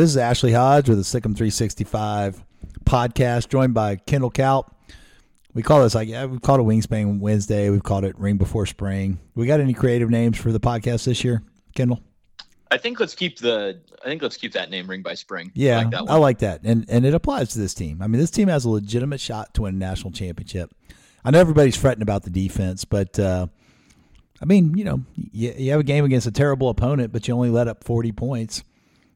This 0.00 0.08
is 0.08 0.16
Ashley 0.16 0.54
Hodge 0.54 0.88
with 0.88 0.96
the 0.96 1.04
SicEm 1.04 1.36
365 1.36 2.42
podcast, 2.84 3.50
joined 3.50 3.74
by 3.74 3.96
Kendall 3.96 4.30
Kaut. 4.30 4.64
We 5.52 5.62
call 5.62 5.82
this 5.82 5.94
like 5.94 6.08
yeah, 6.08 6.24
we've 6.24 6.40
called 6.40 6.60
it 6.60 6.62
Wingspan 6.62 7.20
Wednesday. 7.20 7.68
We've 7.68 7.82
called 7.82 8.04
it 8.04 8.18
Ring 8.18 8.38
Before 8.38 8.64
Spring. 8.64 9.20
We 9.34 9.46
got 9.46 9.60
any 9.60 9.74
creative 9.74 10.08
names 10.08 10.38
for 10.38 10.52
the 10.52 10.58
podcast 10.58 11.04
this 11.04 11.22
year, 11.22 11.42
Kendall? 11.74 12.00
I 12.70 12.78
think 12.78 12.98
let's 12.98 13.14
keep 13.14 13.40
the. 13.40 13.78
I 14.02 14.08
think 14.08 14.22
let's 14.22 14.38
keep 14.38 14.52
that 14.52 14.70
name 14.70 14.88
Ring 14.88 15.02
by 15.02 15.12
Spring. 15.12 15.52
Yeah, 15.54 15.80
I 15.80 15.82
like 15.82 15.90
that, 15.90 16.04
I 16.08 16.16
like 16.16 16.38
that, 16.38 16.60
and 16.64 16.86
and 16.88 17.04
it 17.04 17.12
applies 17.12 17.50
to 17.50 17.58
this 17.58 17.74
team. 17.74 18.00
I 18.00 18.06
mean, 18.06 18.22
this 18.22 18.30
team 18.30 18.48
has 18.48 18.64
a 18.64 18.70
legitimate 18.70 19.20
shot 19.20 19.52
to 19.52 19.62
win 19.62 19.74
a 19.74 19.78
national 19.78 20.12
championship. 20.12 20.74
I 21.26 21.30
know 21.30 21.40
everybody's 21.40 21.76
fretting 21.76 22.00
about 22.00 22.22
the 22.22 22.30
defense, 22.30 22.86
but 22.86 23.18
uh, 23.18 23.48
I 24.40 24.46
mean, 24.46 24.78
you 24.78 24.84
know, 24.84 25.02
you, 25.14 25.52
you 25.58 25.70
have 25.72 25.80
a 25.80 25.84
game 25.84 26.06
against 26.06 26.26
a 26.26 26.32
terrible 26.32 26.70
opponent, 26.70 27.12
but 27.12 27.28
you 27.28 27.34
only 27.34 27.50
let 27.50 27.68
up 27.68 27.84
forty 27.84 28.12
points. 28.12 28.64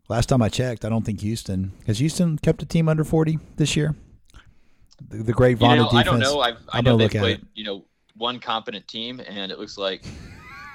Last 0.08 0.26
time 0.26 0.42
I 0.42 0.48
checked, 0.48 0.84
I 0.84 0.88
don't 0.88 1.04
think 1.04 1.20
Houston 1.20 1.72
has 1.86 1.98
Houston 1.98 2.38
kept 2.38 2.62
a 2.62 2.66
team 2.66 2.88
under 2.88 3.04
forty 3.04 3.38
this 3.56 3.74
year. 3.76 3.94
The, 5.08 5.22
the 5.22 5.32
great 5.32 5.58
Vonda 5.58 5.70
you 5.70 5.76
know, 5.76 5.84
defense. 5.84 5.94
I 5.94 6.02
don't 6.02 6.20
know. 6.20 6.40
I've, 6.40 6.56
I 6.68 6.78
I'm 6.78 6.84
know 6.84 6.92
gonna 6.92 6.98
they've 6.98 7.04
look 7.06 7.14
at 7.14 7.20
played 7.20 7.38
it. 7.38 7.46
you 7.54 7.64
know 7.64 7.84
one 8.16 8.38
competent 8.38 8.86
team, 8.86 9.20
and 9.26 9.50
it 9.50 9.58
looks 9.58 9.78
like 9.78 10.04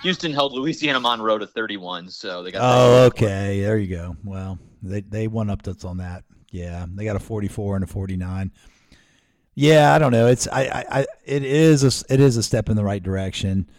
Houston 0.02 0.34
held 0.34 0.54
Louisiana 0.54 1.00
Monroe 1.00 1.38
to 1.38 1.48
31. 1.48 2.10
So 2.10 2.44
they 2.44 2.52
got. 2.52 2.62
Oh, 2.64 3.06
okay. 3.06 3.62
There 3.62 3.78
you 3.78 3.96
go. 3.96 4.16
Well, 4.24 4.58
they 4.82 5.02
they 5.02 5.28
won 5.28 5.50
up 5.50 5.68
us 5.68 5.84
on 5.84 5.98
that. 5.98 6.24
Yeah, 6.52 6.86
they 6.96 7.06
got 7.06 7.16
a 7.16 7.20
44 7.20 7.76
and 7.76 7.84
a 7.84 7.88
49. 7.88 8.52
Yeah, 9.56 9.94
I 9.94 10.00
don't 10.00 10.12
know. 10.12 10.28
It's 10.28 10.48
I, 10.48 10.62
I, 10.64 11.00
I 11.02 11.06
it 11.26 11.44
is 11.44 11.84
a, 11.84 12.14
it 12.14 12.20
is 12.20 12.38
a 12.38 12.44
step 12.44 12.70
in 12.70 12.76
the 12.76 12.84
right 12.84 13.04
direction. 13.04 13.70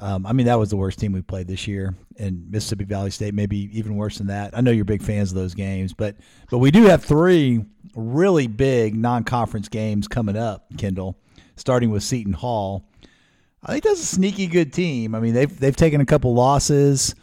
Um, 0.00 0.26
I 0.26 0.32
mean, 0.32 0.46
that 0.46 0.58
was 0.58 0.70
the 0.70 0.76
worst 0.76 0.98
team 1.00 1.12
we 1.12 1.22
played 1.22 1.48
this 1.48 1.66
year, 1.66 1.94
and 2.18 2.48
Mississippi 2.50 2.84
Valley 2.84 3.10
State 3.10 3.34
maybe 3.34 3.68
even 3.76 3.96
worse 3.96 4.18
than 4.18 4.28
that. 4.28 4.56
I 4.56 4.60
know 4.60 4.70
you're 4.70 4.84
big 4.84 5.02
fans 5.02 5.32
of 5.32 5.36
those 5.36 5.54
games, 5.54 5.92
but 5.92 6.16
but 6.50 6.58
we 6.58 6.70
do 6.70 6.84
have 6.84 7.04
three 7.04 7.64
really 7.96 8.46
big 8.46 8.94
non-conference 8.94 9.68
games 9.68 10.06
coming 10.06 10.36
up, 10.36 10.66
Kendall. 10.76 11.18
Starting 11.56 11.90
with 11.90 12.04
Seton 12.04 12.34
Hall, 12.34 12.88
I 13.64 13.72
think 13.72 13.84
that's 13.84 14.00
a 14.00 14.06
sneaky 14.06 14.46
good 14.46 14.72
team. 14.72 15.16
I 15.16 15.20
mean, 15.20 15.34
they've 15.34 15.58
they've 15.58 15.74
taken 15.74 16.00
a 16.00 16.06
couple 16.06 16.32
losses, 16.32 17.16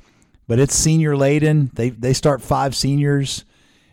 but 0.48 0.60
it's 0.60 0.76
senior 0.76 1.16
laden. 1.16 1.72
They 1.74 1.92
they 1.92 2.12
start 2.12 2.42
five 2.42 2.76
seniors, 2.76 3.46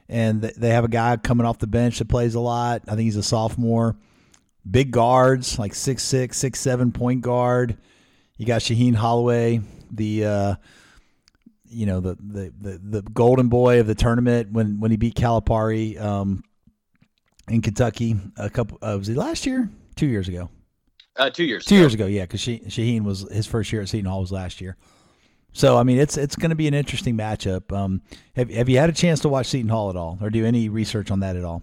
and 0.09 0.43
th- 0.43 0.55
they 0.55 0.71
have 0.71 0.85
a 0.85 0.89
guy 0.89 1.17
coming 1.19 1.47
off 1.47 1.59
the 1.59 1.69
bench 1.69 2.01
that 2.01 2.09
plays 2.09 2.35
a 2.35 2.41
lot. 2.41 2.83
I 2.89 2.97
think 2.97 3.03
he's 3.03 3.17
a 3.17 3.23
sophomore. 3.23 3.97
Big 4.69 4.91
guards 4.91 5.59
like 5.59 5.75
six 5.75 6.03
six 6.03 6.37
six 6.37 6.59
seven 6.59 6.91
point 6.91 7.21
guard. 7.21 7.79
You 8.43 8.47
got 8.47 8.61
Shaheen 8.61 8.97
Holloway, 8.97 9.61
the 9.93 10.25
uh, 10.25 10.55
you 11.65 11.87
know 11.87 12.01
the, 12.01 12.17
the 12.17 12.53
the 12.61 12.79
the 12.79 13.03
golden 13.03 13.47
boy 13.47 13.79
of 13.79 13.87
the 13.87 13.95
tournament 13.95 14.51
when 14.51 14.81
when 14.81 14.91
he 14.91 14.97
beat 14.97 15.15
Calipari 15.15 15.97
um, 16.03 16.43
in 17.49 17.63
Kentucky 17.63 18.17
a 18.37 18.51
couple. 18.51 18.79
Uh, 18.83 18.97
was 18.99 19.07
he 19.07 19.15
last 19.15 19.47
year? 19.47 19.71
Two 19.95 20.09
years 20.09 20.27
ago. 20.27 20.51
Uh, 21.15 21.31
two 21.31 21.45
years. 21.45 21.65
Two 21.65 21.77
ago. 21.77 21.81
years 21.83 21.95
ago, 21.95 22.07
yeah, 22.07 22.23
because 22.23 22.41
Shaheen 22.41 23.05
was 23.05 23.21
his 23.31 23.47
first 23.47 23.73
year 23.73 23.81
at 23.81 23.89
Seton 23.89 24.11
Hall 24.11 24.23
was 24.23 24.33
last 24.33 24.61
year. 24.61 24.77
So 25.53 25.79
I 25.79 25.85
mean, 25.85 26.01
it's 26.01 26.17
it's 26.17 26.35
going 26.35 26.51
to 26.51 26.57
be 26.57 26.67
an 26.67 26.75
interesting 26.75 27.17
matchup. 27.17 27.73
Um, 27.73 28.03
have 28.35 28.51
have 28.51 28.69
you 28.69 28.77
had 28.77 28.91
a 28.91 28.93
chance 28.93 29.21
to 29.21 29.29
watch 29.29 29.47
Seton 29.47 29.69
Hall 29.69 29.89
at 29.89 29.95
all, 29.95 30.19
or 30.21 30.31
do 30.31 30.45
any 30.45 30.69
research 30.69 31.13
on 31.13 31.21
that 31.21 31.37
at 31.37 31.45
all? 31.45 31.63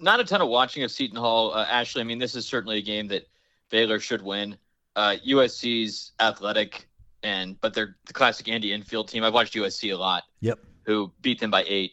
Not 0.00 0.18
a 0.18 0.24
ton 0.24 0.42
of 0.42 0.48
watching 0.48 0.82
of 0.82 0.90
Seton 0.90 1.16
Hall. 1.16 1.54
Uh, 1.54 1.64
Ashley, 1.70 2.00
I 2.00 2.04
mean, 2.04 2.18
this 2.18 2.34
is 2.34 2.44
certainly 2.44 2.78
a 2.78 2.82
game 2.82 3.06
that 3.06 3.28
Baylor 3.70 4.00
should 4.00 4.20
win. 4.20 4.56
Uh, 4.98 5.14
USC's 5.24 6.10
athletic, 6.18 6.88
and 7.22 7.56
but 7.60 7.72
they're 7.72 7.94
the 8.08 8.12
classic 8.12 8.48
Andy 8.48 8.72
Enfield 8.72 9.06
team. 9.06 9.22
I've 9.22 9.32
watched 9.32 9.54
USC 9.54 9.94
a 9.94 9.96
lot. 9.96 10.24
Yep. 10.40 10.58
Who 10.86 11.12
beat 11.22 11.38
them 11.38 11.52
by 11.52 11.64
eight, 11.68 11.92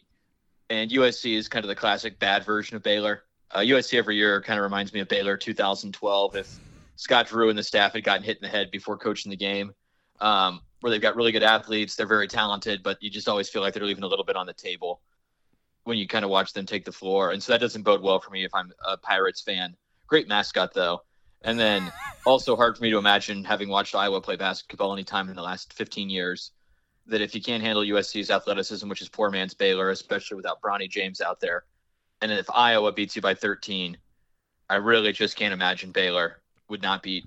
and 0.71 0.89
USC 0.89 1.37
is 1.37 1.47
kind 1.47 1.63
of 1.63 1.69
the 1.69 1.75
classic 1.75 2.17
bad 2.17 2.43
version 2.43 2.75
of 2.75 2.81
Baylor. 2.81 3.21
Uh, 3.51 3.59
USC 3.59 3.99
every 3.99 4.15
year 4.15 4.41
kind 4.41 4.57
of 4.57 4.63
reminds 4.63 4.91
me 4.91 5.01
of 5.01 5.07
Baylor 5.07 5.37
2012. 5.37 6.35
If 6.35 6.59
Scott 6.95 7.27
Drew 7.27 7.49
and 7.49 7.59
the 7.59 7.61
staff 7.61 7.93
had 7.93 8.03
gotten 8.03 8.23
hit 8.23 8.37
in 8.37 8.41
the 8.41 8.47
head 8.47 8.71
before 8.71 8.97
coaching 8.97 9.29
the 9.29 9.37
game, 9.37 9.75
um, 10.19 10.61
where 10.81 10.89
they've 10.89 10.99
got 10.99 11.15
really 11.15 11.31
good 11.31 11.43
athletes, 11.43 11.95
they're 11.95 12.07
very 12.07 12.27
talented, 12.27 12.81
but 12.81 12.97
you 13.03 13.11
just 13.11 13.29
always 13.29 13.47
feel 13.47 13.61
like 13.61 13.75
they're 13.75 13.85
leaving 13.85 14.03
a 14.03 14.07
little 14.07 14.25
bit 14.25 14.35
on 14.35 14.47
the 14.47 14.53
table 14.53 14.99
when 15.83 15.99
you 15.99 16.07
kind 16.07 16.25
of 16.25 16.31
watch 16.31 16.53
them 16.53 16.65
take 16.65 16.85
the 16.85 16.91
floor. 16.91 17.29
And 17.29 17.43
so 17.43 17.51
that 17.51 17.61
doesn't 17.61 17.83
bode 17.83 18.01
well 18.01 18.19
for 18.19 18.31
me 18.31 18.45
if 18.45 18.55
I'm 18.55 18.71
a 18.83 18.97
Pirates 18.97 19.41
fan. 19.41 19.75
Great 20.07 20.27
mascot 20.27 20.73
though. 20.73 21.01
And 21.45 21.59
then 21.59 21.93
also 22.25 22.55
hard 22.55 22.75
for 22.75 22.83
me 22.83 22.89
to 22.89 22.97
imagine 22.97 23.43
having 23.43 23.69
watched 23.69 23.95
Iowa 23.95 24.19
play 24.19 24.35
basketball 24.35 24.91
any 24.91 25.03
time 25.03 25.29
in 25.29 25.35
the 25.35 25.43
last 25.43 25.71
15 25.73 26.09
years 26.09 26.51
that 27.07 27.21
if 27.21 27.35
you 27.35 27.41
can't 27.41 27.63
handle 27.63 27.83
USC's 27.83 28.31
athleticism, 28.31 28.89
which 28.89 29.01
is 29.01 29.09
poor 29.09 29.29
man's 29.29 29.53
Baylor, 29.53 29.91
especially 29.91 30.35
without 30.35 30.59
Bronny 30.59 30.89
James 30.89 31.21
out 31.21 31.39
there, 31.39 31.65
and 32.21 32.31
if 32.31 32.49
Iowa 32.49 32.91
beats 32.91 33.15
you 33.15 33.21
by 33.21 33.35
13, 33.35 33.95
I 34.69 34.75
really 34.77 35.11
just 35.11 35.35
can't 35.35 35.53
imagine 35.53 35.91
Baylor 35.91 36.41
would 36.67 36.81
not 36.81 37.03
beat 37.03 37.25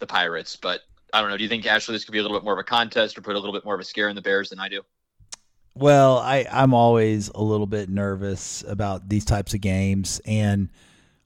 the 0.00 0.06
Pirates. 0.06 0.56
But 0.56 0.80
I 1.12 1.20
don't 1.20 1.30
know. 1.30 1.36
Do 1.36 1.44
you 1.44 1.48
think 1.48 1.64
Ashley 1.64 1.94
this 1.94 2.04
could 2.04 2.12
be 2.12 2.18
a 2.18 2.22
little 2.22 2.36
bit 2.36 2.44
more 2.44 2.54
of 2.54 2.58
a 2.58 2.64
contest 2.64 3.16
or 3.16 3.22
put 3.22 3.36
a 3.36 3.38
little 3.38 3.52
bit 3.52 3.64
more 3.64 3.74
of 3.74 3.80
a 3.80 3.84
scare 3.84 4.08
in 4.08 4.16
the 4.16 4.22
Bears 4.22 4.50
than 4.50 4.58
I 4.58 4.68
do? 4.68 4.82
Well, 5.74 6.18
I 6.18 6.46
I'm 6.50 6.74
always 6.74 7.28
a 7.28 7.42
little 7.42 7.66
bit 7.66 7.88
nervous 7.88 8.64
about 8.66 9.08
these 9.08 9.24
types 9.24 9.54
of 9.54 9.60
games, 9.60 10.20
and 10.26 10.68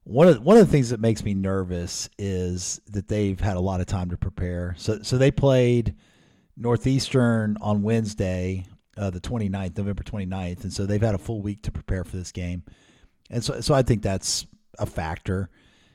one 0.05 0.29
of 0.29 0.43
one 0.43 0.57
of 0.59 0.67
the 0.67 0.71
things 0.71 0.91
that 0.91 1.01
makes 1.01 1.25
me 1.25 1.35
nervous 1.35 2.09
is 2.19 2.81
that 2.91 3.09
they've 3.09 3.41
had 3.41 3.57
a 3.57 3.61
lot 3.61 3.81
of 3.81 3.87
time 3.87 4.11
to 4.11 4.17
prepare. 4.17 4.75
So 4.79 5.03
so 5.03 5.19
they 5.19 5.31
played 5.31 5.95
Northeastern 6.57 7.57
on 7.61 7.83
Wednesday, 7.83 8.67
uh, 8.97 9.11
the 9.11 9.21
29th, 9.21 9.77
November 9.77 10.03
29th, 10.03 10.63
and 10.63 10.73
so 10.73 10.87
they've 10.87 11.01
had 11.01 11.15
a 11.15 11.19
full 11.19 11.43
week 11.43 11.63
to 11.63 11.73
prepare 11.73 12.05
for 12.05 12.17
this 12.17 12.33
game, 12.33 12.63
and 13.31 13.43
so 13.43 13.61
so 13.61 13.75
I 13.75 13.83
think 13.83 14.03
that's 14.03 14.47
a 14.79 14.87
factor. 14.87 15.49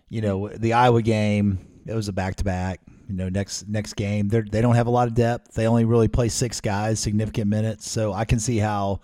You 0.09 0.22
know, 0.22 0.50
the 0.50 0.74
Iowa 0.74 1.03
game 1.03 1.59
it 1.86 1.94
was 1.94 2.08
a 2.08 2.14
back 2.14 2.36
to 2.36 2.44
back. 2.44 2.81
You 3.08 3.16
know, 3.16 3.30
next 3.30 3.68
next 3.68 3.94
game 3.94 4.28
they 4.28 4.42
they 4.42 4.62
don't 4.62 4.75
have 4.75 4.88
a 4.88 4.92
lot 4.92 5.08
of 5.08 5.14
depth. 5.14 5.53
They 5.53 5.68
only 5.68 5.86
really 5.86 6.08
play 6.08 6.30
six 6.30 6.62
guys, 6.62 7.00
significant 7.00 7.48
minutes. 7.48 7.90
So 7.90 8.12
I 8.14 8.25
can 8.25 8.40
see 8.40 8.58
how 8.58 9.02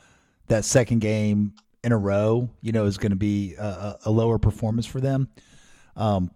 that 0.48 0.66
second 0.66 1.00
game 1.00 1.54
in 1.86 1.92
a 1.92 1.98
row, 1.98 2.50
you 2.62 2.72
know, 2.72 2.86
is 2.86 2.98
going 2.98 3.12
to 3.12 3.16
be 3.16 3.54
a, 3.54 4.00
a, 4.06 4.12
lower 4.12 4.40
performance 4.40 4.88
for 4.88 5.00
them. 5.00 5.30
Um, 5.96 6.32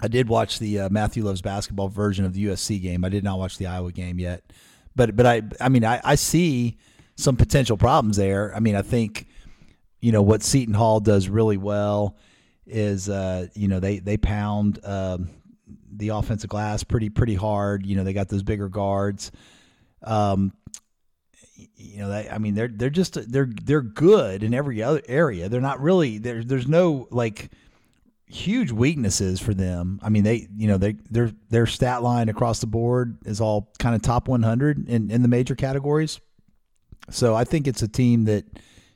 I 0.00 0.08
did 0.08 0.26
watch 0.26 0.58
the 0.58 0.80
uh, 0.80 0.88
Matthew 0.88 1.22
Loves 1.22 1.42
Basketball 1.42 1.88
version 1.88 2.24
of 2.24 2.32
the 2.32 2.46
USC 2.46 2.80
game. 2.80 3.04
I 3.04 3.10
did 3.10 3.22
not 3.22 3.38
watch 3.38 3.58
the 3.58 3.66
Iowa 3.66 3.92
game 3.92 4.18
yet, 4.18 4.42
but 4.96 5.14
but 5.14 5.26
I 5.26 5.42
I 5.60 5.68
mean 5.68 5.84
I, 5.84 6.00
I 6.02 6.14
see 6.14 6.78
some 7.16 7.36
potential 7.36 7.76
problems 7.76 8.16
there. 8.16 8.54
I 8.56 8.60
mean 8.60 8.74
I 8.74 8.82
think 8.82 9.26
you 10.00 10.12
know 10.12 10.22
what 10.22 10.42
Seton 10.42 10.74
Hall 10.74 11.00
does 11.00 11.28
really 11.28 11.58
well 11.58 12.16
is 12.66 13.10
uh, 13.10 13.48
you 13.54 13.68
know 13.68 13.80
they 13.80 13.98
they 13.98 14.16
pound 14.16 14.78
um, 14.82 15.28
the 15.92 16.08
offensive 16.08 16.48
glass 16.48 16.84
pretty 16.84 17.10
pretty 17.10 17.34
hard. 17.34 17.84
You 17.84 17.96
know 17.96 18.04
they 18.04 18.14
got 18.14 18.28
those 18.28 18.42
bigger 18.42 18.70
guards. 18.70 19.30
Um, 20.02 20.52
you 21.76 21.98
know, 21.98 22.12
I 22.12 22.38
mean, 22.38 22.54
they're 22.54 22.68
they're 22.68 22.90
just 22.90 23.30
they're 23.30 23.50
they're 23.64 23.82
good 23.82 24.42
in 24.42 24.54
every 24.54 24.82
other 24.82 25.02
area. 25.08 25.48
They're 25.48 25.60
not 25.60 25.80
really 25.80 26.18
there. 26.18 26.44
There's 26.44 26.68
no 26.68 27.08
like 27.10 27.50
huge 28.26 28.70
weaknesses 28.70 29.40
for 29.40 29.54
them. 29.54 29.98
I 30.02 30.08
mean, 30.08 30.22
they 30.22 30.48
you 30.56 30.68
know 30.68 30.78
they 30.78 30.92
their 31.10 31.32
their 31.50 31.66
stat 31.66 32.02
line 32.02 32.28
across 32.28 32.60
the 32.60 32.66
board 32.66 33.18
is 33.24 33.40
all 33.40 33.72
kind 33.78 33.94
of 33.94 34.02
top 34.02 34.28
100 34.28 34.88
in 34.88 35.10
in 35.10 35.22
the 35.22 35.28
major 35.28 35.54
categories. 35.54 36.20
So 37.10 37.34
I 37.34 37.44
think 37.44 37.66
it's 37.66 37.82
a 37.82 37.88
team 37.88 38.24
that 38.24 38.44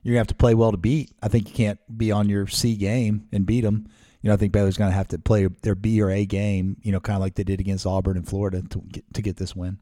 you're 0.02 0.12
gonna 0.12 0.20
have 0.20 0.26
to 0.28 0.34
play 0.34 0.54
well 0.54 0.70
to 0.70 0.76
beat. 0.76 1.12
I 1.22 1.28
think 1.28 1.48
you 1.48 1.54
can't 1.54 1.80
be 1.96 2.12
on 2.12 2.28
your 2.28 2.46
C 2.46 2.76
game 2.76 3.28
and 3.32 3.46
beat 3.46 3.62
them. 3.62 3.88
You 4.20 4.28
know, 4.28 4.34
I 4.34 4.36
think 4.36 4.52
Baylor's 4.52 4.76
gonna 4.76 4.92
have 4.92 5.08
to 5.08 5.18
play 5.18 5.48
their 5.62 5.74
B 5.74 6.00
or 6.00 6.10
A 6.10 6.24
game. 6.26 6.76
You 6.82 6.92
know, 6.92 7.00
kind 7.00 7.16
of 7.16 7.22
like 7.22 7.34
they 7.34 7.44
did 7.44 7.60
against 7.60 7.86
Auburn 7.86 8.16
and 8.16 8.28
Florida 8.28 8.62
to 8.70 8.80
get 8.80 9.14
to 9.14 9.22
get 9.22 9.36
this 9.36 9.56
win. 9.56 9.78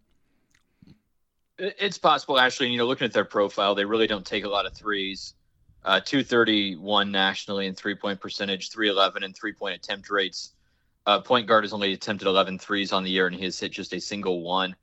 It- 1.60 1.76
It's 1.78 1.98
possible. 1.98 2.38
And, 2.38 2.52
you 2.60 2.78
know, 2.78 2.86
looking 2.86 3.04
at 3.04 3.12
their 3.12 3.24
profile, 3.24 3.74
they 3.74 3.84
really 3.84 4.06
don't 4.06 4.26
take 4.26 4.44
a 4.44 4.48
lot 4.48 4.66
of 4.66 4.72
threes. 4.72 5.34
Uh, 5.84 6.00
231 6.00 7.10
nationally 7.10 7.66
in 7.66 7.74
three 7.74 7.94
point 7.94 8.20
percentage, 8.20 8.70
311 8.70 9.22
and 9.22 9.36
three 9.36 9.52
point 9.52 9.74
attempt 9.74 10.10
rates. 10.10 10.54
Uh, 11.06 11.20
point 11.20 11.46
guard 11.46 11.64
has 11.64 11.72
only 11.72 11.92
attempted 11.92 12.26
11 12.28 12.58
threes 12.58 12.92
on 12.92 13.02
the 13.02 13.10
year, 13.10 13.26
and 13.26 13.34
he 13.36 13.44
has 13.44 13.58
hit 13.58 13.72
just 13.72 13.92
a 13.94 14.00
single 14.00 14.42
one. 14.42 14.74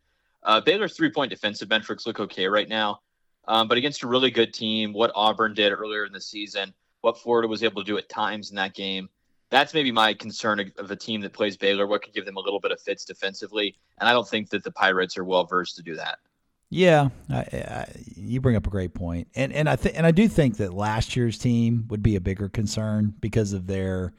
Uh, 0.43 0.61
Baylor's 0.61 0.95
three 0.95 1.11
point 1.11 1.29
defensive 1.29 1.69
metrics 1.69 2.05
look 2.05 2.19
okay 2.19 2.47
right 2.47 2.69
now. 2.69 3.01
Um, 3.47 3.67
but 3.67 3.77
against 3.77 4.03
a 4.03 4.07
really 4.07 4.31
good 4.31 4.53
team, 4.53 4.91
what 4.93 5.11
Auburn 5.15 5.53
did 5.53 5.71
earlier 5.71 6.05
in 6.05 6.11
the 6.11 6.21
season, 6.21 6.73
what 7.01 7.17
Florida 7.19 7.47
was 7.47 7.63
able 7.63 7.81
to 7.81 7.85
do 7.87 7.97
at 7.97 8.09
times 8.09 8.49
in 8.49 8.55
that 8.57 8.73
game, 8.73 9.09
that's 9.49 9.73
maybe 9.73 9.91
my 9.91 10.13
concern 10.13 10.59
of 10.77 10.91
a 10.91 10.95
team 10.95 11.21
that 11.21 11.31
plays 11.31 11.55
Baylor. 11.55 11.87
What 11.87 12.03
could 12.03 12.13
give 12.13 12.25
them 12.25 12.35
a 12.35 12.41
little 12.41 12.59
bit 12.59 12.71
of 12.71 12.81
fits 12.81 13.05
defensively? 13.05 13.77
And 13.99 14.09
I 14.09 14.11
don't 14.11 14.27
think 14.27 14.49
that 14.49 14.63
the 14.63 14.71
Pirates 14.71 15.17
are 15.17 15.23
well 15.23 15.45
versed 15.45 15.77
to 15.77 15.83
do 15.83 15.95
that. 15.95 16.19
Yeah, 16.69 17.09
I, 17.29 17.37
I, 17.37 17.87
you 18.15 18.41
bring 18.41 18.57
up 18.57 18.67
a 18.67 18.69
great 18.69 18.93
point, 18.93 19.29
and 19.35 19.53
and 19.53 19.69
I 19.69 19.77
think 19.77 19.97
and 19.97 20.05
I 20.05 20.11
do 20.11 20.27
think 20.27 20.57
that 20.57 20.73
last 20.73 21.15
year's 21.15 21.37
team 21.37 21.85
would 21.89 22.03
be 22.03 22.17
a 22.17 22.21
bigger 22.21 22.49
concern 22.49 23.13
because 23.21 23.53
of 23.53 23.67
their 23.67 24.13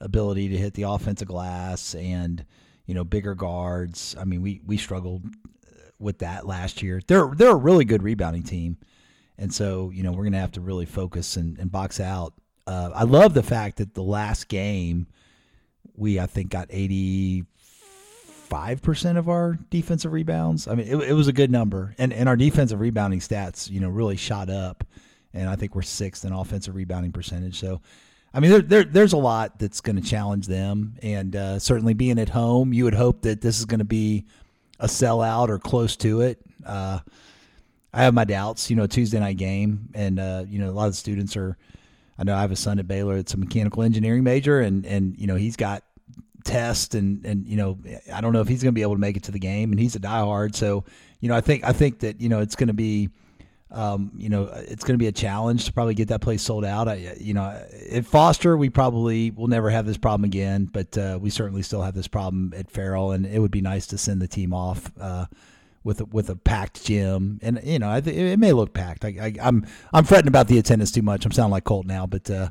ability 0.00 0.48
to 0.48 0.56
hit 0.56 0.72
the 0.74 0.84
offensive 0.84 1.28
glass 1.28 1.94
and 1.94 2.44
you 2.86 2.94
know 2.94 3.04
bigger 3.04 3.34
guards. 3.34 4.16
I 4.18 4.24
mean, 4.24 4.40
we 4.40 4.62
we 4.64 4.78
struggled 4.78 5.26
with 5.98 6.18
that 6.20 6.46
last 6.46 6.82
year. 6.82 7.02
They're 7.06 7.32
they're 7.34 7.50
a 7.50 7.56
really 7.56 7.84
good 7.84 8.02
rebounding 8.02 8.44
team, 8.44 8.78
and 9.36 9.52
so 9.52 9.90
you 9.90 10.02
know 10.02 10.12
we're 10.12 10.30
to 10.30 10.38
have 10.38 10.52
to 10.52 10.62
really 10.62 10.86
focus 10.86 11.36
and, 11.36 11.58
and 11.58 11.70
box 11.70 12.00
out. 12.00 12.32
Uh, 12.66 12.90
I 12.94 13.04
love 13.04 13.34
the 13.34 13.42
fact 13.42 13.76
that 13.76 13.92
the 13.92 14.02
last 14.02 14.48
game 14.48 15.06
we 15.94 16.18
I 16.18 16.24
think 16.24 16.48
got 16.48 16.68
eighty 16.70 17.44
five 18.50 18.82
percent 18.82 19.16
of 19.16 19.28
our 19.28 19.58
defensive 19.70 20.12
rebounds. 20.12 20.68
I 20.68 20.74
mean, 20.74 20.86
it, 20.86 20.96
it 21.10 21.14
was 21.14 21.28
a 21.28 21.32
good 21.32 21.50
number, 21.50 21.94
and 21.96 22.12
and 22.12 22.28
our 22.28 22.36
defensive 22.36 22.80
rebounding 22.80 23.20
stats, 23.20 23.70
you 23.70 23.80
know, 23.80 23.88
really 23.88 24.16
shot 24.16 24.50
up, 24.50 24.84
and 25.32 25.48
I 25.48 25.56
think 25.56 25.74
we're 25.74 25.82
sixth 25.82 26.24
in 26.24 26.32
offensive 26.32 26.74
rebounding 26.74 27.12
percentage. 27.12 27.58
So. 27.58 27.80
I 28.32 28.38
mean, 28.38 28.52
there, 28.52 28.62
there, 28.62 28.84
there's 28.84 29.12
a 29.12 29.16
lot 29.16 29.58
that's 29.58 29.80
going 29.80 29.96
to 29.96 30.02
challenge 30.02 30.46
them, 30.46 30.94
and 31.02 31.34
uh, 31.34 31.58
certainly 31.58 31.94
being 31.94 32.16
at 32.20 32.28
home, 32.28 32.72
you 32.72 32.84
would 32.84 32.94
hope 32.94 33.22
that 33.22 33.40
this 33.40 33.58
is 33.58 33.64
going 33.64 33.80
to 33.80 33.84
be 33.84 34.24
a 34.78 34.86
sellout 34.86 35.48
or 35.48 35.58
close 35.58 35.96
to 35.96 36.20
it. 36.20 36.38
Uh, 36.64 37.00
I 37.92 38.02
have 38.02 38.14
my 38.14 38.24
doubts, 38.24 38.70
you 38.70 38.76
know, 38.76 38.86
Tuesday 38.86 39.18
night 39.18 39.36
game, 39.36 39.88
and 39.94 40.20
uh, 40.20 40.44
you 40.48 40.60
know, 40.60 40.70
a 40.70 40.72
lot 40.72 40.86
of 40.86 40.92
the 40.92 40.96
students 40.96 41.36
are. 41.36 41.56
I 42.18 42.22
know 42.22 42.36
I 42.36 42.42
have 42.42 42.52
a 42.52 42.56
son 42.56 42.78
at 42.78 42.86
Baylor; 42.86 43.16
it's 43.16 43.34
a 43.34 43.36
mechanical 43.36 43.82
engineering 43.82 44.22
major, 44.22 44.60
and 44.60 44.86
and 44.86 45.18
you 45.18 45.26
know 45.26 45.36
he's 45.36 45.56
got 45.56 45.82
test 46.44 46.94
and 46.94 47.24
and 47.24 47.46
you 47.46 47.56
know 47.56 47.78
I 48.12 48.20
don't 48.20 48.32
know 48.32 48.40
if 48.40 48.48
he's 48.48 48.62
going 48.62 48.72
to 48.72 48.78
be 48.78 48.82
able 48.82 48.94
to 48.94 49.00
make 49.00 49.16
it 49.16 49.24
to 49.24 49.32
the 49.32 49.38
game, 49.38 49.70
and 49.70 49.80
he's 49.80 49.96
a 49.96 50.00
diehard. 50.00 50.54
So 50.54 50.84
you 51.20 51.28
know 51.28 51.36
I 51.36 51.40
think 51.40 51.64
I 51.64 51.72
think 51.72 52.00
that 52.00 52.20
you 52.20 52.28
know 52.28 52.40
it's 52.40 52.56
going 52.56 52.68
to 52.68 52.74
be. 52.74 53.10
Um, 53.72 54.10
you 54.16 54.28
know, 54.28 54.50
it's 54.52 54.82
going 54.82 54.94
to 54.94 54.98
be 54.98 55.06
a 55.06 55.12
challenge 55.12 55.66
to 55.66 55.72
probably 55.72 55.94
get 55.94 56.08
that 56.08 56.20
place 56.20 56.42
sold 56.42 56.64
out. 56.64 56.88
I, 56.88 57.14
you 57.20 57.34
know, 57.34 57.44
at 57.92 58.04
Foster, 58.04 58.56
we 58.56 58.68
probably 58.68 59.30
will 59.30 59.46
never 59.46 59.70
have 59.70 59.86
this 59.86 59.96
problem 59.96 60.24
again, 60.24 60.64
but 60.64 60.98
uh, 60.98 61.20
we 61.22 61.30
certainly 61.30 61.62
still 61.62 61.82
have 61.82 61.94
this 61.94 62.08
problem 62.08 62.52
at 62.56 62.68
Ferrell, 62.68 63.12
and 63.12 63.24
it 63.24 63.38
would 63.38 63.52
be 63.52 63.60
nice 63.60 63.86
to 63.86 63.96
send 63.96 64.20
the 64.20 64.26
team 64.26 64.52
off 64.52 64.90
uh, 65.00 65.26
with 65.84 66.00
a, 66.00 66.04
with 66.06 66.28
a 66.30 66.34
packed 66.34 66.84
gym, 66.84 67.38
and 67.42 67.60
you 67.62 67.78
know, 67.78 67.90
I 67.90 68.00
th- 68.00 68.16
it 68.16 68.40
may 68.40 68.52
look 68.52 68.74
packed. 68.74 69.04
I, 69.04 69.14
I, 69.20 69.34
I'm 69.40 69.64
I'm 69.92 70.02
fretting 70.02 70.26
about 70.26 70.48
the 70.48 70.58
attendance 70.58 70.90
too 70.90 71.02
much. 71.02 71.24
I'm 71.24 71.30
sounding 71.30 71.52
like 71.52 71.62
Colt 71.62 71.86
now, 71.86 72.06
but 72.06 72.28
uh, 72.28 72.50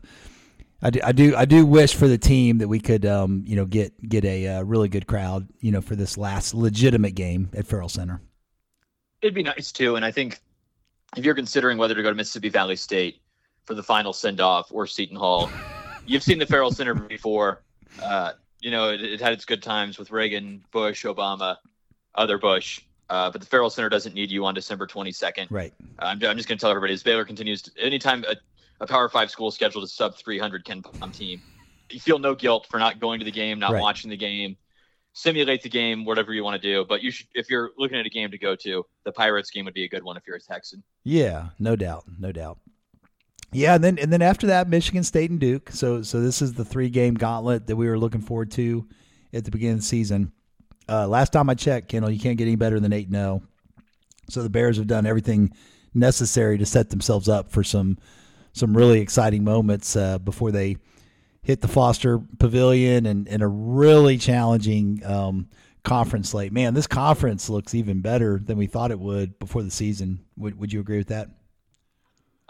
I 0.82 0.90
do, 0.90 1.00
I 1.04 1.12
do 1.12 1.36
I 1.36 1.46
do 1.46 1.66
wish 1.66 1.94
for 1.94 2.08
the 2.08 2.18
team 2.18 2.60
that 2.60 2.68
we 2.68 2.80
could 2.80 3.06
um, 3.06 3.44
you 3.46 3.56
know 3.56 3.66
get 3.66 4.02
get 4.08 4.24
a 4.24 4.48
uh, 4.48 4.64
really 4.64 4.88
good 4.88 5.08
crowd 5.08 5.48
you 5.60 5.72
know 5.72 5.82
for 5.82 5.96
this 5.96 6.18
last 6.18 6.54
legitimate 6.54 7.16
game 7.16 7.50
at 7.54 7.68
Ferrell 7.68 7.90
Center. 7.90 8.22
It'd 9.22 9.36
be 9.36 9.44
nice 9.44 9.72
too, 9.72 9.98
and 9.98 10.06
I 10.06 10.12
think 10.12 10.40
if 11.18 11.26
you're 11.26 11.36
considering 11.36 11.78
whether 11.78 11.96
to 11.96 12.02
go 12.02 12.10
to 12.10 12.16
Mississippi 12.16 12.50
Valley 12.50 12.78
State 12.78 13.22
for 13.66 13.74
the 13.74 13.84
final 13.84 14.14
send 14.14 14.40
off 14.40 14.72
or 14.72 14.88
Seton 14.88 15.18
Hall, 15.18 15.50
you've 16.06 16.24
seen 16.24 16.40
the 16.40 16.46
Ferrell 16.46 16.72
Center 16.72 16.94
before. 16.94 17.62
Uh, 18.02 18.34
you 18.62 18.72
know, 18.72 18.90
it, 18.90 19.02
it, 19.02 19.22
had 19.22 19.34
its 19.34 19.46
good 19.46 19.64
times 19.64 19.98
with 19.98 20.12
Reagan, 20.12 20.64
Bush, 20.72 21.06
Obama, 21.06 21.58
other 22.16 22.38
Bush. 22.38 22.82
Uh, 23.10 23.32
but 23.32 23.42
the 23.42 23.48
Ferrell 23.48 23.70
Center 23.70 23.90
doesn't 23.90 24.14
need 24.14 24.30
you 24.30 24.46
on 24.46 24.54
December 24.54 24.86
22nd. 24.86 25.48
Right. 25.50 25.74
I'm, 25.98 26.24
I'm, 26.24 26.38
just 26.38 26.48
going 26.48 26.58
to 26.58 26.62
tell 26.62 26.70
everybody 26.70 26.94
as 26.94 27.02
Baylor 27.02 27.26
continues, 27.26 27.64
to, 27.64 27.72
anytime 27.80 28.24
a, 28.26 28.36
a 28.80 28.88
Power 28.88 29.10
Five 29.10 29.30
school 29.30 29.52
scheduled 29.52 29.84
a 29.84 29.88
sub 29.88 30.16
300 30.16 30.66
KenPom 30.66 31.16
team, 31.16 31.42
you 31.90 32.00
feel 32.00 32.20
no 32.20 32.36
guilt 32.36 32.68
for 32.70 32.80
not 32.80 33.00
going 33.00 33.20
to 33.20 33.26
the 33.26 33.32
game, 33.32 33.60
not 33.60 33.74
right. 33.74 33.82
watching 33.82 34.10
the 34.10 34.18
game, 34.18 34.58
simulate 35.14 35.64
the 35.64 35.70
game, 35.70 36.06
whatever 36.06 36.34
you 36.34 36.44
want 36.44 36.62
to 36.62 36.68
do. 36.68 36.86
But 36.88 37.02
you 37.02 37.12
should, 37.12 37.28
if 37.34 37.50
you're 37.50 37.72
looking 37.78 37.98
at 37.98 38.06
a 38.06 38.10
game 38.10 38.32
to 38.32 38.38
go 38.38 38.56
to, 38.56 38.86
the 39.06 39.12
Pirates 39.12 39.50
game 39.50 39.66
would 39.66 39.74
be 39.74 39.84
a 39.84 39.90
good 39.90 40.04
one 40.04 40.18
if 40.18 40.24
you're 40.28 40.38
a 40.38 40.42
Texan. 40.42 40.84
Yeah, 41.04 41.50
no 41.60 41.76
doubt, 41.76 42.06
no 42.20 42.32
doubt. 42.32 42.60
Yeah, 43.52 43.76
and 43.76 43.84
then 43.84 43.98
and 43.98 44.14
then 44.14 44.22
after 44.22 44.48
that, 44.48 44.70
Michigan 44.70 45.04
State 45.04 45.32
and 45.32 45.40
Duke. 45.40 45.72
So 45.72 46.04
so 46.04 46.22
this 46.22 46.42
is 46.42 46.54
the 46.54 46.66
three 46.66 46.90
game 46.90 47.16
gauntlet 47.16 47.68
that 47.68 47.76
we 47.76 47.88
were 47.88 47.98
looking 47.98 48.22
forward 48.22 48.52
to 48.52 48.88
at 49.34 49.46
the 49.46 49.52
beginning 49.52 49.76
of 49.76 49.80
the 49.80 49.86
season. 49.86 50.32
Uh, 50.88 51.08
last 51.08 51.34
time 51.34 51.50
I 51.50 51.56
checked, 51.56 51.88
Kendall, 51.88 52.12
you 52.12 52.20
can't 52.20 52.38
get 52.38 52.46
any 52.46 52.56
better 52.56 52.80
than 52.80 52.94
eight 52.94 53.12
0 53.12 53.44
So 54.30 54.42
the 54.42 54.50
Bears 54.50 54.78
have 54.78 54.88
done 54.88 55.06
everything 55.06 55.52
necessary 55.94 56.58
to 56.58 56.66
set 56.66 56.90
themselves 56.90 57.30
up 57.30 57.52
for 57.52 57.64
some 57.64 57.98
some 58.54 58.76
really 58.76 59.00
exciting 59.00 59.44
moments 59.44 59.96
uh, 59.96 60.18
before 60.20 60.52
they 60.52 60.78
hit 61.42 61.62
the 61.62 61.68
Foster 61.68 62.20
Pavilion 62.38 63.06
and, 63.06 63.28
and 63.28 63.42
a 63.42 63.48
really 63.48 64.18
challenging 64.18 65.02
um, 65.06 65.48
conference 65.84 66.30
slate. 66.30 66.52
Man, 66.52 66.74
this 66.74 66.88
conference 66.88 67.50
looks 67.50 67.74
even 67.74 68.02
better 68.02 68.40
than 68.44 68.58
we 68.58 68.68
thought 68.68 68.92
it 68.92 69.00
would 69.00 69.40
before 69.40 69.64
the 69.64 69.72
season. 69.72 70.26
Would 70.38 70.60
Would 70.60 70.74
you 70.74 70.80
agree 70.80 70.98
with 70.98 71.08
that? 71.08 71.30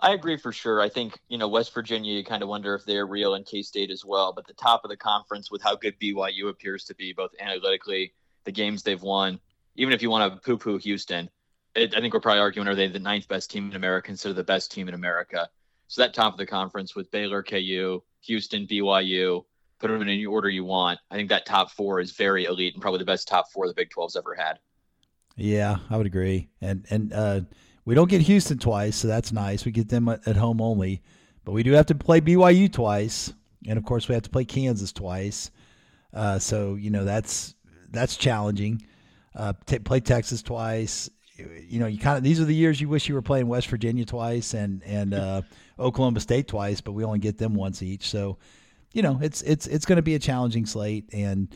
I 0.01 0.13
agree 0.13 0.37
for 0.37 0.51
sure. 0.51 0.81
I 0.81 0.89
think 0.89 1.19
you 1.27 1.37
know 1.37 1.47
West 1.47 1.73
Virginia. 1.73 2.13
You 2.13 2.23
kind 2.23 2.41
of 2.41 2.49
wonder 2.49 2.73
if 2.73 2.85
they're 2.85 3.05
real, 3.05 3.35
and 3.35 3.45
K 3.45 3.61
State 3.61 3.91
as 3.91 4.05
well. 4.05 4.33
But 4.33 4.47
the 4.47 4.53
top 4.53 4.83
of 4.83 4.89
the 4.89 4.97
conference, 4.97 5.51
with 5.51 5.61
how 5.61 5.75
good 5.75 5.99
BYU 5.99 6.49
appears 6.49 6.83
to 6.85 6.95
be, 6.95 7.13
both 7.13 7.31
analytically 7.39 8.13
the 8.45 8.51
games 8.51 8.81
they've 8.81 9.01
won. 9.01 9.39
Even 9.75 9.93
if 9.93 10.01
you 10.01 10.09
want 10.09 10.33
to 10.33 10.39
poo-poo 10.41 10.77
Houston, 10.77 11.29
it, 11.75 11.95
I 11.95 12.01
think 12.01 12.13
we're 12.13 12.19
probably 12.19 12.41
arguing 12.41 12.67
are 12.67 12.75
they 12.75 12.87
the 12.87 12.99
ninth 12.99 13.27
best 13.27 13.51
team 13.51 13.69
in 13.69 13.75
America 13.75 14.11
instead 14.11 14.29
of 14.29 14.35
the 14.35 14.43
best 14.43 14.71
team 14.71 14.87
in 14.87 14.93
America. 14.93 15.49
So 15.89 16.01
that 16.01 16.13
top 16.13 16.33
of 16.33 16.37
the 16.37 16.45
conference 16.45 16.95
with 16.95 17.09
Baylor, 17.09 17.41
KU, 17.41 18.01
Houston, 18.21 18.67
BYU, 18.67 19.43
put 19.79 19.87
them 19.87 20.01
in 20.01 20.07
any 20.07 20.25
order 20.25 20.47
you 20.47 20.63
want. 20.63 20.99
I 21.09 21.15
think 21.15 21.29
that 21.29 21.47
top 21.47 21.71
four 21.71 21.99
is 21.99 22.11
very 22.11 22.45
elite 22.45 22.75
and 22.75 22.81
probably 22.81 22.99
the 22.99 23.05
best 23.05 23.27
top 23.27 23.51
four 23.51 23.67
the 23.67 23.73
Big 23.73 23.89
12's 23.89 24.15
ever 24.15 24.35
had. 24.35 24.59
Yeah, 25.35 25.77
I 25.89 25.97
would 25.97 26.05
agree. 26.05 26.49
And 26.61 26.85
and 26.91 27.11
uh, 27.11 27.41
we 27.85 27.95
don't 27.95 28.09
get 28.09 28.21
Houston 28.21 28.59
twice, 28.59 28.97
so 28.97 29.07
that's 29.07 29.31
nice. 29.31 29.65
We 29.65 29.71
get 29.71 29.89
them 29.89 30.09
at, 30.09 30.35
home 30.35 30.61
only, 30.61 31.01
but 31.43 31.53
we 31.53 31.63
do 31.63 31.71
have 31.71 31.87
to 31.87 31.95
play 31.95 32.21
BYU 32.21 32.71
twice, 32.71 33.33
and 33.65 33.77
of 33.77 33.85
course 33.85 34.07
we 34.07 34.13
have 34.13 34.23
to 34.23 34.29
play 34.29 34.45
Kansas 34.45 34.91
twice. 34.91 35.49
Uh, 36.13 36.37
so 36.37 36.75
you 36.75 36.91
know 36.91 37.03
that's 37.03 37.55
that's 37.89 38.15
challenging. 38.15 38.85
Uh, 39.33 39.53
t- 39.65 39.79
play 39.79 40.01
Texas 40.01 40.43
twice. 40.43 41.09
You 41.67 41.79
know, 41.79 41.87
you 41.87 41.99
kind 41.99 42.17
of 42.17 42.23
these 42.23 42.39
are 42.39 42.45
the 42.45 42.55
years 42.55 42.79
you 42.81 42.89
wish 42.89 43.07
you 43.07 43.15
were 43.15 43.21
playing 43.21 43.47
West 43.47 43.67
Virginia 43.67 44.05
twice 44.05 44.53
and 44.53 44.83
and 44.83 45.13
uh, 45.13 45.41
Oklahoma 45.79 46.19
State 46.19 46.47
twice, 46.47 46.81
but 46.81 46.93
we 46.93 47.03
only 47.03 47.19
get 47.19 47.37
them 47.37 47.53
once 47.53 47.81
each. 47.81 48.09
So, 48.09 48.37
you 48.93 49.01
know, 49.01 49.19
it's 49.21 49.41
it's 49.43 49.67
it's 49.67 49.85
going 49.85 49.97
to 49.97 50.01
be 50.01 50.15
a 50.15 50.19
challenging 50.19 50.65
slate, 50.65 51.09
and 51.13 51.47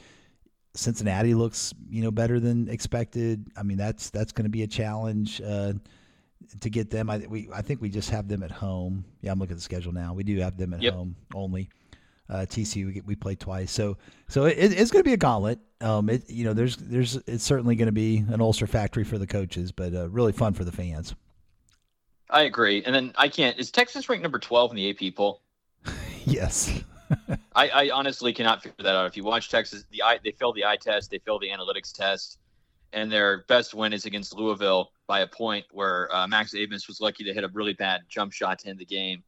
Cincinnati 0.76 1.34
looks 1.34 1.74
you 1.90 2.02
know 2.02 2.12
better 2.12 2.40
than 2.40 2.70
expected. 2.70 3.48
I 3.58 3.64
mean, 3.64 3.78
that's 3.78 4.10
that's 4.10 4.32
going 4.32 4.46
to 4.46 4.50
be 4.50 4.64
a 4.64 4.68
challenge 4.68 5.42
uh, 5.42 5.74
to 6.60 6.70
get 6.70 6.90
them. 6.90 7.10
I 7.10 7.26
we 7.30 7.50
I 7.54 7.62
think 7.62 7.82
we 7.82 7.90
just 7.90 8.10
have 8.10 8.28
them 8.28 8.44
at 8.44 8.52
home. 8.52 9.06
Yeah, 9.22 9.32
I'm 9.32 9.40
looking 9.40 9.54
at 9.54 9.58
the 9.58 9.64
schedule 9.64 9.92
now. 9.92 10.14
We 10.14 10.24
do 10.24 10.38
have 10.40 10.58
them 10.58 10.74
at 10.74 10.82
yep. 10.82 10.94
home 10.94 11.16
only. 11.34 11.70
Uh, 12.30 12.46
TCU 12.48 12.86
we, 12.86 13.02
we 13.06 13.16
played 13.16 13.40
twice, 13.40 13.70
so 13.70 13.98
so 14.30 14.46
it, 14.46 14.56
it's 14.58 14.92
going 14.92 15.04
to 15.04 15.08
be 15.08 15.14
a 15.14 15.18
gauntlet. 15.18 15.60
Um, 15.82 16.10
it 16.10 16.30
you 16.30 16.46
know 16.46 16.54
there's 16.54 16.78
there's 16.78 17.18
it's 17.28 17.44
certainly 17.44 17.76
going 17.76 17.88
to 17.88 17.92
be 17.92 18.24
an 18.30 18.40
ulcer 18.40 18.66
factory 18.66 19.04
for 19.04 19.18
the 19.18 19.28
coaches, 19.28 19.74
but 19.74 19.94
uh, 19.94 20.10
really 20.10 20.32
fun 20.32 20.54
for 20.54 20.64
the 20.64 20.72
fans. 20.72 21.14
I 22.30 22.44
agree, 22.44 22.82
and 22.84 22.96
then 22.96 23.12
I 23.18 23.28
can't. 23.28 23.60
Is 23.60 23.72
Texas 23.72 24.08
ranked 24.08 24.24
number 24.24 24.40
twelve 24.40 24.72
in 24.72 24.78
the 24.78 24.90
AP 24.90 25.16
poll? 25.16 25.42
yes. 26.26 26.82
I, 27.56 27.70
I, 27.70 27.90
honestly 27.92 28.34
cannot 28.34 28.64
figure 28.64 28.84
that 28.84 28.96
out. 28.96 29.06
If 29.06 29.18
you 29.18 29.24
watch 29.24 29.50
Texas, 29.50 29.86
the 29.92 30.02
eye, 30.02 30.20
they 30.24 30.32
failed 30.32 30.56
the 30.56 30.66
eye 30.66 30.78
test, 30.78 31.12
they 31.12 31.20
failed 31.20 31.42
the 31.42 31.50
analytics 31.50 31.92
test, 31.92 32.40
and 32.92 33.12
their 33.12 33.44
best 33.48 33.74
win 33.74 33.94
is 33.94 34.06
against 34.06 34.36
Louisville 34.36 34.92
by 35.08 35.20
a 35.20 35.28
point, 35.28 35.66
where 35.72 36.14
uh, 36.16 36.28
Max 36.28 36.54
Abmas 36.54 36.88
was 36.88 37.02
lucky 37.02 37.24
to 37.24 37.34
hit 37.34 37.44
a 37.44 37.50
really 37.50 37.74
bad 37.74 38.02
jump 38.08 38.32
shot 38.32 38.60
to 38.60 38.70
end 38.70 38.80
the 38.80 38.86
game, 38.86 39.24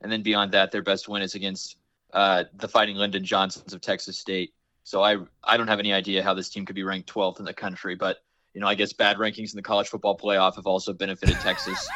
and 0.00 0.10
then 0.10 0.22
beyond 0.22 0.52
that, 0.52 0.72
their 0.72 0.82
best 0.82 1.08
win 1.08 1.22
is 1.22 1.34
against 1.34 1.76
uh, 2.12 2.44
the 2.54 2.68
Fighting 2.68 2.96
Lyndon 2.96 3.24
Johnsons 3.24 3.72
of 3.72 3.80
Texas 3.80 4.18
State. 4.18 4.52
So 4.84 5.02
I 5.02 5.18
I 5.44 5.56
don't 5.56 5.68
have 5.68 5.78
any 5.78 5.92
idea 5.92 6.22
how 6.22 6.34
this 6.34 6.48
team 6.48 6.66
could 6.66 6.74
be 6.74 6.82
ranked 6.82 7.12
12th 7.12 7.38
in 7.38 7.44
the 7.44 7.54
country, 7.54 7.94
but 7.94 8.18
you 8.54 8.60
know 8.60 8.66
I 8.66 8.74
guess 8.74 8.92
bad 8.92 9.18
rankings 9.18 9.52
in 9.52 9.56
the 9.56 9.62
college 9.62 9.88
football 9.88 10.16
playoff 10.16 10.56
have 10.56 10.66
also 10.66 10.92
benefited 10.92 11.36
Texas 11.36 11.88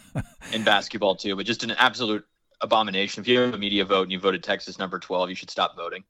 in 0.52 0.64
basketball 0.64 1.16
too. 1.16 1.36
But 1.36 1.46
just 1.46 1.64
an 1.64 1.72
absolute 1.72 2.24
abomination. 2.60 3.20
If 3.20 3.28
you 3.28 3.38
have 3.40 3.54
a 3.54 3.58
media 3.58 3.84
vote 3.84 4.02
and 4.02 4.12
you 4.12 4.18
voted 4.18 4.42
Texas 4.42 4.78
number 4.78 4.98
12, 4.98 5.30
you 5.30 5.34
should 5.34 5.50
stop 5.50 5.76
voting. 5.76 6.04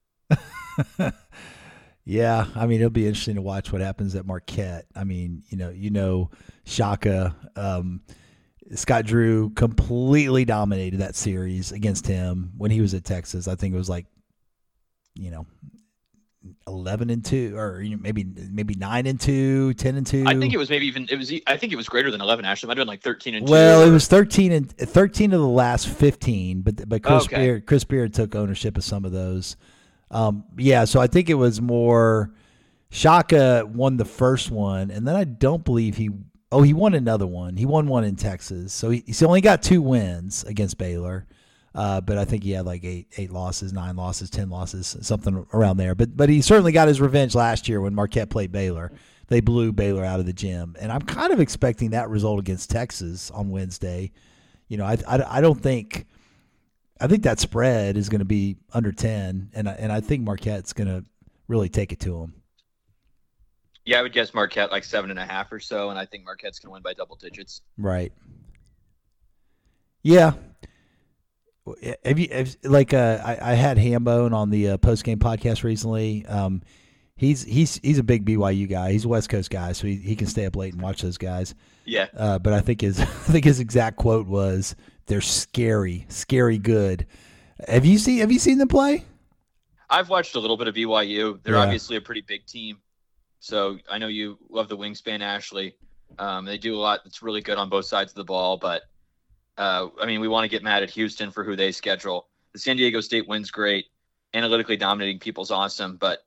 yeah, 2.05 2.47
I 2.55 2.67
mean 2.67 2.81
it'll 2.81 2.91
be 2.91 3.07
interesting 3.07 3.37
to 3.37 3.43
watch 3.43 3.73
what 3.73 3.81
happens 3.81 4.15
at 4.15 4.27
Marquette. 4.27 4.87
I 4.95 5.05
mean, 5.05 5.43
you 5.49 5.57
know, 5.57 5.71
you 5.71 5.91
know, 5.91 6.31
Shaka. 6.65 7.35
Um, 7.57 8.03
Scott 8.75 9.07
Drew 9.07 9.51
completely 9.51 10.45
dominated 10.45 11.01
that 11.01 11.15
series 11.15 11.73
against 11.73 12.07
him 12.07 12.53
when 12.57 12.71
he 12.71 12.81
was 12.81 12.95
at 12.95 13.05
Texas. 13.05 13.49
I 13.49 13.55
think 13.55 13.75
it 13.75 13.79
was 13.79 13.89
like, 13.89 14.07
you 15.15 15.31
know, 15.31 15.47
eleven 16.67 17.11
and 17.11 17.25
two, 17.25 17.57
or 17.57 17.83
maybe 18.01 18.25
maybe 18.25 18.75
nine 18.75 19.07
and 19.07 19.21
two, 19.21 19.75
10 19.75 19.97
and 19.97 20.07
two. 20.07 20.25
I 20.27 20.39
think 20.39 20.53
it 20.53 20.59
was 20.59 20.71
maybe 20.71 20.87
even 20.87 21.07
it 21.11 21.17
was. 21.17 21.33
I 21.47 21.57
think 21.57 21.73
it 21.73 21.77
was 21.77 21.89
greater 21.89 22.11
than 22.11 22.21
eleven. 22.21 22.45
Actually, 22.45 22.67
it 22.67 22.69
might 22.69 22.79
have 22.79 22.83
been 22.83 22.89
like 22.89 23.03
thirteen 23.03 23.35
and. 23.35 23.49
Well, 23.49 23.83
it 23.83 23.91
was 23.91 24.07
thirteen 24.07 24.53
and 24.53 24.71
thirteen 24.71 25.33
of 25.33 25.41
the 25.41 25.47
last 25.47 25.89
fifteen, 25.89 26.63
but 26.63 26.89
but 26.89 27.03
Chris 27.03 27.25
okay. 27.25 27.37
Beard, 27.37 27.67
Chris 27.67 27.85
Beard 27.85 28.15
took 28.15 28.35
ownership 28.35 28.77
of 28.77 28.85
some 28.85 29.05
of 29.05 29.13
those. 29.13 29.57
Um, 30.11 30.45
yeah, 30.57 30.85
so 30.85 31.01
I 31.01 31.07
think 31.07 31.31
it 31.31 31.35
was 31.35 31.61
more. 31.61 32.33
Shaka 32.91 33.67
won 33.67 33.99
the 33.99 34.07
first 34.07 34.51
one, 34.51 34.91
and 34.91 35.07
then 35.07 35.15
I 35.15 35.25
don't 35.25 35.63
believe 35.63 35.99
he 35.99 36.09
Oh, 36.51 36.63
he 36.63 36.73
won 36.73 36.95
another 36.95 37.27
one. 37.27 37.57
He 37.57 37.67
won 37.67 37.89
one 37.89 38.05
in 38.05 38.17
Texas, 38.17 38.73
so 38.73 38.91
he, 38.91 39.05
he 39.07 39.25
only 39.25 39.43
got 39.43 39.63
two 39.63 39.83
wins 39.83 40.45
against 40.45 40.79
Baylor. 40.79 41.27
Uh, 41.75 42.01
but 42.01 42.17
I 42.17 42.25
think 42.25 42.43
he 42.43 42.53
had 42.53 42.65
like 42.65 42.83
eight 42.85 43.09
eight 43.19 43.31
losses, 43.31 43.73
nine 43.73 43.95
losses, 43.97 44.31
ten 44.31 44.49
losses, 44.49 44.97
something 45.03 45.47
around 45.53 45.77
there. 45.77 45.95
But 45.95 46.17
but 46.17 46.29
he 46.31 46.41
certainly 46.41 46.73
got 46.73 46.89
his 46.89 47.01
revenge 47.01 47.35
last 47.35 47.69
year 47.69 47.81
when 47.81 47.95
Marquette 47.95 48.31
played 48.31 48.51
Baylor. 48.51 48.91
They 49.29 49.41
blew 49.41 49.73
Baylor 49.73 50.05
out 50.05 50.21
of 50.21 50.27
the 50.27 50.33
gym, 50.33 50.75
and 50.81 50.91
I'm 50.91 51.03
kind 51.03 51.33
of 51.33 51.39
expecting 51.41 51.91
that 51.91 52.09
result 52.09 52.41
against 52.41 52.71
Texas 52.71 53.31
on 53.31 53.51
Wednesday. 53.51 54.11
you 54.69 54.79
know, 54.79 54.85
I, 54.85 54.97
I, 55.07 55.39
I 55.39 55.41
don't 55.43 55.61
think 55.61 56.07
I 57.01 57.07
think 57.07 57.25
that 57.25 57.39
spread 57.39 57.97
is 57.97 58.09
going 58.09 58.21
to 58.21 58.25
be 58.25 58.57
under 58.73 58.91
ten, 58.91 59.51
and 59.53 59.69
and 59.69 59.93
I 59.93 60.01
think 60.01 60.25
Marquette's 60.25 60.73
going 60.73 60.89
to 60.89 61.05
really 61.47 61.69
take 61.69 61.93
it 61.93 62.01
to 62.01 62.21
them. 62.21 62.35
Yeah, 63.89 64.01
I 64.01 64.03
would 64.03 64.13
guess 64.13 64.35
Marquette 64.35 64.71
like 64.71 64.85
seven 64.85 65.09
and 65.09 65.19
a 65.19 65.25
half 65.25 65.51
or 65.51 65.59
so, 65.59 65.89
and 65.89 65.99
I 65.99 66.05
think 66.05 66.23
Marquette's 66.27 66.59
going 66.59 66.69
to 66.69 66.73
win 66.75 66.83
by 66.83 66.93
double 66.93 67.17
digits. 67.17 67.63
Right. 67.79 68.13
Yeah. 70.03 70.35
Have 72.05 72.19
you 72.19 72.29
have, 72.31 72.55
like 72.65 72.93
uh, 72.93 73.19
I, 73.25 73.53
I 73.53 73.55
had 73.55 73.79
Hambone 73.79 74.35
on 74.35 74.51
the 74.51 74.69
uh, 74.73 74.77
post 74.77 75.05
game 75.05 75.19
podcast 75.19 75.65
recently. 75.65 76.27
Um, 76.27 76.61
he's 77.17 77.43
he's 77.45 77.81
he's 77.83 77.99
a 77.99 78.03
big 78.03 78.27
BYU 78.27 78.69
guy. 78.69 78.93
He's 78.93 79.07
a 79.07 79.09
West 79.09 79.31
Coast 79.31 79.49
guy, 79.49 79.73
so 79.73 79.87
he, 79.87 79.97
he 79.97 80.17
can 80.17 80.27
stay 80.27 80.45
up 80.45 80.55
late 80.55 80.75
and 80.75 80.83
watch 80.83 81.01
those 81.01 81.17
guys. 81.17 81.55
Yeah. 81.87 82.09
Uh, 82.15 82.39
but 82.39 82.53
I 82.53 82.61
think 82.61 82.83
his 82.83 83.01
I 83.01 83.05
think 83.07 83.47
his 83.47 83.59
exact 83.59 83.97
quote 83.97 84.27
was, 84.27 84.77
"They're 85.07 85.23
scary, 85.23 86.05
scary 86.11 86.59
good." 86.59 87.07
Have 87.67 87.87
you 87.87 87.97
seen 87.97 88.19
Have 88.19 88.31
you 88.33 88.39
seen 88.39 88.59
them 88.59 88.69
play? 88.69 89.07
I've 89.89 90.11
watched 90.11 90.35
a 90.35 90.41
little 90.41 90.59
bit 90.59 90.69
of 90.69 90.75
BYU. 90.75 91.43
They're 91.43 91.55
Yeah. 91.55 91.61
obviously 91.63 91.97
a 91.97 92.03
pretty 92.03 92.21
big 92.21 92.45
team. 92.45 92.79
So 93.41 93.79
I 93.91 93.99
know 93.99 94.09
you 94.09 94.39
love 94.51 94.69
the 94.69 94.77
wingspan, 94.77 95.21
Ashley. 95.21 95.75
Um, 96.19 96.45
they 96.45 96.59
do 96.59 96.75
a 96.75 96.81
lot 96.81 97.01
that's 97.05 97.23
really 97.23 97.41
good 97.41 97.59
on 97.59 97.69
both 97.69 97.85
sides 97.85 98.13
of 98.13 98.17
the 98.17 98.25
ball. 98.25 98.57
But 98.57 98.83
uh, 99.57 99.89
I 100.01 100.07
mean, 100.07 100.21
we 100.21 100.29
want 100.29 100.45
to 100.45 100.49
get 100.49 100.63
mad 100.63 100.83
at 100.83 100.91
Houston 100.91 101.31
for 101.31 101.45
who 101.45 101.57
they 101.57 101.73
schedule. 101.73 102.29
The 102.53 102.59
San 102.59 102.77
Diego 102.77 103.01
State 103.01 103.29
wins 103.29 103.51
great. 103.51 103.87
Analytically 104.35 104.77
dominating 104.77 105.19
people's 105.19 105.51
awesome. 105.51 105.97
But 105.97 106.21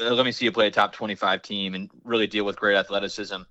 uh, 0.00 0.14
let 0.14 0.24
me 0.24 0.32
see 0.32 0.44
you 0.44 0.52
play 0.52 0.68
a 0.68 0.70
top 0.70 0.92
25 0.92 1.42
team 1.42 1.74
and 1.74 1.90
really 2.04 2.26
deal 2.26 2.44
with 2.44 2.56
great 2.56 2.76
athleticism. 2.76 3.42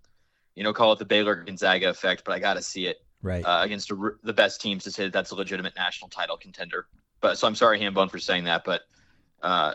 You 0.56 0.64
know, 0.64 0.74
call 0.74 0.94
it 0.94 1.00
the 1.00 1.06
Baylor 1.06 1.36
Gonzaga 1.36 1.90
effect, 1.90 2.24
but 2.26 2.34
I 2.34 2.40
got 2.40 2.56
to 2.56 2.62
see 2.62 2.88
it 2.88 2.98
Right. 3.22 3.44
uh, 3.44 3.62
against 3.64 3.92
a, 3.92 4.12
the 4.24 4.34
best 4.34 4.62
teams 4.62 4.84
to 4.84 4.92
say 4.92 5.04
that 5.04 5.14
that's 5.14 5.32
a 5.32 5.36
legitimate 5.36 5.76
national 5.76 6.10
title 6.10 6.38
contender. 6.38 6.88
But 7.20 7.38
so 7.38 7.48
I'm 7.48 7.56
sorry, 7.56 7.80
Hambone, 7.80 8.12
for 8.12 8.20
saying 8.20 8.44
that, 8.44 8.64
but 8.64 8.82
uh, 9.42 9.74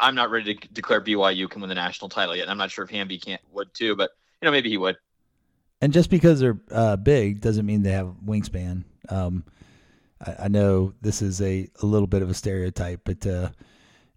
I'm 0.00 0.14
not 0.14 0.30
ready 0.30 0.54
to 0.54 0.68
declare 0.68 1.00
BYU 1.00 1.48
can 1.48 1.60
win 1.60 1.68
the 1.68 1.74
national 1.74 2.08
title 2.08 2.36
yet. 2.36 2.48
I'm 2.48 2.58
not 2.58 2.70
sure 2.70 2.84
if 2.84 2.90
Hamby 2.90 3.18
can't 3.18 3.42
would 3.52 3.72
too, 3.74 3.96
but 3.96 4.10
you 4.40 4.46
know 4.46 4.52
maybe 4.52 4.70
he 4.70 4.78
would. 4.78 4.96
And 5.80 5.92
just 5.92 6.10
because 6.10 6.40
they're 6.40 6.60
uh, 6.70 6.96
big 6.96 7.40
doesn't 7.40 7.66
mean 7.66 7.82
they 7.82 7.92
have 7.92 8.14
wingspan. 8.24 8.84
Um, 9.08 9.44
I, 10.24 10.44
I 10.44 10.48
know 10.48 10.94
this 11.00 11.22
is 11.22 11.40
a, 11.40 11.68
a 11.82 11.86
little 11.86 12.06
bit 12.06 12.22
of 12.22 12.30
a 12.30 12.34
stereotype, 12.34 13.00
but 13.04 13.26
uh, 13.26 13.50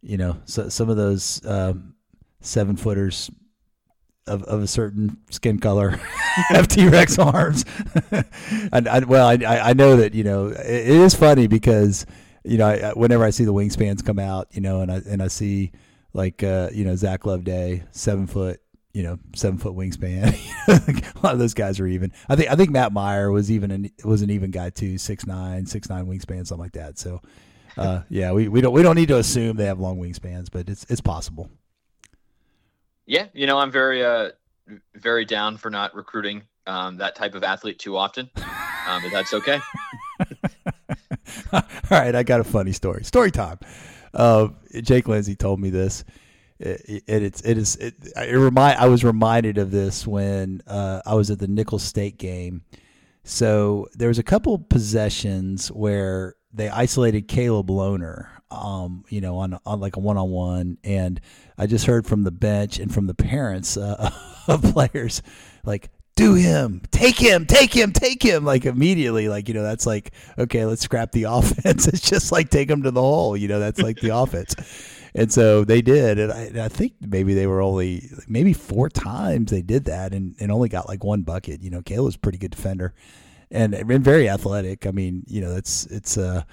you 0.01 0.17
know, 0.17 0.38
so, 0.46 0.70
some 0.70 0.89
of 0.89 0.98
those 0.98 1.44
um, 1.46 1.96
seven 2.41 2.75
footers 2.75 3.32
of, 4.27 4.44
of 4.44 4.62
a 4.62 4.67
certain 4.67 5.17
skin 5.29 5.60
color 5.60 5.89
have 6.50 6.67
T 6.67 6.88
Rex 6.88 7.17
arms. 7.17 7.65
and 8.72 8.88
I, 8.88 9.00
well, 9.00 9.27
I, 9.27 9.70
I 9.70 9.74
know 9.74 9.96
that 9.98 10.13
you 10.13 10.24
know 10.24 10.48
it, 10.48 10.60
it 10.60 10.88
is 10.88 11.15
funny 11.15 11.48
because 11.48 12.05
you 12.46 12.58
know 12.58 12.68
I, 12.68 12.94
whenever 12.94 13.24
I 13.24 13.32
see 13.32 13.46
the 13.46 13.54
wingspans 13.54 14.06
come 14.06 14.20
out, 14.20 14.48
you 14.52 14.62
know, 14.62 14.82
and 14.82 14.92
I 14.92 15.02
and 15.08 15.22
I 15.22 15.28
see 15.28 15.72
like 16.14 16.44
uh, 16.44 16.70
you 16.74 16.86
know 16.86 16.96
Zach 16.96 17.25
Loveday, 17.25 17.84
seven 17.92 18.28
foot, 18.28 18.62
you 18.94 19.04
know, 19.04 19.20
seven 19.36 19.58
foot 19.60 19.74
wingspan. 19.74 20.34
a 20.68 21.20
lot 21.24 21.34
of 21.34 21.40
those 21.40 21.54
guys 21.54 21.80
are 21.80 21.88
even. 21.88 22.14
I 22.30 22.36
think 22.36 22.50
I 22.50 22.56
think 22.56 22.70
Matt 22.70 22.94
Meyer 22.94 23.32
was 23.32 23.52
even 23.52 23.72
an, 23.72 23.92
was 24.04 24.22
an 24.22 24.30
even 24.30 24.52
guy 24.52 24.70
too, 24.70 24.98
six 24.98 25.28
nine, 25.28 25.66
six 25.66 25.90
nine 25.90 26.06
wingspan, 26.06 26.48
something 26.48 26.64
like 26.64 26.74
that. 26.74 26.98
So, 26.98 27.22
uh, 27.78 28.04
yeah, 28.10 28.32
we, 28.32 28.48
we 28.48 28.62
don't 28.62 28.74
we 28.74 28.82
don't 28.82 28.96
need 28.96 29.10
to 29.10 29.18
assume 29.18 29.58
they 29.58 29.66
have 29.66 29.80
long 29.80 30.00
wingspans, 30.00 30.48
but 30.50 30.70
it's 30.70 30.86
it's 30.90 31.02
possible. 31.02 31.50
Yeah, 33.06 33.28
you 33.34 33.48
know 33.48 33.60
I'm 33.60 33.72
very 33.72 34.04
uh 34.04 34.32
very 34.96 35.25
down 35.25 35.58
for 35.58 35.70
not 35.70 35.94
recruiting 35.94 36.44
um, 36.66 36.98
that 36.98 37.16
type 37.16 37.36
of 37.36 37.44
athlete 37.44 37.78
too 37.78 37.98
often, 37.98 38.30
um, 38.88 39.04
but 39.04 39.12
that's 39.12 39.34
okay. 39.34 39.60
All 41.54 41.62
right, 41.89 42.15
I 42.15 42.24
got 42.24 42.39
a 42.39 42.44
funny 42.44 42.72
story. 42.72 43.04
Story 43.04 43.32
time. 43.32 43.60
Uh, 44.13 44.50
Jake 44.82 45.08
Lindsay 45.08 45.36
told 45.36 45.60
me 45.60 45.70
this. 45.70 46.04
It, 46.60 47.04
it, 47.08 47.24
it's 47.24 47.42
it 47.42 47.58
is 47.58 47.75
it, 47.75 47.96
it 48.15 48.34
remind 48.34 48.80
I 48.80 48.88
was 48.88 49.04
reminded 49.04 49.58
of 49.58 49.72
this 49.72 50.08
when 50.08 50.62
uh, 50.68 51.01
I 51.06 51.15
was 51.15 51.30
at 51.30 51.39
the 51.39 51.48
Nicholls 51.48 51.84
State 51.84 52.18
game. 52.18 52.63
So 53.24 53.88
there 53.94 54.08
was 54.08 54.20
a 54.20 54.24
couple 54.24 54.58
possessions 54.60 55.70
where 55.70 56.36
they 56.54 56.70
isolated 56.70 57.27
Caleb 57.27 57.68
Lohner, 57.68 58.27
um, 58.51 59.04
you 59.10 59.20
know, 59.20 59.38
on 59.38 59.60
on 59.65 59.80
like 59.82 59.98
a 59.98 60.00
one 60.00 60.18
on 60.18 60.30
one, 60.30 60.77
and 60.84 61.20
I 61.58 61.68
just 61.68 61.86
heard 61.88 62.08
from 62.08 62.24
the 62.24 62.32
bench 62.32 62.80
and 62.80 62.94
from 62.94 63.08
the 63.08 63.15
parents 63.15 63.75
uh, 63.75 64.12
of 64.48 64.62
players 64.62 65.22
like 65.65 65.89
do 66.16 66.34
him, 66.34 66.82
take 66.92 67.18
him, 67.18 67.46
take 67.46 67.74
him, 67.74 67.92
take 67.92 68.24
him, 68.24 68.46
like 68.46 68.66
immediately. 68.66 69.28
Like, 69.28 69.48
you 69.48 69.54
know, 69.54 69.64
that's 69.64 69.86
like, 69.86 70.12
okay, 70.38 70.66
let's 70.66 70.82
scrap 70.82 71.12
the 71.12 71.24
offense. 71.30 71.88
It's 71.88 72.10
just 72.10 72.32
like 72.32 72.50
take 72.50 72.70
him 72.70 72.84
to 72.84 72.92
the 72.92 73.02
hole. 73.02 73.36
You 73.36 73.48
know, 73.48 73.60
that's 73.60 73.82
like 73.82 74.00
the 74.00 74.10
offense. 74.16 74.56
And 75.14 75.32
so 75.32 75.64
they 75.64 75.82
did. 75.82 76.20
And 76.20 76.32
I, 76.32 76.42
and 76.44 76.62
I 76.62 76.68
think 76.68 76.94
maybe 77.02 77.34
they 77.34 77.48
were 77.48 77.62
only, 77.62 78.10
maybe 78.28 78.54
four 78.54 78.90
times 78.90 79.52
they 79.52 79.62
did 79.62 79.86
that 79.86 80.14
and, 80.14 80.36
and 80.40 80.52
only 80.52 80.70
got 80.70 80.88
like 80.88 81.04
one 81.04 81.22
bucket. 81.22 81.62
You 81.62 81.70
know, 81.70 81.82
Caleb's 81.82 82.16
a 82.16 82.20
pretty 82.20 82.38
good 82.38 82.52
defender 82.52 82.94
and, 83.52 83.74
and 83.74 84.04
very 84.04 84.30
athletic. 84.30 84.88
I 84.88 84.92
mean, 84.92 85.24
you 85.28 85.42
know, 85.42 85.54
that's, 85.54 85.86
it's, 85.88 86.18
uh, 86.18 86.44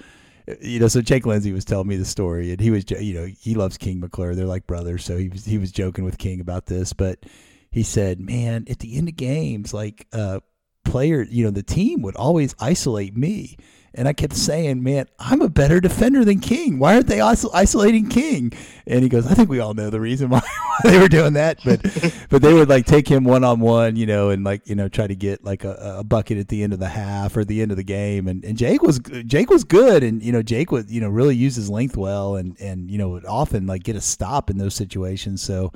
you 0.61 0.79
know, 0.79 0.89
so 0.89 1.01
Jake 1.01 1.25
Lindsay 1.25 1.53
was 1.53 1.63
telling 1.63 1.87
me 1.87 1.95
the 1.95 2.03
story, 2.03 2.51
and 2.51 2.59
he 2.59 2.69
was, 2.69 2.89
you 2.91 3.13
know, 3.13 3.25
he 3.25 3.55
loves 3.55 3.77
King 3.77 4.01
McClure. 4.01 4.35
They're 4.35 4.45
like 4.45 4.67
brothers, 4.67 5.05
so 5.05 5.15
he 5.15 5.29
was 5.29 5.45
he 5.45 5.57
was 5.57 5.71
joking 5.71 6.03
with 6.03 6.17
King 6.17 6.41
about 6.41 6.65
this, 6.65 6.91
but 6.91 7.25
he 7.73 7.81
said, 7.81 8.19
"Man, 8.19 8.65
at 8.69 8.79
the 8.79 8.95
end 8.95 9.09
of 9.09 9.15
games, 9.15 9.73
like 9.73 10.07
uh, 10.13 10.39
player, 10.85 11.23
you 11.23 11.43
know, 11.43 11.51
the 11.51 11.63
team 11.63 12.03
would 12.03 12.15
always 12.15 12.55
isolate 12.59 13.17
me." 13.17 13.57
And 13.95 14.07
I 14.07 14.13
kept 14.13 14.35
saying, 14.35 14.83
"Man, 14.83 15.07
I'm 15.17 15.41
a 15.41 15.49
better 15.49 15.79
defender 15.79 16.23
than 16.23 16.39
King. 16.39 16.77
Why 16.77 16.93
aren't 16.93 17.07
they 17.07 17.17
iso- 17.17 17.49
isolating 17.51 18.09
King?" 18.09 18.53
And 18.85 19.01
he 19.01 19.09
goes, 19.09 19.25
"I 19.25 19.33
think 19.33 19.49
we 19.49 19.59
all 19.59 19.73
know 19.73 19.89
the 19.89 19.99
reason 19.99 20.29
why, 20.29 20.39
why 20.39 20.91
they 20.91 20.99
were 20.99 21.07
doing 21.07 21.33
that, 21.33 21.59
but 21.65 21.81
but 22.29 22.43
they 22.43 22.53
would 22.53 22.69
like 22.69 22.85
take 22.85 23.07
him 23.07 23.23
one 23.23 23.43
on 23.43 23.59
one, 23.59 23.95
you 23.95 24.05
know, 24.05 24.29
and 24.29 24.43
like 24.43 24.67
you 24.67 24.75
know 24.75 24.87
try 24.87 25.07
to 25.07 25.15
get 25.15 25.43
like 25.43 25.63
a, 25.63 25.97
a 25.99 26.03
bucket 26.03 26.37
at 26.37 26.49
the 26.49 26.61
end 26.61 26.73
of 26.73 26.79
the 26.79 26.89
half 26.89 27.35
or 27.35 27.43
the 27.43 27.59
end 27.63 27.71
of 27.71 27.77
the 27.77 27.83
game. 27.83 28.27
And, 28.27 28.45
and 28.45 28.55
Jake 28.55 28.83
was 28.83 28.99
Jake 29.25 29.49
was 29.49 29.63
good, 29.63 30.03
and 30.03 30.21
you 30.21 30.31
know 30.31 30.43
Jake 30.43 30.71
would 30.71 30.91
you 30.91 31.01
know 31.01 31.09
really 31.09 31.35
use 31.35 31.55
his 31.55 31.71
length 31.71 31.97
well, 31.97 32.35
and 32.35 32.55
and 32.59 32.91
you 32.91 32.99
know 32.99 33.09
would 33.09 33.25
often 33.25 33.65
like 33.65 33.81
get 33.81 33.95
a 33.95 34.01
stop 34.01 34.51
in 34.51 34.59
those 34.59 34.75
situations. 34.75 35.41
So." 35.41 35.71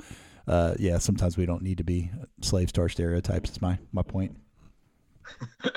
Uh, 0.48 0.74
yeah, 0.78 0.98
sometimes 0.98 1.36
we 1.36 1.46
don't 1.46 1.62
need 1.62 1.78
to 1.78 1.84
be 1.84 2.10
slaves 2.40 2.72
to 2.72 2.80
our 2.80 2.88
stereotypes. 2.88 3.50
Is 3.50 3.62
my 3.62 3.78
my 3.92 4.02
point. 4.02 4.36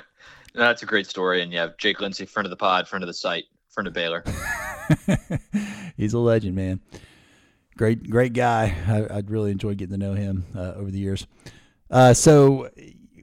No, 0.54 0.64
that's 0.64 0.84
a 0.84 0.86
great 0.86 1.08
story, 1.08 1.42
and 1.42 1.52
yeah, 1.52 1.70
Jake 1.78 2.02
Lindsay, 2.02 2.26
friend 2.26 2.46
of 2.46 2.50
the 2.50 2.58
pod, 2.58 2.88
friend 2.88 3.04
of 3.04 3.08
the 3.08 3.14
site, 3.14 3.46
friend 3.70 3.88
of 3.88 3.94
Baylor. 3.94 4.24
He's 5.98 6.14
a 6.14 6.20
legend, 6.20 6.56
man. 6.56 6.82
Great, 7.78 8.10
great 8.10 8.34
guy. 8.34 8.76
I, 8.86 9.18
I'd 9.18 9.32
really 9.32 9.52
enjoyed 9.52 9.78
getting 9.78 9.98
to 9.98 9.98
know 9.98 10.14
him 10.14 10.46
uh, 10.54 10.74
over 10.76 10.92
the 10.92 11.00
years. 11.00 11.26
Uh, 11.90 12.14
so, 12.14 12.70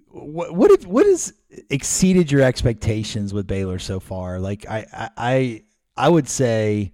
what 0.09 0.55
what 0.55 0.71
if, 0.71 0.87
what 0.87 1.05
has 1.05 1.35
exceeded 1.69 2.33
your 2.33 2.41
expectations 2.41 3.35
with 3.35 3.47
Baylor 3.47 3.79
so 3.79 4.01
far? 4.01 4.41
Like, 4.41 4.67
I 4.67 4.87
I 4.91 5.11
I, 5.19 5.63
I 5.99 6.09
would 6.09 6.31
say, 6.31 6.93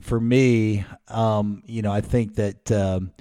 for 0.00 0.18
me, 0.18 0.86
um, 1.08 1.62
you 1.66 1.82
know, 1.82 1.92
I 1.92 2.00
think 2.00 2.36
that. 2.36 2.72
Um, 2.72 3.12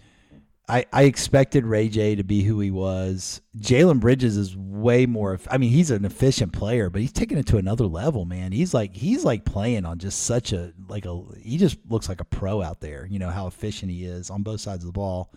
I, 0.68 0.86
I 0.92 1.04
expected 1.04 1.66
Ray 1.66 1.90
J 1.90 2.16
to 2.16 2.24
be 2.24 2.42
who 2.42 2.60
he 2.60 2.72
was. 2.72 3.42
Jalen 3.58 4.00
Bridges 4.00 4.36
is 4.36 4.58
way 4.58 5.06
more. 5.06 5.40
I 5.50 5.58
mean, 5.60 5.70
he's 5.70 5.92
an 5.92 6.06
efficient 6.06 6.54
player, 6.54 6.90
but 6.90 7.02
he's 7.02 7.12
taking 7.12 7.38
it 7.38 7.46
to 7.48 7.58
another 7.58 7.86
level, 7.86 8.26
man. 8.26 8.52
He's 8.52 8.74
like 8.74 8.96
he's 8.96 9.24
like 9.24 9.46
playing 9.46 9.86
on 9.86 10.00
just 10.00 10.24
such 10.24 10.54
a 10.54 10.74
like 10.88 11.06
a. 11.06 11.22
He 11.40 11.58
just 11.58 11.78
looks 11.88 12.10
like 12.10 12.20
a 12.20 12.26
pro 12.26 12.64
out 12.64 12.82
there. 12.82 13.08
You 13.10 13.20
know 13.20 13.30
how 13.30 13.46
efficient 13.46 13.92
he 13.92 14.06
is 14.06 14.32
on 14.32 14.42
both 14.42 14.60
sides 14.60 14.84
of 14.84 14.88
the 14.88 14.98
ball. 14.98 15.32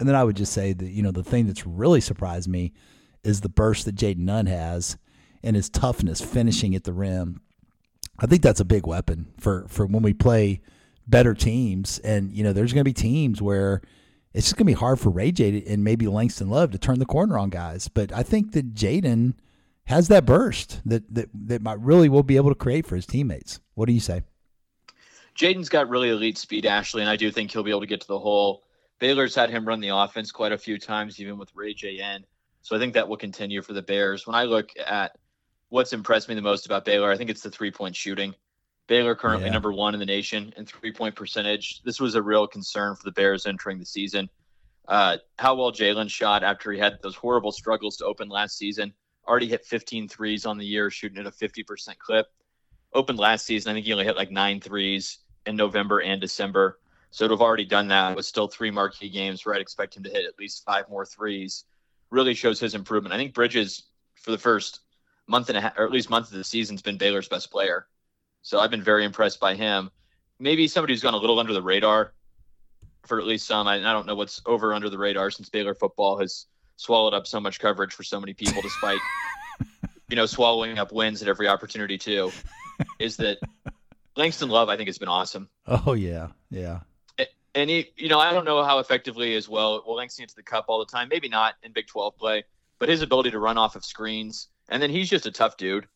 And 0.00 0.08
then 0.08 0.16
I 0.16 0.24
would 0.24 0.36
just 0.36 0.52
say 0.52 0.72
that 0.72 0.90
you 0.90 1.02
know 1.02 1.12
the 1.12 1.22
thing 1.22 1.46
that's 1.46 1.66
really 1.66 2.00
surprised 2.00 2.48
me 2.48 2.72
is 3.22 3.40
the 3.40 3.48
burst 3.48 3.84
that 3.84 3.94
Jayden 3.94 4.18
Nunn 4.18 4.46
has 4.46 4.96
and 5.44 5.54
his 5.54 5.68
toughness 5.68 6.20
finishing 6.20 6.74
at 6.74 6.84
the 6.84 6.92
rim. 6.92 7.40
I 8.18 8.26
think 8.26 8.42
that's 8.42 8.60
a 8.60 8.64
big 8.64 8.86
weapon 8.86 9.32
for 9.38 9.66
for 9.68 9.86
when 9.86 10.02
we 10.02 10.12
play 10.12 10.60
better 11.10 11.34
teams. 11.34 11.98
And, 12.00 12.32
you 12.32 12.44
know, 12.44 12.52
there's 12.52 12.72
going 12.72 12.80
to 12.80 12.88
be 12.88 12.92
teams 12.92 13.42
where 13.42 13.82
it's 14.32 14.46
just 14.46 14.56
going 14.56 14.66
to 14.66 14.72
be 14.72 14.78
hard 14.78 15.00
for 15.00 15.10
Ray 15.10 15.32
J 15.32 15.64
and 15.66 15.82
maybe 15.82 16.06
Langston 16.06 16.48
Love 16.48 16.70
to 16.70 16.78
turn 16.78 16.98
the 16.98 17.06
corner 17.06 17.36
on 17.36 17.50
guys. 17.50 17.88
But 17.88 18.12
I 18.12 18.22
think 18.22 18.52
that 18.52 18.74
Jayden 18.74 19.34
has 19.84 20.08
that 20.08 20.24
burst 20.24 20.80
that, 20.86 21.12
that, 21.12 21.28
that 21.34 21.62
might 21.62 21.80
really 21.80 22.08
will 22.08 22.22
be 22.22 22.36
able 22.36 22.50
to 22.50 22.54
create 22.54 22.86
for 22.86 22.94
his 22.94 23.06
teammates. 23.06 23.60
What 23.74 23.86
do 23.86 23.92
you 23.92 24.00
say? 24.00 24.22
Jayden's 25.36 25.68
got 25.68 25.88
really 25.88 26.10
elite 26.10 26.38
speed, 26.38 26.66
Ashley, 26.66 27.00
and 27.00 27.10
I 27.10 27.16
do 27.16 27.30
think 27.30 27.50
he'll 27.50 27.62
be 27.62 27.70
able 27.70 27.80
to 27.80 27.86
get 27.86 28.00
to 28.02 28.06
the 28.06 28.18
hole. 28.18 28.62
Baylor's 28.98 29.34
had 29.34 29.50
him 29.50 29.66
run 29.66 29.80
the 29.80 29.88
offense 29.88 30.30
quite 30.30 30.52
a 30.52 30.58
few 30.58 30.78
times, 30.78 31.18
even 31.20 31.38
with 31.38 31.48
Ray 31.54 31.72
J 31.72 32.00
in. 32.00 32.24
So 32.62 32.76
I 32.76 32.78
think 32.78 32.94
that 32.94 33.08
will 33.08 33.16
continue 33.16 33.62
for 33.62 33.72
the 33.72 33.82
Bears. 33.82 34.26
When 34.26 34.36
I 34.36 34.44
look 34.44 34.70
at 34.86 35.16
what's 35.70 35.92
impressed 35.92 36.28
me 36.28 36.34
the 36.34 36.42
most 36.42 36.66
about 36.66 36.84
Baylor, 36.84 37.10
I 37.10 37.16
think 37.16 37.30
it's 37.30 37.42
the 37.42 37.50
three 37.50 37.70
point 37.70 37.96
shooting. 37.96 38.34
Baylor 38.90 39.14
currently 39.14 39.46
Yeah. 39.46 39.52
number 39.52 39.72
one 39.72 39.94
in 39.94 40.00
the 40.00 40.04
nation 40.06 40.52
in 40.56 40.66
three 40.66 40.92
point 40.92 41.14
percentage. 41.14 41.80
This 41.84 42.00
was 42.00 42.16
a 42.16 42.22
real 42.22 42.48
concern 42.48 42.96
for 42.96 43.04
the 43.04 43.12
Bears 43.12 43.46
entering 43.46 43.78
the 43.78 43.86
season. 43.86 44.28
Uh, 44.88 45.18
how 45.38 45.54
well 45.54 45.70
Jalen 45.70 46.10
shot 46.10 46.42
after 46.42 46.72
he 46.72 46.78
had 46.80 47.00
those 47.00 47.14
horrible 47.14 47.52
struggles 47.52 47.96
to 47.98 48.04
open 48.04 48.28
last 48.28 48.58
season 48.58 48.92
already 49.28 49.46
hit 49.46 49.64
15 49.64 50.08
threes 50.08 50.44
on 50.44 50.58
the 50.58 50.66
year, 50.66 50.90
shooting 50.90 51.18
at 51.18 51.26
a 51.26 51.30
50% 51.30 51.96
clip. 51.98 52.26
Opened 52.92 53.20
last 53.20 53.46
season, 53.46 53.70
I 53.70 53.74
think 53.74 53.86
he 53.86 53.92
only 53.92 54.04
hit 54.04 54.16
like 54.16 54.32
nine 54.32 54.60
threes 54.60 55.18
in 55.46 55.54
November 55.54 56.00
and 56.00 56.20
December. 56.20 56.80
So 57.10 57.28
to 57.28 57.34
have 57.34 57.40
already 57.40 57.66
done 57.66 57.86
that 57.88 58.16
with 58.16 58.26
still 58.26 58.48
three 58.48 58.72
marquee 58.72 59.08
games 59.08 59.46
where 59.46 59.54
I'd 59.54 59.60
expect 59.60 59.96
him 59.96 60.02
to 60.02 60.10
hit 60.10 60.24
at 60.24 60.36
least 60.36 60.64
five 60.64 60.88
more 60.88 61.06
threes 61.06 61.64
really 62.10 62.34
shows 62.34 62.58
his 62.58 62.74
improvement. 62.74 63.14
I 63.14 63.18
think 63.18 63.34
Bridges, 63.34 63.84
for 64.16 64.32
the 64.32 64.38
first 64.38 64.80
month 65.28 65.48
and 65.48 65.58
a 65.58 65.60
half, 65.60 65.78
or 65.78 65.84
at 65.84 65.92
least 65.92 66.10
month 66.10 66.32
of 66.32 66.38
the 66.38 66.42
season, 66.42 66.74
has 66.74 66.82
been 66.82 66.98
Baylor's 66.98 67.28
best 67.28 67.52
player. 67.52 67.86
So 68.42 68.58
I've 68.58 68.70
been 68.70 68.82
very 68.82 69.04
impressed 69.04 69.40
by 69.40 69.54
him. 69.54 69.90
Maybe 70.38 70.68
somebody 70.68 70.94
who's 70.94 71.02
gone 71.02 71.14
a 71.14 71.18
little 71.18 71.38
under 71.38 71.52
the 71.52 71.62
radar 71.62 72.12
for 73.06 73.18
at 73.18 73.26
least 73.26 73.46
some. 73.46 73.66
I, 73.66 73.76
I 73.76 73.92
don't 73.92 74.06
know 74.06 74.14
what's 74.14 74.40
over 74.46 74.74
under 74.74 74.88
the 74.88 74.98
radar 74.98 75.30
since 75.30 75.48
Baylor 75.48 75.74
football 75.74 76.18
has 76.18 76.46
swallowed 76.76 77.14
up 77.14 77.26
so 77.26 77.40
much 77.40 77.58
coverage 77.58 77.92
for 77.92 78.02
so 78.02 78.20
many 78.20 78.32
people, 78.32 78.62
despite 78.62 78.98
you 80.08 80.16
know 80.16 80.26
swallowing 80.26 80.78
up 80.78 80.92
wins 80.92 81.22
at 81.22 81.28
every 81.28 81.48
opportunity 81.48 81.98
too. 81.98 82.32
Is 82.98 83.16
that 83.18 83.38
Langston 84.16 84.48
Love? 84.48 84.68
I 84.68 84.76
think 84.76 84.88
has 84.88 84.98
been 84.98 85.08
awesome. 85.08 85.48
Oh 85.66 85.92
yeah, 85.92 86.28
yeah. 86.50 86.80
And 87.52 87.68
he, 87.68 87.90
you 87.96 88.08
know, 88.08 88.20
I 88.20 88.32
don't 88.32 88.44
know 88.44 88.62
how 88.62 88.78
effectively 88.78 89.34
as 89.34 89.48
well. 89.48 89.82
Will 89.84 89.96
Langston 89.96 90.22
get 90.22 90.28
to 90.28 90.36
the 90.36 90.42
cup 90.42 90.66
all 90.68 90.78
the 90.78 90.86
time? 90.86 91.08
Maybe 91.08 91.28
not 91.28 91.54
in 91.64 91.72
Big 91.72 91.88
12 91.88 92.16
play, 92.16 92.44
but 92.78 92.88
his 92.88 93.02
ability 93.02 93.32
to 93.32 93.40
run 93.40 93.58
off 93.58 93.74
of 93.74 93.84
screens, 93.84 94.46
and 94.68 94.80
then 94.80 94.88
he's 94.88 95.10
just 95.10 95.26
a 95.26 95.32
tough 95.32 95.56
dude. 95.56 95.88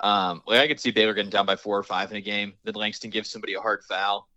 Um, 0.00 0.42
like 0.46 0.60
I 0.60 0.68
could 0.68 0.80
see 0.80 0.90
Baylor 0.90 1.14
getting 1.14 1.30
down 1.30 1.46
by 1.46 1.56
four 1.56 1.78
or 1.78 1.82
five 1.82 2.10
in 2.10 2.16
a 2.16 2.22
game, 2.22 2.54
then 2.64 2.74
Langston 2.74 3.10
gives 3.10 3.30
somebody 3.30 3.54
a 3.54 3.60
hard 3.60 3.84
foul, 3.84 4.28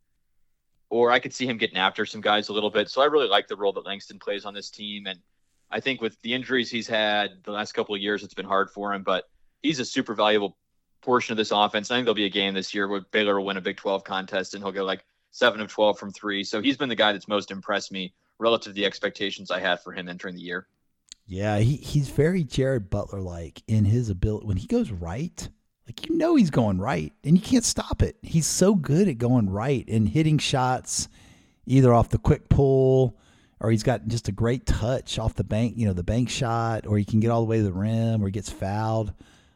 or 0.90 1.12
I 1.12 1.20
could 1.20 1.34
see 1.34 1.48
him 1.48 1.58
getting 1.58 1.78
after 1.78 2.06
some 2.06 2.22
guys 2.22 2.50
a 2.50 2.54
little 2.54 2.70
bit. 2.70 2.90
So 2.90 3.02
I 3.02 3.06
really 3.06 3.30
like 3.30 3.48
the 3.48 3.56
role 3.56 3.72
that 3.74 3.86
Langston 3.86 4.20
plays 4.20 4.46
on 4.46 4.54
this 4.54 4.70
team, 4.70 5.08
and 5.08 5.20
I 5.72 5.80
think 5.80 6.02
with 6.02 6.22
the 6.22 6.34
injuries 6.34 6.70
he's 6.70 6.88
had 6.88 7.44
the 7.44 7.52
last 7.52 7.72
couple 7.72 7.96
of 7.96 8.02
years, 8.02 8.24
it's 8.24 8.34
been 8.34 8.46
hard 8.46 8.70
for 8.70 8.94
him, 8.94 9.04
but 9.04 9.30
he's 9.62 9.80
a 9.80 9.86
super 9.86 10.14
valuable 10.14 10.58
portion 11.02 11.34
of 11.34 11.38
this 11.38 11.52
offense. 11.52 11.90
I 11.90 11.96
think 11.96 12.06
there'll 12.06 12.16
be 12.16 12.26
a 12.26 12.30
game 12.30 12.54
this 12.54 12.74
year 12.74 12.88
where 12.88 13.02
Baylor 13.12 13.38
will 13.40 13.46
win 13.46 13.58
a 13.58 13.62
Big 13.62 13.78
12 13.78 14.04
contest 14.04 14.54
and 14.54 14.64
he'll 14.64 14.72
go 14.72 14.84
like 14.84 15.06
seven 15.32 15.62
of 15.62 15.72
12 15.72 15.98
from 15.98 16.12
three. 16.12 16.44
So 16.44 16.62
he's 16.62 16.78
been 16.78 16.90
the 16.90 16.96
guy 16.96 17.12
that's 17.12 17.28
most 17.28 17.52
impressed 17.52 17.92
me 17.92 18.14
relative 18.38 18.72
to 18.72 18.74
the 18.74 18.86
expectations 18.86 19.52
I 19.52 19.60
had 19.60 19.82
for 19.82 19.92
him 19.94 20.08
entering 20.08 20.36
the 20.36 20.42
year. 20.42 20.68
Yeah, 21.26 21.60
he, 21.60 21.78
he's 21.78 22.10
very 22.10 22.44
Jared 22.44 22.90
Butler 22.90 23.22
like 23.22 23.64
in 23.68 23.86
his 23.86 24.10
ability. 24.10 24.46
When 24.46 24.58
he 24.58 24.68
goes 24.68 24.92
right, 24.92 25.48
like 25.88 26.08
you 26.08 26.16
know 26.16 26.36
he's 26.36 26.50
going 26.50 26.80
right 26.80 27.14
and 27.24 27.38
you 27.38 27.44
can't 27.44 27.64
stop 27.64 28.02
it. 28.02 28.18
He's 28.22 28.48
so 28.48 28.76
good 28.76 29.08
at 29.08 29.18
going 29.18 29.50
right 29.50 29.88
and 29.88 30.08
hitting 30.08 30.38
shots 30.38 31.08
either 31.66 31.94
off 31.94 32.10
the 32.10 32.18
quick 32.18 32.50
pull 32.50 33.18
or 33.60 33.72
he's 33.72 33.84
got 33.84 34.08
just 34.08 34.28
a 34.28 34.34
great 34.34 34.66
touch 34.66 35.18
off 35.18 35.36
the 35.36 35.44
bank, 35.44 35.76
you 35.78 35.88
know, 35.88 35.94
the 35.94 36.04
bank 36.04 36.30
shot, 36.30 36.86
or 36.86 36.98
he 36.98 37.06
can 37.06 37.22
get 37.22 37.32
all 37.32 37.40
the 37.40 37.48
way 37.48 37.58
to 37.58 37.64
the 37.64 37.72
rim 37.72 38.22
or 38.22 38.26
he 38.26 38.32
gets 38.32 38.50
fouled. 38.50 39.14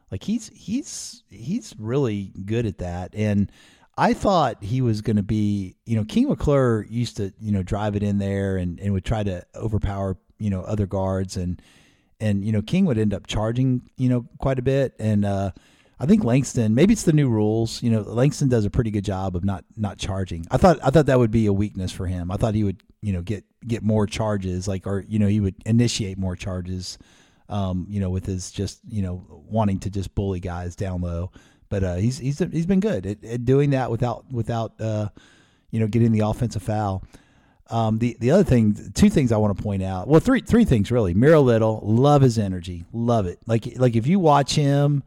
Like 0.09 0.23
he's 0.23 0.49
he's 0.55 1.23
he's 1.29 1.75
really 1.77 2.31
good 2.45 2.65
at 2.65 2.77
that. 2.77 3.13
And 3.13 3.51
I 3.97 4.13
thought 4.13 4.63
he 4.63 4.81
was 4.81 5.01
going 5.01 5.15
to 5.17 5.23
be, 5.23 5.75
you 5.85 5.95
know, 5.95 6.05
King 6.05 6.29
McClure 6.29 6.85
used 6.89 7.17
to, 7.17 7.33
you 7.39 7.51
know, 7.51 7.63
drive 7.63 7.95
it 7.95 8.03
in 8.03 8.19
there 8.19 8.55
and, 8.57 8.79
and 8.79 8.93
would 8.93 9.03
try 9.03 9.23
to 9.23 9.43
overpower, 9.55 10.17
you 10.39 10.49
know, 10.49 10.61
other 10.61 10.85
guards 10.85 11.37
and 11.37 11.61
and 12.19 12.43
you 12.43 12.51
know 12.51 12.61
King 12.61 12.85
would 12.85 12.97
end 12.97 13.13
up 13.13 13.27
charging, 13.27 13.81
you 13.97 14.09
know, 14.09 14.25
quite 14.39 14.59
a 14.59 14.63
bit 14.63 14.93
and 14.99 15.25
uh 15.25 15.51
I 15.99 16.05
think 16.05 16.23
Langston, 16.23 16.75
maybe 16.75 16.93
it's 16.93 17.03
the 17.03 17.13
new 17.13 17.27
rules. 17.27 17.81
You 17.81 17.89
know, 17.89 18.01
Langston 18.01 18.49
does 18.49 18.65
a 18.65 18.69
pretty 18.69 18.91
good 18.91 19.03
job 19.03 19.35
of 19.35 19.43
not 19.43 19.65
not 19.75 19.97
charging. 19.97 20.45
I 20.51 20.57
thought 20.57 20.79
I 20.83 20.91
thought 20.91 21.07
that 21.07 21.17
would 21.17 21.31
be 21.31 21.47
a 21.47 21.53
weakness 21.53 21.91
for 21.91 22.05
him. 22.05 22.29
I 22.29 22.37
thought 22.37 22.53
he 22.53 22.63
would, 22.63 22.83
you 23.01 23.13
know, 23.13 23.21
get 23.21 23.43
get 23.65 23.81
more 23.81 24.05
charges, 24.05 24.67
like 24.67 24.85
or 24.85 25.03
you 25.07 25.17
know, 25.17 25.27
he 25.27 25.39
would 25.39 25.55
initiate 25.65 26.17
more 26.17 26.35
charges. 26.35 26.97
Um, 27.49 27.87
you 27.89 28.01
know, 28.01 28.09
with 28.09 28.25
his 28.25 28.51
just 28.51 28.81
you 28.89 29.01
know 29.01 29.25
wanting 29.49 29.79
to 29.79 29.89
just 29.89 30.13
bully 30.13 30.39
guys 30.39 30.75
down 30.75 31.01
low. 31.01 31.31
But 31.69 31.83
uh, 31.83 31.95
he's 31.95 32.19
he's 32.19 32.39
he's 32.39 32.65
been 32.65 32.79
good 32.79 33.05
at, 33.05 33.23
at 33.23 33.45
doing 33.45 33.71
that 33.71 33.89
without 33.89 34.31
without 34.31 34.79
uh, 34.79 35.09
you 35.71 35.79
know 35.79 35.87
getting 35.87 36.11
the 36.11 36.19
offensive 36.19 36.61
foul. 36.61 37.03
Um, 37.69 37.99
the 37.99 38.17
the 38.19 38.31
other 38.31 38.43
thing, 38.43 38.91
two 38.93 39.09
things 39.09 39.31
I 39.31 39.37
want 39.37 39.57
to 39.57 39.63
point 39.63 39.83
out. 39.83 40.07
Well, 40.07 40.19
three 40.19 40.41
three 40.41 40.65
things 40.65 40.91
really. 40.91 41.13
Miro 41.13 41.41
Little, 41.41 41.81
love 41.83 42.21
his 42.21 42.37
energy, 42.37 42.85
love 42.93 43.25
it. 43.25 43.39
Like 43.45 43.77
like 43.77 43.95
if 43.95 44.07
you 44.07 44.19
watch 44.19 44.55
him 44.55 45.03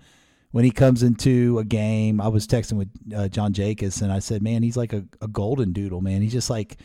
when 0.53 0.65
he 0.65 0.71
comes 0.71 1.03
into 1.03 1.59
a 1.59 1.65
game, 1.65 2.21
I 2.21 2.29
was 2.29 2.47
texting 2.47 2.73
with 2.75 2.89
uh, 3.15 3.29
John 3.29 3.53
Jakus 3.53 4.03
and 4.03 4.13
I 4.13 4.19
said, 4.19 4.43
man, 4.43 4.63
he's 4.63 4.77
like 4.77 4.93
a, 4.93 5.05
a, 5.21 5.29
golden 5.29 5.73
doodle, 5.73 6.01
man. 6.01 6.23
He's 6.23 6.33
just 6.33 6.51
like, 6.51 6.79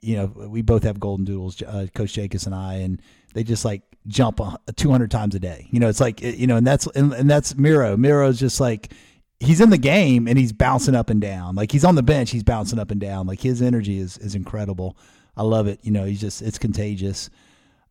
you 0.00 0.16
know, 0.16 0.26
we 0.26 0.62
both 0.62 0.84
have 0.84 1.00
golden 1.00 1.24
doodles, 1.24 1.60
uh, 1.62 1.88
Coach 1.94 2.12
Jacobs 2.12 2.46
and 2.46 2.54
I, 2.54 2.74
and 2.74 3.02
they 3.34 3.42
just 3.42 3.64
like 3.64 3.82
jump 4.06 4.40
200 4.76 5.10
times 5.10 5.34
a 5.34 5.40
day. 5.40 5.66
You 5.72 5.80
know, 5.80 5.88
it's 5.88 6.00
like, 6.00 6.20
you 6.22 6.46
know, 6.46 6.56
and 6.56 6.66
that's, 6.66 6.86
and, 6.94 7.12
and 7.12 7.28
that's 7.28 7.56
Miro. 7.56 7.96
Miro's 7.96 8.38
just 8.38 8.60
like, 8.60 8.92
he's 9.40 9.60
in 9.60 9.70
the 9.70 9.78
game 9.78 10.28
and 10.28 10.38
he's 10.38 10.52
bouncing 10.52 10.94
up 10.94 11.10
and 11.10 11.20
down. 11.20 11.56
Like 11.56 11.72
he's 11.72 11.84
on 11.84 11.96
the 11.96 12.02
bench, 12.04 12.30
he's 12.30 12.44
bouncing 12.44 12.78
up 12.78 12.92
and 12.92 13.00
down. 13.00 13.26
Like 13.26 13.40
his 13.40 13.60
energy 13.60 13.98
is, 13.98 14.16
is 14.18 14.36
incredible. 14.36 14.96
I 15.38 15.42
love 15.42 15.66
it. 15.66 15.80
You 15.82 15.92
know, 15.92 16.04
he's 16.04 16.20
just, 16.20 16.42
it's 16.42 16.58
contagious. 16.58 17.30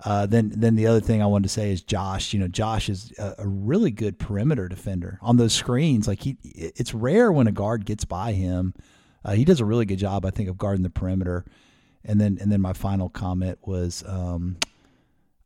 Uh, 0.05 0.27
then, 0.27 0.51
then 0.55 0.75
the 0.75 0.85
other 0.85 0.99
thing 0.99 1.23
I 1.23 1.25
wanted 1.25 1.43
to 1.43 1.49
say 1.49 1.71
is 1.71 1.81
Josh. 1.81 2.33
You 2.33 2.39
know, 2.39 2.47
Josh 2.47 2.89
is 2.89 3.13
a, 3.17 3.35
a, 3.39 3.47
really 3.47 3.89
good 3.89 4.19
perimeter 4.19 4.67
defender 4.67 5.17
on 5.23 5.37
those 5.37 5.53
screens. 5.53 6.07
Like 6.07 6.21
he, 6.21 6.37
it's 6.43 6.93
rare 6.93 7.31
when 7.31 7.47
a 7.47 7.51
guard 7.51 7.85
gets 7.85 8.05
by 8.05 8.33
him. 8.33 8.75
Uh, 9.25 9.31
he 9.31 9.43
does 9.43 9.59
a 9.59 9.65
really 9.65 9.85
good 9.85 9.97
job, 9.97 10.23
I 10.23 10.29
think, 10.29 10.49
of 10.49 10.57
guarding 10.57 10.83
the 10.83 10.91
perimeter. 10.91 11.45
And 12.05 12.21
then, 12.21 12.37
and 12.39 12.51
then 12.51 12.61
my 12.61 12.73
final 12.73 13.09
comment 13.09 13.57
was, 13.65 14.03
um, 14.05 14.57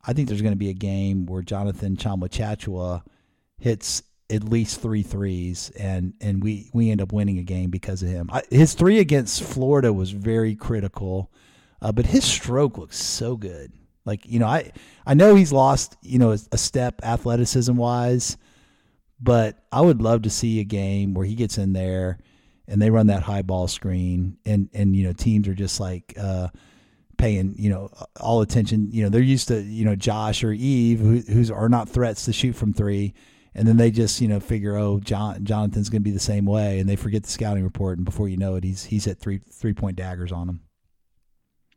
I 0.04 0.12
think 0.12 0.28
there's 0.28 0.42
going 0.42 0.52
to 0.52 0.58
be 0.58 0.70
a 0.70 0.74
game 0.74 1.24
where 1.26 1.42
Jonathan 1.42 1.96
Tchamwa 1.96 2.28
Tchatchoua 2.28 3.02
hits 3.58 4.02
at 4.32 4.44
least 4.44 4.80
three 4.80 5.02
threes, 5.02 5.70
and 5.78 6.14
and 6.20 6.42
we 6.42 6.70
we 6.72 6.90
end 6.90 7.00
up 7.00 7.12
winning 7.12 7.38
a 7.38 7.42
game 7.42 7.70
because 7.70 8.02
of 8.02 8.08
him. 8.08 8.28
I, 8.32 8.42
his 8.50 8.74
three 8.74 8.98
against 8.98 9.42
Florida 9.42 9.92
was 9.92 10.10
very 10.10 10.54
critical, 10.54 11.30
uh, 11.82 11.92
but 11.92 12.06
his 12.06 12.24
stroke 12.24 12.78
looks 12.78 12.96
so 12.96 13.36
good. 13.36 13.72
Like 14.04 14.24
you 14.24 14.38
know, 14.38 14.46
I 14.46 14.72
I 15.04 15.14
know 15.14 15.34
he's 15.34 15.52
lost 15.52 15.96
you 16.02 16.18
know 16.18 16.30
a, 16.30 16.58
step 16.58 17.00
athleticism 17.02 17.74
wise, 17.74 18.36
but 19.20 19.58
I 19.70 19.80
would 19.80 20.00
love 20.00 20.22
to 20.22 20.30
see 20.30 20.60
a 20.60 20.64
game 20.64 21.14
where 21.14 21.26
he 21.26 21.34
gets 21.34 21.58
in 21.58 21.72
there 21.72 22.18
and 22.66 22.80
they 22.80 22.90
run 22.90 23.08
that 23.08 23.22
high 23.22 23.42
ball 23.42 23.68
screen 23.68 24.38
and 24.44 24.70
and 24.72 24.96
you 24.96 25.04
know 25.04 25.12
teams 25.12 25.46
are 25.46 25.54
just 25.54 25.78
like 25.78 26.14
uh, 26.18 26.48
paying 27.18 27.54
you 27.56 27.70
know 27.70 27.90
all 28.20 28.40
attention. 28.40 28.88
You 28.90 29.04
know 29.04 29.08
they're 29.08 29.20
used 29.20 29.48
to 29.48 29.60
you 29.60 29.84
know 29.84 29.94
Josh 29.94 30.42
or 30.42 30.52
Yves 30.52 31.00
who 31.00 31.20
who's 31.32 31.50
are 31.50 31.68
not 31.68 31.88
threats 31.88 32.24
to 32.24 32.32
shoot 32.32 32.54
from 32.54 32.72
three. 32.72 33.14
And 33.54 33.68
then 33.68 33.76
they 33.76 33.90
just, 33.90 34.22
you 34.22 34.28
know, 34.28 34.40
figure, 34.40 34.78
oh, 34.78 34.98
John, 34.98 35.44
Jonathan's 35.44 35.90
going 35.90 36.00
to 36.00 36.04
be 36.04 36.10
the 36.10 36.18
same 36.18 36.46
way, 36.46 36.78
and 36.78 36.88
they 36.88 36.96
forget 36.96 37.22
the 37.22 37.28
scouting 37.28 37.62
report, 37.62 37.98
and 37.98 38.04
before 38.06 38.26
you 38.26 38.38
know 38.38 38.54
it, 38.54 38.64
he's 38.64 38.82
he's 38.82 39.04
hit 39.04 39.18
three 39.18 39.40
three 39.52 39.74
point 39.74 39.94
daggers 39.94 40.32
on 40.32 40.46
them. 40.46 40.60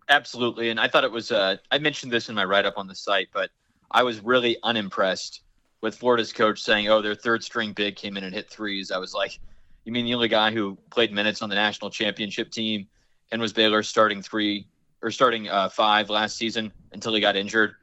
Absolutely, 0.08 0.70
and 0.70 0.80
I 0.80 0.88
thought 0.88 1.04
it 1.04 1.12
was. 1.12 1.32
Uh, 1.32 1.58
I 1.72 1.80
mentioned 1.80 2.12
this 2.12 2.30
in 2.30 2.36
my 2.36 2.46
write 2.46 2.66
up 2.66 2.78
on 2.78 2.88
the 2.88 2.94
site, 2.94 3.30
but 3.34 3.50
I 3.90 4.04
was 4.04 4.20
really 4.20 4.58
unimpressed 4.62 5.42
with 5.82 5.96
Florida's 5.96 6.32
coach 6.32 6.62
saying, 6.62 6.90
"Oh, 6.90 7.02
their 7.02 7.16
third 7.16 7.44
string 7.44 7.74
big 7.74 7.96
came 7.96 8.16
in 8.16 8.24
and 8.24 8.34
hit 8.34 8.50
threes. 8.50 8.92
I 8.92 9.00
was 9.00 9.16
like, 9.16 9.40
"You 9.84 9.92
mean 9.92 10.06
the 10.06 10.14
only 10.14 10.28
guy 10.28 10.52
who 10.52 10.78
played 10.92 11.12
minutes 11.12 11.42
on 11.42 11.50
the 11.50 11.56
national 11.56 11.90
championship 11.90 12.52
team 12.52 12.88
and 13.32 13.42
was 13.42 13.52
Baylor's 13.52 13.88
starting 13.88 14.22
three 14.22 14.68
or 15.02 15.10
starting 15.10 15.50
uh, 15.50 15.70
five 15.70 16.10
last 16.12 16.38
season 16.38 16.72
until 16.92 17.14
he 17.14 17.20
got 17.20 17.36
injured, 17.36 17.76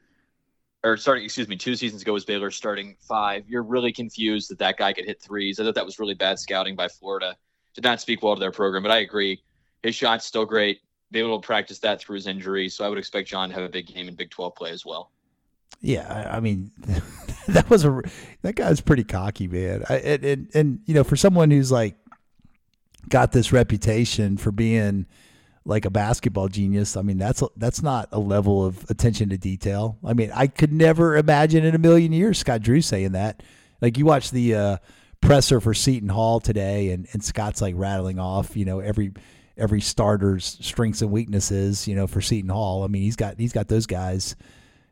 or 0.84 0.96
starting, 0.96 1.24
excuse 1.24 1.48
me, 1.48 1.56
two 1.56 1.74
seasons 1.74 2.02
ago 2.02 2.12
was 2.12 2.24
Baylor 2.24 2.52
starting 2.52 2.96
five. 3.00 3.44
You're 3.48 3.64
really 3.64 3.92
confused 3.92 4.48
that 4.50 4.58
that 4.60 4.76
guy 4.76 4.92
could 4.92 5.06
hit 5.06 5.20
threes. 5.20 5.58
I 5.58 5.64
thought 5.64 5.74
that 5.74 5.86
was 5.86 5.98
really 5.98 6.14
bad 6.14 6.38
scouting 6.38 6.76
by 6.76 6.86
Florida. 6.86 7.36
Did 7.74 7.84
not 7.84 8.00
speak 8.00 8.22
well 8.22 8.34
to 8.34 8.40
their 8.40 8.52
program, 8.52 8.84
but 8.84 8.92
I 8.92 8.98
agree. 8.98 9.42
His 9.82 9.96
shot's 9.96 10.24
still 10.24 10.44
great 10.44 10.80
be 11.12 11.20
able 11.20 11.40
to 11.40 11.46
practice 11.46 11.78
that 11.80 12.00
through 12.00 12.16
his 12.16 12.26
injury. 12.26 12.68
So 12.68 12.84
I 12.84 12.88
would 12.88 12.98
expect 12.98 13.28
John 13.28 13.50
to 13.50 13.54
have 13.54 13.64
a 13.64 13.68
big 13.68 13.86
game 13.86 14.08
in 14.08 14.14
Big 14.14 14.30
12 14.30 14.54
play 14.54 14.70
as 14.70 14.84
well. 14.84 15.10
Yeah, 15.80 16.30
I 16.32 16.40
mean, 16.40 16.70
that 17.48 17.68
was 17.68 17.84
a 17.84 18.02
that 18.42 18.54
guy's 18.54 18.80
pretty 18.80 19.04
cocky, 19.04 19.48
man. 19.48 19.84
I, 19.88 19.96
and, 19.96 20.24
and 20.24 20.50
and 20.54 20.80
you 20.86 20.94
know, 20.94 21.04
for 21.04 21.16
someone 21.16 21.50
who's 21.50 21.72
like 21.72 21.96
got 23.08 23.32
this 23.32 23.52
reputation 23.52 24.36
for 24.36 24.52
being 24.52 25.06
like 25.64 25.84
a 25.84 25.90
basketball 25.90 26.48
genius, 26.48 26.96
I 26.96 27.02
mean, 27.02 27.18
that's 27.18 27.42
that's 27.56 27.82
not 27.82 28.08
a 28.12 28.20
level 28.20 28.64
of 28.64 28.88
attention 28.90 29.28
to 29.30 29.38
detail. 29.38 29.98
I 30.04 30.14
mean, 30.14 30.30
I 30.32 30.46
could 30.46 30.72
never 30.72 31.16
imagine 31.16 31.64
in 31.64 31.74
a 31.74 31.78
million 31.78 32.12
years 32.12 32.38
Scott 32.38 32.62
Drew 32.62 32.80
saying 32.80 33.12
that. 33.12 33.42
Like 33.80 33.98
you 33.98 34.06
watch 34.06 34.30
the 34.30 34.54
uh, 34.54 34.76
presser 35.20 35.60
for 35.60 35.74
Seton 35.74 36.10
Hall 36.10 36.38
today, 36.38 36.90
and 36.90 37.08
and 37.12 37.24
Scott's 37.24 37.60
like 37.60 37.74
rattling 37.76 38.20
off, 38.20 38.56
you 38.56 38.64
know, 38.64 38.78
every 38.78 39.12
every 39.56 39.80
starter's 39.80 40.58
strengths 40.60 41.02
and 41.02 41.10
weaknesses, 41.10 41.86
you 41.86 41.94
know, 41.94 42.06
for 42.06 42.20
Seton 42.20 42.50
Hall. 42.50 42.84
I 42.84 42.86
mean, 42.86 43.02
he's 43.02 43.16
got 43.16 43.38
he's 43.38 43.52
got 43.52 43.68
those 43.68 43.86
guys, 43.86 44.36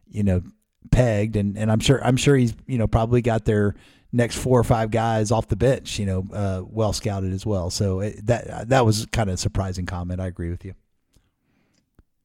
you 0.09 0.23
know, 0.23 0.43
pegged, 0.91 1.37
and 1.37 1.57
and 1.57 1.71
I'm 1.71 1.81
sure 1.81 2.05
I'm 2.05 2.17
sure 2.17 2.37
he's 2.37 2.55
you 2.67 2.79
know 2.79 2.87
probably 2.87 3.23
got 3.23 3.45
their 3.45 3.75
next 4.13 4.37
four 4.37 4.59
or 4.59 4.65
five 4.65 4.91
guys 4.91 5.31
off 5.31 5.49
the 5.49 5.57
bench, 5.57 5.99
you 5.99 6.07
know, 6.07 6.27
uh, 6.33 6.63
well 6.67 6.93
scouted 6.93 7.33
as 7.33 7.47
well. 7.47 7.71
So 7.71 8.01
it, 8.01 8.27
that 8.27 8.69
that 8.69 8.85
was 8.85 9.07
kind 9.07 9.29
of 9.31 9.35
a 9.35 9.39
surprising 9.39 9.87
comment. 9.87 10.21
I 10.21 10.27
agree 10.27 10.51
with 10.51 10.65
you. 10.65 10.75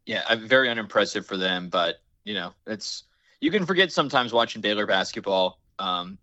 Yeah, 0.06 0.24
I'm 0.28 0.48
very 0.48 0.70
unimpressive 0.70 1.26
for 1.26 1.38
them, 1.38 1.70
but 1.70 2.02
you 2.24 2.34
know, 2.34 2.54
it's 2.68 3.04
you 3.40 3.52
can 3.52 3.66
forget 3.66 3.92
sometimes 3.92 4.34
watching 4.34 4.62
Baylor 4.62 4.86
basketball. 4.86 5.60
Um, 5.80 6.18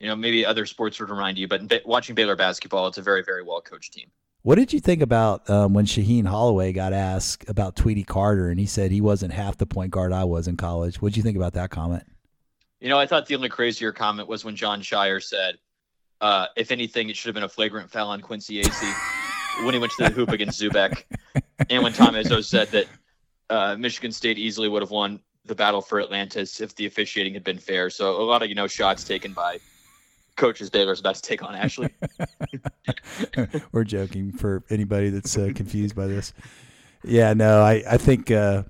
you 0.00 0.06
know, 0.06 0.14
maybe 0.14 0.46
other 0.46 0.64
sports 0.66 1.00
would 1.00 1.10
remind 1.10 1.38
you, 1.38 1.48
but 1.48 1.82
watching 1.84 2.14
Baylor 2.14 2.36
basketball, 2.36 2.86
it's 2.86 2.98
a 2.98 3.02
very, 3.02 3.22
very 3.22 3.42
well 3.42 3.60
coached 3.60 3.92
team. 3.92 4.10
What 4.42 4.54
did 4.54 4.72
you 4.72 4.80
think 4.80 5.02
about 5.02 5.48
um, 5.50 5.74
when 5.74 5.84
Shaheen 5.84 6.26
Holloway 6.26 6.72
got 6.72 6.92
asked 6.92 7.48
about 7.48 7.74
Tweety 7.74 8.04
Carter 8.04 8.50
and 8.50 8.58
he 8.58 8.66
said 8.66 8.90
he 8.90 9.00
wasn't 9.00 9.32
half 9.32 9.56
the 9.56 9.66
point 9.66 9.90
guard 9.90 10.12
I 10.12 10.24
was 10.24 10.46
in 10.46 10.56
college? 10.56 11.02
What 11.02 11.10
did 11.10 11.16
you 11.16 11.22
think 11.22 11.36
about 11.36 11.54
that 11.54 11.70
comment? 11.70 12.04
You 12.80 12.88
know, 12.88 12.98
I 12.98 13.06
thought 13.06 13.26
the 13.26 13.34
only 13.34 13.48
crazier 13.48 13.90
comment 13.92 14.28
was 14.28 14.44
when 14.44 14.54
Jon 14.54 14.80
Scheyer 14.80 15.22
said, 15.22 15.58
uh, 16.20 16.46
if 16.56 16.70
anything, 16.70 17.10
it 17.10 17.16
should 17.16 17.28
have 17.28 17.34
been 17.34 17.42
a 17.42 17.48
flagrant 17.48 17.90
foul 17.90 18.08
on 18.10 18.20
Quincy 18.20 18.62
Acy 18.62 19.64
when 19.64 19.74
he 19.74 19.80
went 19.80 19.92
to 19.98 20.04
the 20.04 20.10
hoop 20.10 20.30
against 20.30 20.60
Zoubek. 20.60 21.02
And 21.68 21.82
when 21.82 21.92
Tom 21.92 22.14
Izzo 22.14 22.42
said 22.44 22.68
that 22.68 22.86
uh, 23.50 23.76
Michigan 23.76 24.12
State 24.12 24.38
easily 24.38 24.68
would 24.68 24.82
have 24.82 24.90
won 24.90 25.20
the 25.44 25.54
battle 25.54 25.80
for 25.80 26.00
Atlantis 26.00 26.60
if 26.60 26.74
the 26.76 26.86
officiating 26.86 27.34
had 27.34 27.42
been 27.42 27.58
fair. 27.58 27.90
So 27.90 28.20
a 28.20 28.22
lot 28.22 28.42
of, 28.42 28.48
you 28.48 28.54
know, 28.54 28.68
shots 28.68 29.02
taken 29.02 29.32
by 29.32 29.58
coaches 30.38 30.70
Baylor's 30.70 31.00
about 31.00 31.16
to 31.16 31.22
take 31.22 31.42
on 31.42 31.54
Ashley. 31.54 31.90
We're 33.72 33.84
joking 33.84 34.32
for 34.32 34.64
anybody 34.70 35.10
that's 35.10 35.36
uh, 35.36 35.50
confused 35.54 35.94
by 35.94 36.06
this. 36.06 36.32
Yeah, 37.04 37.34
no, 37.34 37.62
I 37.62 37.82
I 37.88 37.98
think 37.98 38.30
uh, 38.30 38.62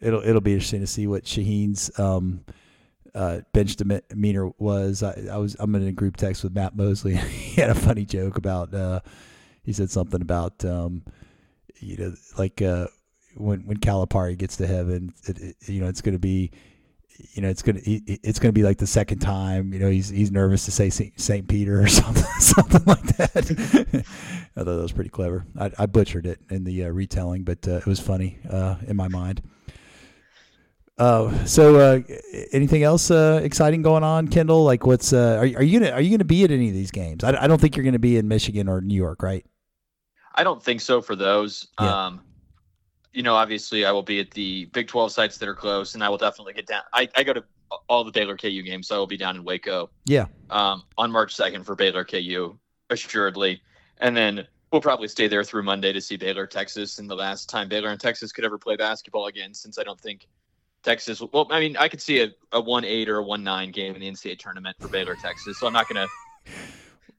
it'll 0.00 0.22
it'll 0.22 0.42
be 0.42 0.52
interesting 0.52 0.80
to 0.80 0.86
see 0.86 1.06
what 1.06 1.24
Shaheen's 1.24 1.98
um, 1.98 2.44
uh, 3.14 3.40
bench 3.52 3.76
demeanor 3.76 4.50
was. 4.58 5.02
I, 5.02 5.28
I, 5.32 5.38
was 5.38 5.56
I'm 5.58 5.74
in 5.74 5.86
a 5.86 5.92
group 5.92 6.16
text 6.16 6.44
with 6.44 6.54
Matt 6.54 6.76
Mosley. 6.76 7.16
he 7.16 7.60
had 7.60 7.70
a 7.70 7.74
funny 7.74 8.04
joke 8.04 8.36
about. 8.36 8.74
Uh, 8.74 9.00
he 9.62 9.72
said 9.72 9.90
something 9.90 10.20
about 10.20 10.64
um, 10.64 11.02
you 11.78 11.96
know 11.96 12.14
like 12.36 12.60
uh, 12.60 12.88
when 13.36 13.60
when 13.66 13.78
Calipari 13.78 14.36
gets 14.36 14.56
to 14.58 14.66
heaven, 14.66 15.14
it, 15.26 15.38
it, 15.38 15.56
you 15.66 15.80
know 15.80 15.88
it's 15.88 16.02
going 16.02 16.14
to 16.14 16.18
be 16.20 16.50
you 17.16 17.42
know, 17.42 17.48
it's 17.48 17.62
gonna 17.62 17.80
it's 17.84 18.38
gonna 18.38 18.52
be 18.52 18.62
like 18.62 18.78
the 18.78 18.86
second 18.86 19.20
time. 19.20 19.72
You 19.72 19.78
know, 19.78 19.90
he's 19.90 20.08
he's 20.08 20.30
nervous 20.30 20.64
to 20.64 20.70
say 20.70 20.90
Saint 20.90 21.48
Peter 21.48 21.80
or 21.80 21.86
something 21.88 22.24
something 22.40 22.82
like 22.86 23.16
that. 23.16 24.04
I 24.56 24.60
thought 24.60 24.64
that 24.64 24.82
was 24.82 24.92
pretty 24.92 25.10
clever. 25.10 25.44
I, 25.58 25.70
I 25.78 25.86
butchered 25.86 26.26
it 26.26 26.40
in 26.50 26.64
the 26.64 26.84
uh, 26.84 26.88
retelling, 26.88 27.44
but 27.44 27.66
uh, 27.68 27.76
it 27.76 27.86
was 27.86 28.00
funny 28.00 28.38
uh, 28.48 28.76
in 28.86 28.96
my 28.96 29.08
mind. 29.08 29.42
Uh, 30.96 31.44
so, 31.44 31.76
uh, 31.76 32.00
anything 32.52 32.84
else 32.84 33.10
uh, 33.10 33.40
exciting 33.42 33.82
going 33.82 34.04
on, 34.04 34.28
Kendall? 34.28 34.62
Like, 34.64 34.86
what's 34.86 35.12
are, 35.12 35.40
are 35.40 35.44
you 35.44 35.80
gonna 35.80 35.92
are 35.92 36.00
you 36.00 36.10
gonna 36.10 36.24
be 36.24 36.44
at 36.44 36.50
any 36.50 36.68
of 36.68 36.74
these 36.74 36.90
games? 36.90 37.24
I, 37.24 37.44
I 37.44 37.46
don't 37.46 37.60
think 37.60 37.76
you're 37.76 37.84
gonna 37.84 37.98
be 37.98 38.16
in 38.16 38.28
Michigan 38.28 38.68
or 38.68 38.80
New 38.80 38.94
York, 38.94 39.22
right? 39.22 39.44
I 40.34 40.42
don't 40.42 40.62
think 40.62 40.80
so 40.80 41.00
for 41.00 41.14
those. 41.14 41.68
Yeah. 41.80 42.06
Um, 42.06 42.20
you 43.14 43.22
know, 43.22 43.34
obviously 43.34 43.84
I 43.84 43.92
will 43.92 44.02
be 44.02 44.20
at 44.20 44.32
the 44.32 44.66
Big 44.66 44.88
12 44.88 45.12
sites 45.12 45.38
that 45.38 45.48
are 45.48 45.54
close, 45.54 45.94
and 45.94 46.02
I 46.02 46.08
will 46.08 46.18
definitely 46.18 46.52
get 46.52 46.66
down. 46.66 46.82
I, 46.92 47.08
I 47.14 47.22
go 47.22 47.32
to 47.32 47.44
all 47.88 48.04
the 48.04 48.10
Baylor 48.10 48.36
KU 48.36 48.62
games, 48.62 48.88
so 48.88 48.96
I 48.96 48.98
will 48.98 49.06
be 49.06 49.16
down 49.16 49.36
in 49.36 49.44
Waco. 49.44 49.88
Yeah. 50.04 50.26
Um, 50.50 50.82
on 50.98 51.12
March 51.12 51.36
2nd 51.36 51.64
for 51.64 51.76
Baylor 51.76 52.04
KU, 52.04 52.58
assuredly, 52.90 53.62
and 53.98 54.16
then 54.16 54.46
we'll 54.72 54.80
probably 54.80 55.06
stay 55.06 55.28
there 55.28 55.44
through 55.44 55.62
Monday 55.62 55.92
to 55.92 56.00
see 56.00 56.16
Baylor 56.16 56.46
Texas, 56.46 56.98
and 56.98 57.08
the 57.08 57.14
last 57.14 57.48
time 57.48 57.68
Baylor 57.68 57.90
and 57.90 58.00
Texas 58.00 58.32
could 58.32 58.44
ever 58.44 58.58
play 58.58 58.74
basketball 58.74 59.26
again, 59.26 59.54
since 59.54 59.78
I 59.78 59.84
don't 59.84 60.00
think 60.00 60.26
Texas. 60.82 61.22
Well, 61.32 61.46
I 61.50 61.60
mean, 61.60 61.76
I 61.76 61.88
could 61.88 62.02
see 62.02 62.20
a, 62.20 62.30
a 62.50 62.60
one 62.60 62.84
eight 62.84 63.08
or 63.08 63.18
a 63.18 63.22
one 63.22 63.44
nine 63.44 63.70
game 63.70 63.94
in 63.94 64.00
the 64.00 64.10
NCAA 64.10 64.38
tournament 64.40 64.76
for 64.80 64.88
Baylor 64.88 65.14
Texas, 65.14 65.58
so 65.58 65.68
I'm 65.68 65.72
not 65.72 65.88
gonna. 65.88 66.08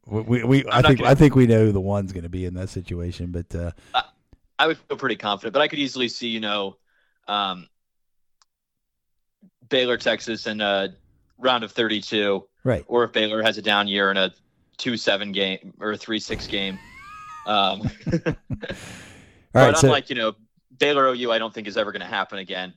We, 0.08 0.44
we 0.44 0.66
I 0.70 0.84
think 0.84 1.00
gonna, 1.00 1.10
I 1.10 1.16
think 1.16 1.36
we 1.36 1.48
know 1.48 1.66
who 1.66 1.72
the 1.72 1.82
one's 1.82 2.12
going 2.12 2.24
to 2.24 2.30
be 2.30 2.46
in 2.46 2.54
that 2.54 2.70
situation, 2.70 3.32
but 3.32 3.56
uh, 3.56 3.72
I 4.58 4.68
would 4.68 4.78
feel 4.78 4.98
pretty 4.98 5.18
confident, 5.18 5.54
but 5.54 5.62
I 5.62 5.68
could 5.68 5.80
easily 5.80 6.08
see, 6.08 6.28
you 6.28 6.40
know, 6.40 6.78
um, 7.28 7.68
Baylor, 9.70 9.98
Texas, 9.98 10.48
in 10.48 10.62
a 10.62 10.96
round 11.38 11.64
of 11.64 11.72
32. 11.72 12.46
Right. 12.64 12.84
Or 12.88 13.04
if 13.04 13.12
Baylor 13.12 13.42
has 13.44 13.58
a 13.58 13.62
down 13.62 13.88
year 13.88 14.12
in 14.12 14.18
a 14.18 14.32
2 14.78 14.98
7 14.98 15.32
game 15.32 15.74
or 15.80 15.92
a 15.92 15.98
3 15.98 16.20
6 16.20 16.48
game. 16.48 16.80
Um, 17.48 17.90
but 18.06 18.38
right, 19.54 19.78
so, 19.78 19.88
unlike, 19.88 20.10
you 20.10 20.16
know, 20.16 20.34
Baylor 20.78 21.08
OU, 21.08 21.32
I 21.32 21.38
don't 21.38 21.54
think 21.54 21.68
is 21.68 21.78
ever 21.78 21.92
going 21.92 22.02
to 22.02 22.08
happen 22.08 22.40
again 22.40 22.74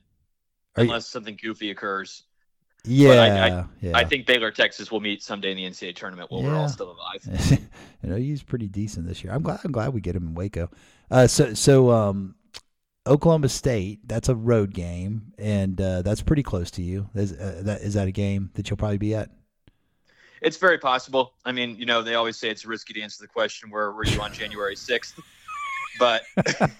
unless 0.75 1.07
you, 1.07 1.11
something 1.11 1.37
goofy 1.41 1.71
occurs. 1.71 2.23
Yeah 2.85 3.09
I, 3.09 3.47
I, 3.49 3.65
yeah 3.81 3.97
I, 3.97 4.05
think 4.05 4.25
Baylor, 4.25 4.51
Texas 4.51 4.91
will 4.91 5.01
meet 5.01 5.21
someday 5.21 5.51
in 5.51 5.57
the 5.57 5.65
NCAA 5.65 5.95
tournament 5.95 6.31
while 6.31 6.41
yeah. 6.41 6.47
we're 6.47 6.55
all 6.55 6.69
still 6.69 6.91
alive. 6.91 7.49
you 8.03 8.09
know, 8.09 8.15
he's 8.15 8.41
pretty 8.41 8.67
decent 8.67 9.05
this 9.07 9.23
year. 9.23 9.33
I'm 9.33 9.41
glad. 9.41 9.59
I'm 9.63 9.71
glad 9.71 9.93
we 9.93 10.01
get 10.01 10.15
him 10.15 10.27
in 10.27 10.33
Waco. 10.33 10.69
Uh, 11.11 11.27
so 11.27 11.53
so 11.53 11.91
um, 11.91 12.35
Oklahoma 13.05 13.49
State. 13.49 14.07
That's 14.07 14.29
a 14.29 14.35
road 14.35 14.73
game, 14.73 15.33
and 15.37 15.79
uh, 15.79 16.03
that's 16.03 16.21
pretty 16.21 16.43
close 16.43 16.71
to 16.71 16.81
you. 16.81 17.09
Is 17.15 17.33
uh, 17.33 17.61
that 17.65 17.81
is 17.81 17.95
that 17.95 18.07
a 18.07 18.11
game 18.11 18.51
that 18.53 18.69
you'll 18.69 18.77
probably 18.77 18.97
be 18.97 19.15
at? 19.15 19.29
It's 20.41 20.57
very 20.57 20.77
possible. 20.77 21.33
I 21.43 21.51
mean, 21.51 21.75
you 21.75 21.85
know, 21.85 22.01
they 22.01 22.15
always 22.15 22.37
say 22.37 22.49
it's 22.49 22.65
risky 22.65 22.93
to 22.93 23.01
answer 23.01 23.21
the 23.21 23.27
question, 23.27 23.69
"Where 23.69 23.91
were 23.91 24.05
you 24.05 24.21
on 24.21 24.31
January 24.31 24.75
6th? 24.75 25.19
But 25.99 26.23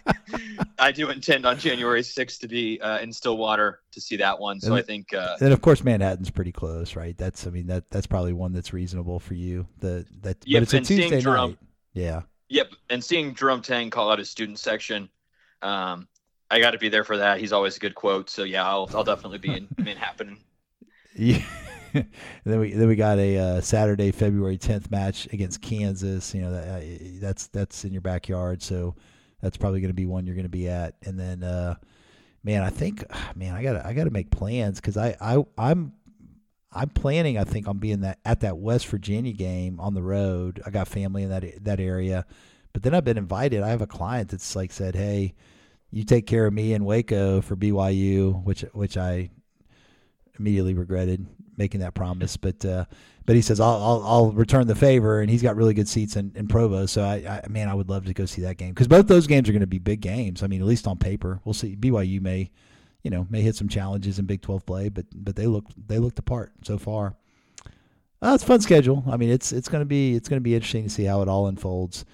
I 0.79 0.91
do 0.91 1.09
intend 1.09 1.45
on 1.45 1.59
January 1.59 2.01
6th 2.01 2.39
to 2.39 2.47
be 2.47 2.79
uh, 2.81 2.99
in 2.99 3.13
Stillwater 3.13 3.81
to 3.91 4.01
see 4.01 4.17
that 4.17 4.39
one. 4.39 4.59
So 4.59 4.69
and, 4.69 4.75
I 4.75 4.81
think. 4.81 5.13
Uh, 5.13 5.35
and 5.39 5.53
of 5.53 5.61
course, 5.61 5.83
Manhattan's 5.83 6.31
pretty 6.31 6.51
close, 6.51 6.95
right? 6.95 7.17
That's 7.17 7.45
I 7.45 7.49
mean 7.49 7.67
that 7.67 7.89
that's 7.91 8.07
probably 8.07 8.33
one 8.33 8.53
that's 8.53 8.73
reasonable 8.73 9.19
for 9.19 9.33
you. 9.33 9.67
The 9.79 10.05
that 10.21 10.37
yep, 10.45 10.61
but 10.61 10.63
it's 10.63 10.73
a 10.73 10.81
Tuesday 10.81 11.21
Jerome, 11.21 11.51
night. 11.51 11.59
Yeah. 11.93 12.21
Yep, 12.51 12.71
and 12.89 13.03
seeing 13.03 13.35
Jerome 13.35 13.61
Tang 13.61 13.91
call 13.91 14.11
out 14.11 14.17
his 14.17 14.31
student 14.31 14.57
section, 14.57 15.07
um, 15.61 16.07
I 16.49 16.59
got 16.59 16.71
to 16.71 16.79
be 16.79 16.89
there 16.89 17.03
for 17.03 17.17
that. 17.17 17.39
He's 17.39 17.53
always 17.53 17.77
a 17.77 17.79
good 17.79 17.93
quote. 17.93 18.29
So 18.29 18.43
yeah, 18.43 18.67
I'll 18.67 18.89
I'll 18.95 19.03
definitely 19.03 19.37
be 19.37 19.55
in 19.55 19.67
Manhattan. 19.77 20.37
Yeah. 21.15 21.43
then 22.45 22.59
we 22.59 22.73
then 22.73 22.87
we 22.87 22.95
got 22.95 23.17
a 23.19 23.37
uh, 23.37 23.61
Saturday, 23.61 24.11
February 24.11 24.57
tenth 24.57 24.89
match 24.91 25.27
against 25.31 25.61
Kansas. 25.61 26.33
You 26.33 26.41
know 26.41 26.51
that 26.51 26.67
uh, 26.67 26.85
that's 27.19 27.47
that's 27.47 27.85
in 27.85 27.91
your 27.91 28.01
backyard, 28.01 28.61
so 28.61 28.95
that's 29.41 29.57
probably 29.57 29.81
going 29.81 29.89
to 29.89 29.95
be 29.95 30.05
one 30.05 30.25
you're 30.25 30.35
going 30.35 30.43
to 30.43 30.49
be 30.49 30.67
at. 30.67 30.95
And 31.03 31.19
then, 31.19 31.43
uh, 31.43 31.75
man, 32.43 32.61
I 32.61 32.69
think, 32.69 33.03
man, 33.35 33.53
I 33.53 33.63
got 33.63 33.85
I 33.85 33.93
got 33.93 34.05
to 34.05 34.11
make 34.11 34.31
plans 34.31 34.79
because 34.79 34.97
I 34.97 35.15
I 35.19 35.43
I'm 35.57 35.93
I'm 36.71 36.89
planning. 36.89 37.37
I 37.37 37.43
think 37.43 37.67
on 37.67 37.79
being 37.79 38.01
that 38.01 38.19
at 38.25 38.41
that 38.41 38.57
West 38.57 38.87
Virginia 38.87 39.33
game 39.33 39.79
on 39.79 39.93
the 39.93 40.03
road. 40.03 40.61
I 40.65 40.69
got 40.69 40.87
family 40.87 41.23
in 41.23 41.29
that 41.29 41.63
that 41.63 41.79
area, 41.79 42.25
but 42.73 42.83
then 42.83 42.93
I've 42.93 43.05
been 43.05 43.17
invited. 43.17 43.63
I 43.63 43.69
have 43.69 43.81
a 43.81 43.87
client 43.87 44.29
that's 44.29 44.55
like 44.55 44.71
said, 44.71 44.95
"Hey, 44.95 45.33
you 45.91 46.03
take 46.03 46.27
care 46.27 46.45
of 46.45 46.53
me 46.53 46.73
in 46.73 46.85
Waco 46.85 47.41
for 47.41 47.55
BYU," 47.55 48.43
which 48.43 48.61
which 48.73 48.97
I 48.97 49.29
immediately 50.37 50.73
regretted 50.73 51.25
making 51.59 51.81
that 51.81 51.93
promise. 51.93 52.37
But 52.37 52.65
uh, 52.65 52.85
but 53.25 53.35
he 53.35 53.43
says 53.43 53.59
I'll, 53.59 53.83
I'll, 53.83 54.03
I'll 54.03 54.31
return 54.31 54.65
the 54.65 54.73
favor, 54.73 55.21
and 55.21 55.29
he's 55.29 55.43
got 55.43 55.55
really 55.55 55.75
good 55.75 55.87
seats 55.87 56.15
in, 56.15 56.31
in 56.33 56.47
Provo. 56.47 56.87
So 56.87 57.03
I, 57.03 57.43
I 57.43 57.47
man, 57.47 57.69
I 57.69 57.75
would 57.75 57.89
love 57.89 58.05
to 58.05 58.13
go 58.15 58.25
see 58.25 58.41
that 58.41 58.57
game 58.57 58.69
because 58.69 58.87
both 58.87 59.07
those 59.07 59.27
games 59.27 59.47
are 59.47 59.51
going 59.51 59.59
to 59.59 59.67
be 59.67 59.77
big 59.77 60.01
games. 60.01 60.41
I 60.41 60.47
mean, 60.47 60.61
at 60.61 60.67
least 60.67 60.87
on 60.87 60.97
paper, 60.97 61.39
we'll 61.45 61.53
see. 61.53 61.75
BYU 61.75 62.21
may 62.21 62.49
you 63.03 63.11
know 63.11 63.27
may 63.29 63.41
hit 63.41 63.55
some 63.55 63.69
challenges 63.69 64.17
in 64.17 64.25
Big 64.25 64.41
Twelve 64.41 64.65
play, 64.65 64.89
but 64.89 65.05
but 65.13 65.35
they 65.35 65.45
look 65.45 65.65
they 65.87 65.99
looked 65.99 66.17
apart 66.17 66.53
so 66.63 66.79
far. 66.79 67.15
Uh, 68.21 68.33
it's 68.35 68.43
fun 68.43 68.59
schedule. 68.59 69.03
I 69.07 69.17
mean, 69.17 69.29
it's 69.29 69.51
it's 69.51 69.69
gonna 69.69 69.85
be 69.85 70.15
it's 70.15 70.27
gonna 70.27 70.41
be 70.41 70.55
interesting 70.55 70.85
to 70.85 70.89
see 70.89 71.03
how 71.03 71.21
it 71.21 71.27
all 71.27 71.47
unfolds. 71.47 72.05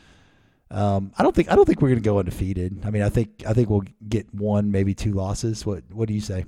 Um, 0.71 1.13
I 1.17 1.23
don't 1.23 1.35
think 1.35 1.51
I 1.51 1.55
don't 1.55 1.65
think 1.65 1.81
we're 1.81 1.89
gonna 1.89 2.01
go 2.01 2.19
undefeated. 2.19 2.81
I 2.83 2.89
mean, 2.89 3.01
I 3.01 3.09
think 3.09 3.43
I 3.47 3.53
think 3.53 3.69
we'll 3.69 3.83
get 4.07 4.33
one, 4.33 4.71
maybe 4.71 4.93
two 4.93 5.13
losses. 5.13 5.65
What 5.65 5.83
what 5.91 6.07
do 6.07 6.13
you 6.13 6.21
say? 6.21 6.45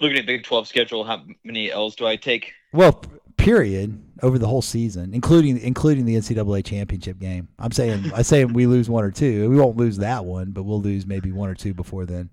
Looking 0.00 0.18
at 0.18 0.26
Big 0.26 0.44
Twelve 0.44 0.68
schedule, 0.68 1.04
how 1.04 1.22
many 1.44 1.70
L's 1.70 1.96
do 1.96 2.06
I 2.06 2.16
take? 2.16 2.52
Well, 2.72 3.02
period 3.36 4.02
over 4.22 4.38
the 4.38 4.46
whole 4.46 4.62
season, 4.62 5.14
including 5.14 5.58
including 5.58 6.04
the 6.04 6.16
NCAA 6.16 6.64
championship 6.64 7.18
game. 7.18 7.48
I'm 7.58 7.72
saying 7.72 8.12
I 8.14 8.22
say 8.22 8.44
we 8.44 8.66
lose 8.66 8.90
one 8.90 9.04
or 9.04 9.10
two. 9.10 9.48
We 9.48 9.56
won't 9.56 9.76
lose 9.76 9.98
that 9.98 10.24
one, 10.24 10.50
but 10.50 10.64
we'll 10.64 10.80
lose 10.80 11.06
maybe 11.06 11.32
one 11.32 11.48
or 11.48 11.54
two 11.54 11.74
before 11.74 12.04
then. 12.04 12.30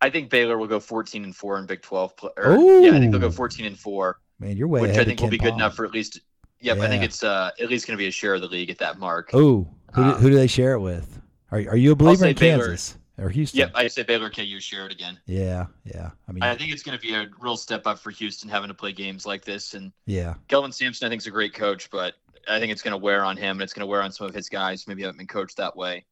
I 0.00 0.10
think 0.10 0.30
Baylor 0.30 0.58
will 0.58 0.66
go 0.66 0.80
14 0.80 1.22
and 1.22 1.34
four 1.34 1.58
in 1.60 1.66
Big 1.66 1.80
12. 1.80 2.14
Or, 2.36 2.56
yeah, 2.56 2.88
I 2.88 2.98
think 2.98 3.12
they'll 3.12 3.20
go 3.20 3.30
14 3.30 3.66
and 3.66 3.78
four. 3.78 4.18
Man, 4.40 4.56
you're 4.56 4.66
way 4.66 4.80
which 4.80 4.96
I 4.96 5.04
think 5.04 5.20
will 5.20 5.28
be 5.28 5.38
good 5.38 5.54
enough 5.54 5.76
for 5.76 5.84
at 5.84 5.92
least. 5.92 6.20
Yep, 6.60 6.76
yeah. 6.76 6.82
I 6.82 6.88
think 6.88 7.04
it's 7.04 7.22
uh, 7.22 7.52
at 7.60 7.70
least 7.70 7.86
going 7.86 7.96
to 7.96 8.02
be 8.02 8.08
a 8.08 8.10
share 8.10 8.34
of 8.34 8.40
the 8.40 8.48
league 8.48 8.70
at 8.70 8.78
that 8.78 8.98
mark. 8.98 9.30
Oh, 9.32 9.68
who, 9.94 10.02
um, 10.02 10.14
who 10.14 10.30
do 10.30 10.36
they 10.36 10.48
share 10.48 10.72
it 10.72 10.80
with? 10.80 11.20
Are 11.52 11.58
are 11.58 11.76
you 11.76 11.92
a 11.92 11.94
believer 11.94 12.26
in 12.26 12.34
Kansas 12.34 12.96
or 13.18 13.28
Houston? 13.28 13.60
Yep, 13.60 13.72
I 13.74 13.88
say 13.88 14.02
Baylor 14.02 14.30
KU 14.30 14.60
share 14.60 14.86
it 14.86 14.92
again. 14.92 15.18
Yeah, 15.26 15.66
yeah. 15.84 16.10
I 16.28 16.32
mean, 16.32 16.42
I 16.42 16.56
think 16.56 16.72
it's 16.72 16.82
going 16.82 16.98
to 16.98 17.02
be 17.02 17.14
a 17.14 17.28
real 17.40 17.56
step 17.56 17.86
up 17.86 17.98
for 17.98 18.10
Houston 18.10 18.48
having 18.48 18.68
to 18.68 18.74
play 18.74 18.92
games 18.92 19.26
like 19.26 19.44
this. 19.44 19.74
And 19.74 19.92
yeah, 20.06 20.34
Kelvin 20.48 20.72
Sampson, 20.72 21.06
I 21.06 21.08
think, 21.10 21.20
is 21.22 21.26
a 21.26 21.30
great 21.30 21.54
coach, 21.54 21.90
but 21.90 22.14
I 22.48 22.58
think 22.58 22.72
it's 22.72 22.82
going 22.82 22.92
to 22.92 22.98
wear 22.98 23.24
on 23.24 23.36
him 23.36 23.52
and 23.56 23.62
it's 23.62 23.72
going 23.72 23.80
to 23.80 23.86
wear 23.86 24.02
on 24.02 24.12
some 24.12 24.26
of 24.26 24.34
his 24.34 24.48
guys. 24.48 24.86
Maybe 24.86 25.02
haven't 25.02 25.18
been 25.18 25.26
coached 25.26 25.56
that 25.58 25.76
way. 25.76 26.04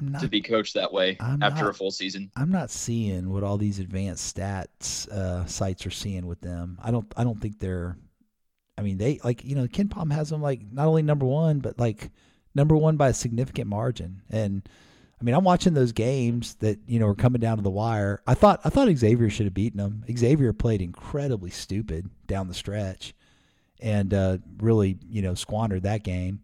Not, 0.00 0.20
to 0.22 0.28
be 0.28 0.40
coached 0.40 0.74
that 0.74 0.92
way 0.92 1.16
I'm 1.20 1.42
after 1.42 1.64
not, 1.64 1.70
a 1.70 1.74
full 1.74 1.90
season. 1.90 2.30
I'm 2.36 2.50
not 2.50 2.70
seeing 2.70 3.30
what 3.30 3.42
all 3.42 3.58
these 3.58 3.80
advanced 3.80 4.34
stats 4.34 5.08
uh, 5.08 5.44
sites 5.46 5.84
are 5.84 5.90
seeing 5.90 6.26
with 6.26 6.40
them. 6.40 6.78
I 6.82 6.90
don't. 6.90 7.12
I 7.16 7.24
don't 7.24 7.40
think 7.40 7.58
they're. 7.58 7.98
I 8.78 8.82
mean, 8.82 8.98
they 8.98 9.18
like 9.24 9.44
you 9.44 9.56
know 9.56 9.66
KenPom 9.66 10.12
has 10.12 10.30
them 10.30 10.40
like 10.40 10.60
not 10.72 10.86
only 10.86 11.02
number 11.02 11.26
one, 11.26 11.58
but 11.58 11.78
like 11.78 12.10
number 12.54 12.76
one 12.76 12.96
by 12.96 13.08
a 13.08 13.14
significant 13.14 13.66
margin. 13.66 14.22
And 14.30 14.66
I 15.24 15.26
mean, 15.26 15.34
I'm 15.34 15.44
watching 15.44 15.72
those 15.72 15.92
games 15.92 16.56
that 16.56 16.78
you 16.86 16.98
know 16.98 17.06
are 17.06 17.14
coming 17.14 17.40
down 17.40 17.56
to 17.56 17.62
the 17.62 17.70
wire. 17.70 18.20
I 18.26 18.34
thought 18.34 18.60
I 18.62 18.68
thought 18.68 18.94
Xavier 18.94 19.30
should 19.30 19.46
have 19.46 19.54
beaten 19.54 19.78
them. 19.78 20.04
Xavier 20.14 20.52
played 20.52 20.82
incredibly 20.82 21.48
stupid 21.48 22.10
down 22.26 22.46
the 22.46 22.52
stretch, 22.52 23.14
and 23.80 24.12
uh, 24.12 24.36
really 24.58 24.98
you 25.08 25.22
know 25.22 25.32
squandered 25.34 25.84
that 25.84 26.02
game. 26.04 26.40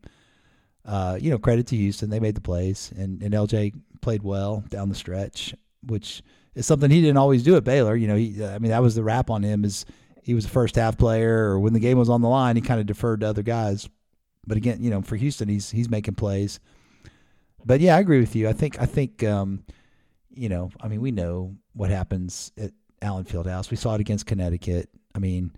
Uh, 0.87 1.19
you 1.21 1.31
know, 1.31 1.37
credit 1.37 1.66
to 1.66 1.77
Houston, 1.77 2.09
they 2.09 2.21
made 2.21 2.35
the 2.35 2.40
plays, 2.40 2.90
and 2.97 3.23
and 3.23 3.35
LJ 3.35 3.75
played 4.01 4.23
well 4.23 4.64
down 4.71 4.88
the 4.88 4.95
stretch, 4.95 5.55
which 5.83 6.23
is 6.55 6.64
something 6.64 6.90
he 6.90 7.03
didn't 7.03 7.19
always 7.19 7.43
do 7.43 7.57
at 7.57 7.64
Baylor. 7.64 7.95
You 7.95 8.09
know, 8.09 8.16
he, 8.16 8.43
I 8.43 8.59
mean, 8.61 8.71
that 8.71 8.81
was 8.81 8.95
the 8.95 9.05
rap 9.05 9.29
on 9.29 9.43
him 9.43 9.62
is 9.62 9.85
he 10.23 10.33
was 10.33 10.47
a 10.47 10.49
first 10.49 10.77
half 10.77 10.97
player, 10.97 11.51
or 11.51 11.61
when 11.61 11.75
the 11.75 11.81
game 11.81 11.99
was 11.99 12.09
on 12.09 12.23
the 12.23 12.31
line, 12.31 12.57
he 12.57 12.62
kind 12.62 12.81
of 12.81 12.87
deferred 12.87 13.21
to 13.21 13.29
other 13.29 13.43
guys. 13.43 13.90
But 14.47 14.57
again, 14.57 14.83
you 14.83 14.88
know, 14.88 15.03
for 15.03 15.16
Houston, 15.16 15.51
he's 15.51 15.71
he's 15.71 15.90
making 15.90 16.14
plays. 16.14 16.61
But 17.64 17.81
yeah, 17.81 17.96
I 17.96 18.01
agree 18.01 18.20
with 18.20 18.35
you. 18.35 18.49
I 18.49 18.53
think 18.53 18.81
I 18.81 18.87
think 18.87 19.23
um, 19.23 19.64
you 20.31 20.49
know, 20.49 20.70
I 20.81 20.88
mean, 20.88 21.01
we 21.01 21.11
know 21.11 21.57
what 21.75 21.90
happens 21.90 22.53
at 22.57 22.73
Allen 23.03 23.25
Fieldhouse. 23.25 23.70
We 23.70 23.77
saw 23.77 23.94
it 23.94 24.01
against 24.01 24.27
Connecticut. 24.27 24.88
I 25.14 25.18
mean, 25.18 25.53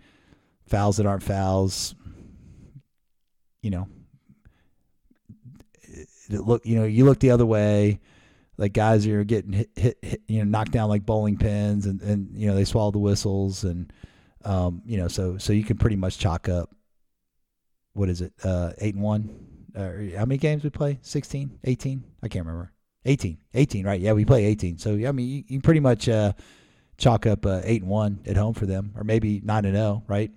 fouls 0.66 0.96
that 0.96 1.06
aren't 1.06 1.22
fouls. 1.22 1.94
You 3.62 3.70
know, 3.70 3.88
look. 6.30 6.66
You 6.66 6.76
know, 6.80 6.84
you 6.84 7.04
look 7.04 7.20
the 7.20 7.30
other 7.30 7.46
way. 7.46 8.00
Like 8.58 8.74
guys 8.74 9.06
are 9.06 9.24
getting 9.24 9.52
hit, 9.52 9.70
hit, 9.74 9.98
hit, 10.02 10.20
you 10.28 10.38
know, 10.38 10.44
knocked 10.44 10.72
down 10.72 10.88
like 10.88 11.06
bowling 11.06 11.36
pins, 11.36 11.86
and 11.86 12.00
and 12.02 12.28
you 12.34 12.46
know 12.48 12.54
they 12.54 12.64
swallow 12.64 12.90
the 12.90 12.98
whistles, 12.98 13.64
and 13.64 13.92
um, 14.44 14.82
you 14.84 14.98
know, 14.98 15.08
so 15.08 15.38
so 15.38 15.52
you 15.52 15.64
can 15.64 15.78
pretty 15.78 15.96
much 15.96 16.18
chalk 16.18 16.48
up. 16.48 16.70
What 17.94 18.08
is 18.08 18.20
it? 18.20 18.32
Uh, 18.42 18.72
eight 18.78 18.94
and 18.94 19.02
one. 19.02 19.51
Uh, 19.74 20.16
how 20.16 20.24
many 20.24 20.38
games 20.38 20.64
we 20.64 20.70
play? 20.70 20.98
16, 21.02 21.58
18? 21.64 22.04
I 22.22 22.28
can't 22.28 22.44
remember. 22.44 22.72
18, 23.04 23.38
18, 23.54 23.86
right? 23.86 24.00
Yeah, 24.00 24.12
we 24.12 24.24
play 24.24 24.44
18. 24.44 24.78
So 24.78 24.94
yeah, 24.94 25.08
I 25.08 25.12
mean, 25.12 25.28
you, 25.28 25.44
you 25.48 25.60
pretty 25.60 25.80
much 25.80 26.08
uh, 26.08 26.32
chalk 26.98 27.26
up 27.26 27.44
uh, 27.44 27.60
eight 27.64 27.82
and 27.82 27.90
one 27.90 28.20
at 28.26 28.36
home 28.36 28.54
for 28.54 28.66
them, 28.66 28.92
or 28.96 29.04
maybe 29.04 29.40
nine 29.44 29.64
and 29.64 29.74
zero, 29.74 30.04
right? 30.06 30.30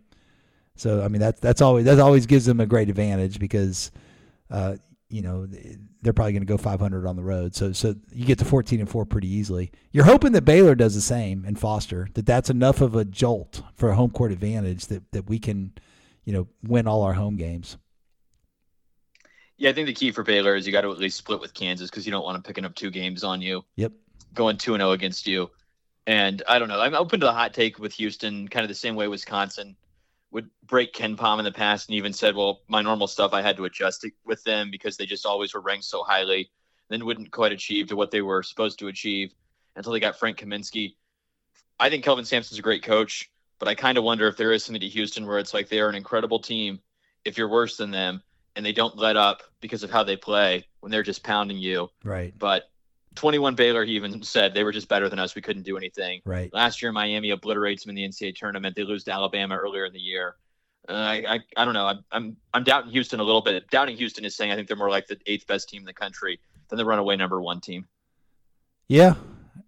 So 0.75 1.01
I 1.03 1.07
mean, 1.07 1.21
that's 1.21 1.39
that's 1.39 1.61
always 1.61 1.85
that 1.85 1.99
always 1.99 2.25
gives 2.25 2.45
them 2.45 2.59
a 2.59 2.65
great 2.65 2.89
advantage 2.89 3.39
because, 3.39 3.91
uh, 4.49 4.75
you 5.09 5.21
know, 5.21 5.47
they're 6.01 6.13
probably 6.13 6.33
going 6.33 6.41
to 6.41 6.47
go 6.47 6.57
500 6.57 7.05
on 7.05 7.15
the 7.15 7.23
road. 7.23 7.55
So 7.55 7.71
so 7.71 7.95
you 8.11 8.25
get 8.25 8.39
to 8.39 8.45
14 8.45 8.79
and 8.79 8.89
four 8.89 9.05
pretty 9.05 9.29
easily. 9.29 9.71
You're 9.91 10.05
hoping 10.05 10.33
that 10.33 10.43
Baylor 10.43 10.75
does 10.75 10.95
the 10.95 11.01
same 11.01 11.45
and 11.45 11.57
Foster 11.57 12.09
that 12.15 12.25
that's 12.25 12.49
enough 12.49 12.81
of 12.81 12.95
a 12.95 13.05
jolt 13.05 13.61
for 13.75 13.89
a 13.89 13.95
home 13.95 14.11
court 14.11 14.31
advantage 14.31 14.87
that 14.87 15.11
that 15.11 15.29
we 15.29 15.39
can, 15.39 15.73
you 16.25 16.33
know, 16.33 16.47
win 16.63 16.87
all 16.87 17.03
our 17.03 17.13
home 17.13 17.37
games. 17.37 17.77
Yeah, 19.57 19.69
I 19.69 19.73
think 19.73 19.87
the 19.87 19.93
key 19.93 20.11
for 20.11 20.23
Baylor 20.23 20.55
is 20.55 20.65
you 20.65 20.73
got 20.73 20.81
to 20.81 20.91
at 20.91 20.97
least 20.97 21.17
split 21.17 21.39
with 21.39 21.53
Kansas 21.53 21.89
because 21.89 22.05
you 22.05 22.11
don't 22.11 22.23
want 22.23 22.35
them 22.35 22.43
picking 22.43 22.65
up 22.65 22.75
two 22.75 22.91
games 22.91 23.23
on 23.23 23.41
you. 23.41 23.63
Yep. 23.75 23.93
Going 24.33 24.57
two 24.57 24.73
and 24.73 24.81
zero 24.81 24.89
oh 24.89 24.93
against 24.93 25.27
you, 25.27 25.49
and 26.05 26.43
I 26.47 26.59
don't 26.59 26.67
know. 26.67 26.81
I'm 26.81 26.93
open 26.93 27.21
to 27.21 27.25
the 27.25 27.33
hot 27.33 27.53
take 27.53 27.79
with 27.79 27.93
Houston, 27.93 28.49
kind 28.49 28.65
of 28.65 28.67
the 28.67 28.75
same 28.75 28.95
way 28.95 29.07
Wisconsin 29.07 29.77
would 30.31 30.49
break 30.65 30.93
KenPom 30.93 31.39
in 31.39 31.45
the 31.45 31.53
past, 31.53 31.87
and 31.87 31.95
even 31.95 32.11
said, 32.11 32.35
"Well, 32.35 32.61
my 32.67 32.81
normal 32.81 33.07
stuff 33.07 33.33
I 33.33 33.41
had 33.41 33.55
to 33.55 33.65
adjust 33.65 34.05
with 34.25 34.43
them 34.43 34.71
because 34.71 34.97
they 34.97 35.05
just 35.05 35.25
always 35.25 35.53
were 35.53 35.61
ranked 35.61 35.85
so 35.85 36.03
highly, 36.03 36.51
then 36.89 37.05
wouldn't 37.05 37.31
quite 37.31 37.53
achieve 37.53 37.87
to 37.87 37.95
what 37.95 38.11
they 38.11 38.21
were 38.21 38.43
supposed 38.43 38.79
to 38.79 38.89
achieve 38.89 39.33
until 39.77 39.93
they 39.93 40.01
got 40.01 40.19
Frank 40.19 40.37
Kaminsky." 40.37 40.95
I 41.79 41.89
think 41.89 42.03
Kelvin 42.03 42.25
Sampson's 42.25 42.59
a 42.59 42.61
great 42.61 42.83
coach, 42.83 43.31
but 43.59 43.69
I 43.69 43.75
kind 43.75 43.97
of 43.97 44.03
wonder 44.03 44.27
if 44.27 44.35
there 44.35 44.51
is 44.51 44.65
something 44.65 44.81
to 44.81 44.89
Houston 44.89 45.25
where 45.25 45.39
it's 45.39 45.53
like 45.53 45.69
they 45.69 45.79
are 45.79 45.89
an 45.89 45.95
incredible 45.95 46.39
team. 46.39 46.81
If 47.23 47.37
you're 47.37 47.47
worse 47.47 47.77
than 47.77 47.91
them, 47.91 48.21
and 48.55 48.65
they 48.65 48.71
don't 48.71 48.97
let 48.97 49.17
up 49.17 49.43
because 49.61 49.83
of 49.83 49.91
how 49.91 50.03
they 50.03 50.15
play 50.15 50.65
when 50.79 50.91
they're 50.91 51.03
just 51.03 51.23
pounding 51.23 51.57
you. 51.57 51.89
Right. 52.03 52.33
But 52.37 52.69
21 53.15 53.55
Baylor, 53.55 53.85
he 53.85 53.93
even 53.93 54.21
said 54.23 54.53
they 54.53 54.63
were 54.63 54.71
just 54.71 54.87
better 54.87 55.09
than 55.09 55.19
us. 55.19 55.35
We 55.35 55.41
couldn't 55.41 55.63
do 55.63 55.77
anything. 55.77 56.21
Right. 56.25 56.53
Last 56.53 56.81
year, 56.81 56.91
Miami 56.91 57.31
obliterates 57.31 57.83
them 57.83 57.89
in 57.91 57.95
the 57.95 58.07
NCAA 58.07 58.35
tournament. 58.35 58.75
They 58.75 58.83
lose 58.83 59.03
to 59.05 59.13
Alabama 59.13 59.57
earlier 59.57 59.85
in 59.85 59.93
the 59.93 59.99
year. 59.99 60.35
Uh, 60.87 60.93
I, 60.93 61.35
I, 61.35 61.39
I 61.57 61.65
don't 61.65 61.73
know. 61.73 61.87
I'm, 61.87 62.05
I'm 62.11 62.37
I'm 62.53 62.63
doubting 62.63 62.91
Houston 62.91 63.19
a 63.19 63.23
little 63.23 63.41
bit. 63.41 63.67
Doubting 63.71 63.97
Houston 63.97 64.23
is 64.23 64.35
saying 64.35 64.51
I 64.51 64.55
think 64.55 64.67
they're 64.67 64.77
more 64.77 64.89
like 64.89 65.07
the 65.07 65.17
eighth 65.25 65.47
best 65.47 65.67
team 65.67 65.81
in 65.81 65.85
the 65.85 65.93
country 65.93 66.39
than 66.69 66.77
the 66.77 66.85
runaway 66.85 67.15
number 67.15 67.41
one 67.41 67.59
team. 67.59 67.87
Yeah. 68.87 69.15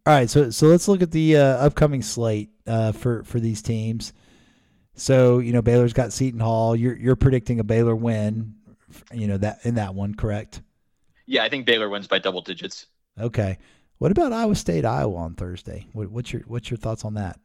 All 0.06 0.14
right. 0.14 0.30
So 0.30 0.52
so 0.52 0.68
let's 0.68 0.88
look 0.88 1.02
at 1.02 1.12
the 1.12 1.38
uh, 1.38 1.42
upcoming 1.42 2.04
slate 2.04 2.52
uh, 2.68 2.92
for 2.92 3.24
for 3.24 3.40
these 3.40 3.64
teams. 3.64 4.14
So 4.94 5.40
you 5.40 5.54
know 5.54 5.64
Baylor's 5.64 5.94
got 5.94 6.14
Seton 6.14 6.40
Hall. 6.40 6.76
You're 6.76 6.96
you're 6.96 7.16
predicting 7.16 7.60
a 7.60 7.64
Baylor 7.64 7.96
win 7.96 8.57
you 9.14 9.28
know 9.28 9.38
that 9.38 9.60
in 9.64 9.76
that 9.76 9.96
one, 9.96 10.16
correct? 10.16 10.62
Yeah, 11.26 11.44
I 11.44 11.50
think 11.50 11.66
Baylor 11.66 11.90
wins 11.90 12.08
by 12.08 12.20
double 12.20 12.42
digits. 12.42 12.88
Okay. 13.20 13.58
What 13.98 14.12
about 14.12 14.32
Iowa 14.32 14.56
State, 14.56 14.86
Iowa 14.86 15.16
on 15.16 15.34
Thursday? 15.34 15.88
What, 15.94 16.10
what's 16.12 16.32
your 16.32 16.44
what's 16.48 16.70
your 16.70 16.78
thoughts 16.78 17.04
on 17.04 17.16
that? 17.16 17.40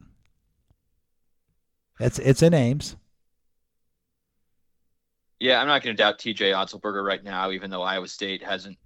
It's 1.99 2.19
it's 2.19 2.41
in 2.41 2.53
Ames. 2.53 2.95
Yeah, 5.39 5.59
I'm 5.59 5.67
not 5.67 5.83
going 5.83 5.93
to 5.95 6.01
doubt 6.01 6.19
T.J. 6.19 6.51
Otzelberger 6.51 7.05
right 7.05 7.21
now, 7.21 7.51
even 7.51 7.69
though 7.69 7.81
Iowa 7.81 8.07
State 8.07 8.41
hasn't, 8.41 8.77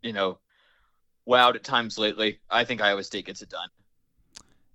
you 0.00 0.12
know, 0.12 0.38
wowed 1.28 1.56
at 1.56 1.64
times 1.64 1.98
lately. 1.98 2.38
I 2.48 2.62
think 2.62 2.80
Iowa 2.80 3.02
State 3.02 3.26
gets 3.26 3.42
it 3.42 3.48
done. 3.48 3.68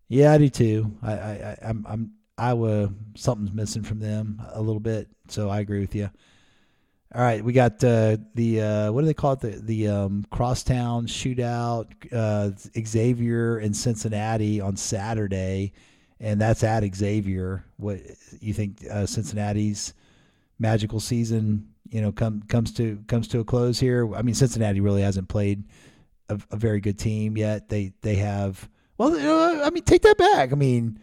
Yeah, 0.10 0.34
I 0.34 0.38
do 0.38 0.50
too. 0.50 0.92
I, 1.02 1.14
I, 1.14 1.58
I'm, 1.62 1.86
I'm 1.88 2.12
Iowa. 2.38 2.92
Something's 3.16 3.54
missing 3.54 3.84
from 3.84 4.00
them 4.00 4.42
a 4.52 4.62
little 4.62 4.82
bit, 4.82 5.08
so 5.30 5.50
I 5.50 5.62
agree 5.62 5.80
with 5.80 5.96
you. 5.96 6.10
All 7.14 7.22
right, 7.24 7.44
we 7.44 7.54
got 7.54 7.84
uh, 7.84 8.18
the 8.36 8.62
uh, 8.62 8.92
what 8.92 9.02
do 9.02 9.08
they 9.08 9.16
call 9.16 9.34
it? 9.34 9.40
The 9.40 9.62
the 9.64 9.88
um, 9.88 10.26
crosstown 10.32 11.08
shootout, 11.08 11.88
uh, 12.14 12.52
Xavier 12.86 13.58
and 13.58 13.76
Cincinnati 13.76 14.62
on 14.62 14.78
Saturday, 14.78 15.74
and 16.20 16.40
that's 16.40 16.64
at 16.64 16.84
Xavier. 16.96 17.66
What 17.78 18.00
you 18.40 18.54
think? 18.54 18.86
Uh, 18.90 19.08
Cincinnati's 19.08 19.96
magical 20.60 21.00
season, 21.00 21.70
you 21.90 22.00
know, 22.00 22.12
come 22.12 22.44
comes 22.44 22.72
to 22.74 23.04
comes 23.08 23.28
to 23.30 23.40
a 23.40 23.44
close 23.44 23.80
here. 23.80 24.14
I 24.14 24.22
mean, 24.22 24.36
Cincinnati 24.36 24.80
really 24.80 25.02
hasn't 25.02 25.30
played 25.30 25.64
a, 26.30 26.40
a 26.52 26.58
very 26.58 26.80
good 26.80 27.00
team 27.00 27.38
yet. 27.38 27.70
They 27.70 27.94
they 28.02 28.16
have 28.16 28.70
well, 29.00 29.16
I 29.66 29.70
mean, 29.72 29.84
take 29.84 30.04
that 30.04 30.18
back. 30.18 30.52
I 30.52 30.56
mean, 30.56 31.00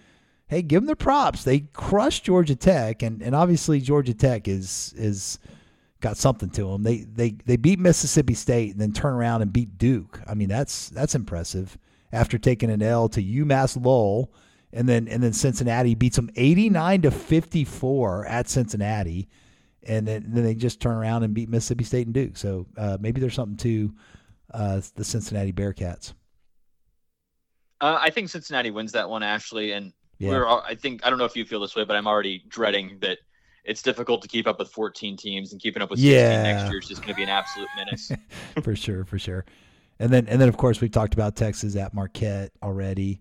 hey, 0.47 0.63
give 0.63 0.83
them 0.83 0.87
their 0.87 0.95
props. 0.95 1.43
They 1.43 1.61
crushed 1.61 2.25
Georgia 2.25 2.55
Tech, 2.55 3.03
and 3.03 3.23
and 3.23 3.35
obviously 3.35 3.81
Georgia 3.81 4.15
Tech 4.15 4.47
is 4.47 4.95
is 4.97 5.41
got 6.01 6.17
something 6.17 6.51
to 6.51 6.71
them. 6.71 6.83
They 6.83 6.99
they 6.99 7.31
they 7.45 7.57
beat 7.57 7.79
Mississippi 7.79 8.35
State 8.35 8.73
and 8.73 8.81
then 8.81 8.93
turn 8.93 9.15
around 9.15 9.43
and 9.43 9.53
beat 9.53 9.79
Duke. 9.79 10.21
I 10.27 10.35
mean, 10.35 10.49
that's 10.49 10.89
that's 10.91 11.15
impressive. 11.15 11.79
After 12.13 12.39
taking 12.39 12.71
an 12.71 12.83
L 12.83 13.09
to 13.11 13.23
UMass 13.23 13.83
Lowell, 13.83 14.33
and 14.73 14.89
then 14.89 15.09
and 15.09 15.23
then 15.23 15.33
Cincinnati 15.33 15.95
beats 15.95 16.17
them 16.17 16.31
89 16.37 17.03
to 17.03 17.11
54 17.11 18.27
at 18.27 18.49
Cincinnati, 18.49 19.29
and 19.83 20.07
then, 20.07 20.25
then 20.29 20.45
they 20.45 20.55
just 20.55 20.81
turn 20.81 20.97
around 20.97 21.23
and 21.23 21.35
beat 21.35 21.49
Mississippi 21.49 21.85
State 21.85 22.07
and 22.07 22.15
Duke. 22.15 22.37
So 22.37 22.67
uh, 22.77 22.99
maybe 23.01 23.21
there's 23.21 23.35
something 23.35 23.57
to 23.59 23.95
uh, 24.53 24.81
the 24.95 25.05
Cincinnati 25.05 25.53
Bearcats. 25.53 26.13
Uh, 27.81 27.99
I 28.01 28.11
think 28.11 28.29
Cincinnati 28.31 28.71
wins 28.71 28.93
that 28.93 29.09
one, 29.09 29.23
Ashley, 29.23 29.73
and 29.73 29.93
yeah. 30.19 30.31
we're. 30.31 30.47
I 30.47 30.75
think 30.75 31.05
I 31.05 31.11
don't 31.11 31.19
know 31.19 31.25
if 31.25 31.37
you 31.37 31.45
feel 31.45 31.61
this 31.61 31.77
way, 31.77 31.85
but 31.85 31.97
I'm 31.97 32.07
already 32.07 32.45
dreading 32.49 32.99
that 33.01 33.19
it's 33.67 33.83
difficult 33.83 34.23
to 34.23 34.29
keep 34.29 34.47
up 34.47 34.59
with 34.59 34.71
14 34.71 35.17
teams 35.17 35.53
and 35.53 35.61
keeping 35.61 35.83
up 35.83 35.91
with 35.91 35.99
16 35.99 36.15
yeah. 36.15 36.43
next 36.43 36.71
year 36.71 36.79
is 36.79 36.89
just 36.89 37.03
going 37.03 37.13
to 37.13 37.17
be 37.17 37.23
an 37.23 37.29
absolute 37.29 37.69
menace. 37.77 38.11
for 38.63 38.77
sure, 38.77 39.05
for 39.05 39.19
sure. 39.19 39.45
And 39.99 40.13
then 40.13 40.27
and 40.29 40.41
then 40.41 40.49
of 40.49 40.57
course 40.57 40.81
we 40.81 40.89
talked 40.89 41.15
about 41.15 41.37
Texas 41.37 41.77
at 41.77 41.95
Marquette 41.95 42.53
already. 42.63 43.19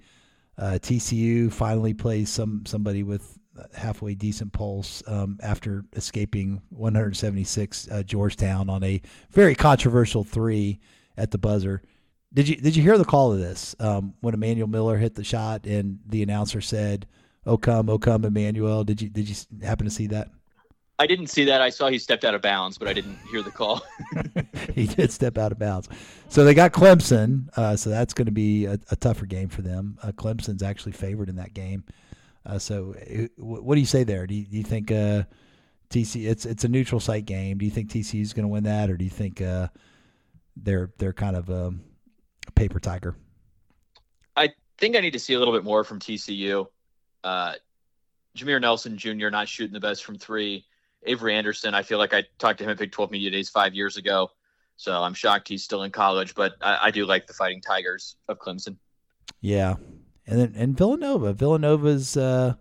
Uh, 0.58 0.78
TCU 0.82 1.52
finally 1.52 1.94
plays 1.94 2.30
some 2.30 2.66
somebody 2.66 3.04
with 3.04 3.38
halfway 3.74 4.14
decent 4.14 4.52
pulse 4.54 5.02
um, 5.08 5.38
after 5.42 5.86
escaping 5.94 6.62
176 6.70 7.88
uh, 7.90 8.04
Georgetown 8.04 8.70
on 8.70 8.84
a 8.84 9.02
very 9.32 9.56
controversial 9.56 10.24
three 10.24 10.80
at 11.18 11.32
the 11.32 11.38
buzzer. 11.38 11.82
Did 12.34 12.50
you 12.50 12.58
did 12.58 12.76
you 12.76 12.84
hear 12.84 12.98
the 12.98 13.06
call 13.06 13.32
of 13.32 13.40
this 13.40 13.76
um, 13.80 14.14
when 14.20 14.34
Emmanuel 14.34 14.68
Miller 14.68 14.98
hit 14.98 15.16
the 15.16 15.24
shot 15.24 15.66
and 15.66 16.00
the 16.06 16.22
announcer 16.22 16.60
said? 16.60 17.08
"Oh 17.46 17.58
come, 17.58 17.90
oh 17.90 17.98
come, 17.98 18.26
Emmanuel"? 18.26 18.84
Did 18.84 19.02
you 19.02 19.10
did 19.10 19.30
you 19.30 19.36
happen 19.64 19.86
to 19.86 19.92
see 19.92 20.08
that? 20.08 20.30
I 20.98 21.08
didn't 21.08 21.28
see 21.28 21.44
that. 21.46 21.62
I 21.62 21.70
saw 21.70 21.90
he 21.90 22.00
stepped 22.00 22.24
out 22.24 22.36
of 22.36 22.42
bounds, 22.42 22.78
but 22.78 22.88
I 22.88 22.94
didn't 22.94 23.18
hear 23.30 23.42
the 23.42 23.52
call. 23.52 23.82
he 24.74 24.88
did 24.88 25.12
step 25.12 25.38
out 25.38 25.52
of 25.52 25.60
bounds. 25.60 25.90
So 26.30 26.46
they 26.46 26.54
got 26.54 26.72
Clemson. 26.72 27.50
Uh, 27.58 27.76
so 27.76 27.90
that's 27.90 28.14
going 28.14 28.28
to 28.28 28.32
be 28.32 28.66
a, 28.66 28.80
a, 28.92 28.96
tougher 28.96 29.26
game 29.26 29.50
for 29.50 29.62
them. 29.62 29.98
Uh, 30.02 30.12
Clemson's 30.12 30.64
actually 30.64 30.94
favored 30.94 31.28
in 31.28 31.36
that 31.36 31.54
game. 31.54 31.84
Uh, 32.46 32.60
so 32.60 32.96
uh, 32.96 33.28
what 33.38 33.76
do 33.76 33.82
you 33.82 33.88
say 33.88 34.04
there? 34.04 34.26
Do 34.26 34.36
you, 34.36 34.46
do 34.46 34.58
you 34.58 34.64
think 34.64 34.92
uh, 34.92 35.24
TC? 35.90 36.30
It's 36.30 36.46
it's 36.46 36.64
a 36.64 36.70
neutral 36.70 37.02
site 37.02 37.26
game. 37.26 37.58
Do 37.58 37.66
you 37.66 37.72
think 37.72 37.90
TCU 37.90 38.22
is 38.22 38.34
going 38.34 38.44
to 38.44 38.50
win 38.50 38.64
that, 38.64 38.90
or 38.90 38.96
do 38.96 39.04
you 39.04 39.12
think 39.12 39.42
uh, 39.42 39.68
they're 40.56 40.92
they're 40.98 41.14
kind 41.14 41.36
of 41.36 41.50
um, 41.50 41.82
a 42.48 42.52
paper 42.52 42.80
tiger? 42.80 43.16
I 44.38 44.54
think 44.78 44.96
I 44.96 45.02
need 45.02 45.14
to 45.14 45.20
see 45.20 45.34
a 45.34 45.40
little 45.40 45.54
bit 45.54 45.64
more 45.64 45.84
from 45.84 46.00
TCU. 46.00 46.68
Jameer 47.24 48.60
Nelson 48.60 48.98
Jr. 48.98 49.30
not 49.30 49.48
shooting 49.48 49.74
the 49.74 49.80
best 49.80 50.04
from 50.04 50.18
three. 50.18 50.66
Avery 51.06 51.36
Anderson, 51.36 51.74
I 51.74 51.84
feel 51.84 51.98
like 51.98 52.14
I 52.14 52.24
talked 52.40 52.60
to 52.60 52.64
him 52.64 52.70
at 52.72 52.78
Big 52.78 52.92
12 52.92 53.12
Media 53.12 53.32
Days 53.32 53.50
five 53.50 53.74
years 53.74 53.98
ago. 53.98 54.30
So 54.78 54.92
I'm 54.92 55.14
shocked 55.14 55.48
he's 55.48 55.64
still 55.64 55.84
in 55.84 55.92
college, 55.92 56.36
but 56.36 56.56
I, 56.62 56.80
I 56.84 56.92
do 56.92 57.06
like 57.06 57.28
the 57.28 57.34
Fighting 57.34 57.62
Tigers 57.62 58.18
of 58.28 58.40
Clemson. 58.40 58.76
Yeah, 59.42 59.76
and 60.28 60.40
then 60.40 60.54
and 60.56 60.78
Villanova. 60.78 61.34
Villanova's 61.34 62.18
uh, 62.18 62.56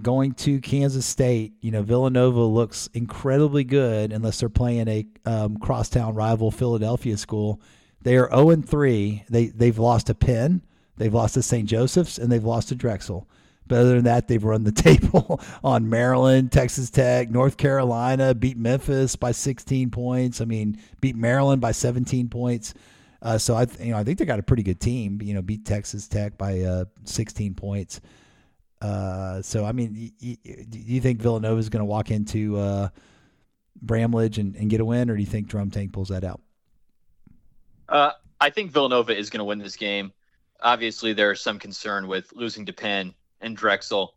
going 0.00 0.32
to 0.34 0.60
Kansas 0.60 1.04
State. 1.04 1.52
You 1.60 1.72
know, 1.72 1.82
Villanova 1.82 2.42
looks 2.42 2.88
incredibly 2.94 3.64
good 3.64 4.12
unless 4.12 4.40
they're 4.40 4.48
playing 4.48 4.88
a 4.88 5.06
um, 5.26 5.58
crosstown 5.58 6.14
rival 6.14 6.50
Philadelphia 6.50 7.16
school. 7.16 7.60
They 8.02 8.16
are 8.16 8.30
0 8.30 8.50
and 8.50 8.68
3. 8.68 9.24
They 9.28 9.46
they've 9.46 9.78
lost 9.78 10.06
to 10.06 10.14
Penn, 10.14 10.62
they've 10.96 11.12
lost 11.12 11.34
to 11.34 11.42
St. 11.42 11.68
Joseph's, 11.68 12.18
and 12.18 12.32
they've 12.32 12.44
lost 12.44 12.68
to 12.68 12.74
Drexel. 12.74 13.28
But 13.70 13.78
other 13.78 13.94
than 13.94 14.04
that, 14.04 14.26
they've 14.26 14.42
run 14.42 14.64
the 14.64 14.72
table 14.88 15.40
on 15.62 15.88
Maryland, 15.88 16.50
Texas 16.50 16.90
Tech, 16.90 17.30
North 17.30 17.56
Carolina, 17.56 18.34
beat 18.34 18.58
Memphis 18.58 19.14
by 19.14 19.30
16 19.30 19.92
points. 19.92 20.40
I 20.40 20.44
mean, 20.44 20.76
beat 21.00 21.14
Maryland 21.14 21.60
by 21.60 21.70
17 21.70 22.28
points. 22.28 22.74
Uh, 23.22 23.38
so 23.38 23.54
I, 23.54 23.68
you 23.78 23.92
know, 23.92 23.96
I 23.96 24.02
think 24.02 24.18
they 24.18 24.24
got 24.24 24.40
a 24.40 24.42
pretty 24.42 24.64
good 24.64 24.80
team. 24.80 25.22
You 25.22 25.34
know, 25.34 25.42
beat 25.42 25.64
Texas 25.64 26.08
Tech 26.08 26.36
by 26.36 26.62
uh, 26.62 26.86
16 27.04 27.54
points. 27.54 28.00
Uh, 28.82 29.40
so 29.40 29.64
I 29.64 29.70
mean, 29.70 30.10
do 30.18 30.78
you 30.78 31.00
think 31.00 31.20
Villanova 31.20 31.60
is 31.60 31.68
going 31.68 31.80
to 31.80 31.84
walk 31.84 32.10
into 32.10 32.58
uh, 32.58 32.88
Bramlage 33.80 34.38
and, 34.38 34.56
and, 34.56 34.68
get 34.68 34.80
a 34.80 34.84
win, 34.84 35.10
or 35.10 35.14
do 35.14 35.20
you 35.20 35.28
think 35.28 35.46
Jerome 35.46 35.70
Tang 35.70 35.90
pulls 35.90 36.08
that 36.08 36.24
out? 36.24 36.40
Uh, 37.88 38.12
I 38.40 38.50
think 38.50 38.72
Villanova 38.72 39.16
is 39.16 39.30
going 39.30 39.38
to 39.38 39.44
win 39.44 39.60
this 39.60 39.76
game. 39.76 40.12
Obviously, 40.60 41.12
there's 41.12 41.40
some 41.40 41.60
concern 41.60 42.08
with 42.08 42.32
losing 42.32 42.66
to 42.66 42.72
Penn 42.72 43.14
and 43.40 43.56
Drexel, 43.56 44.14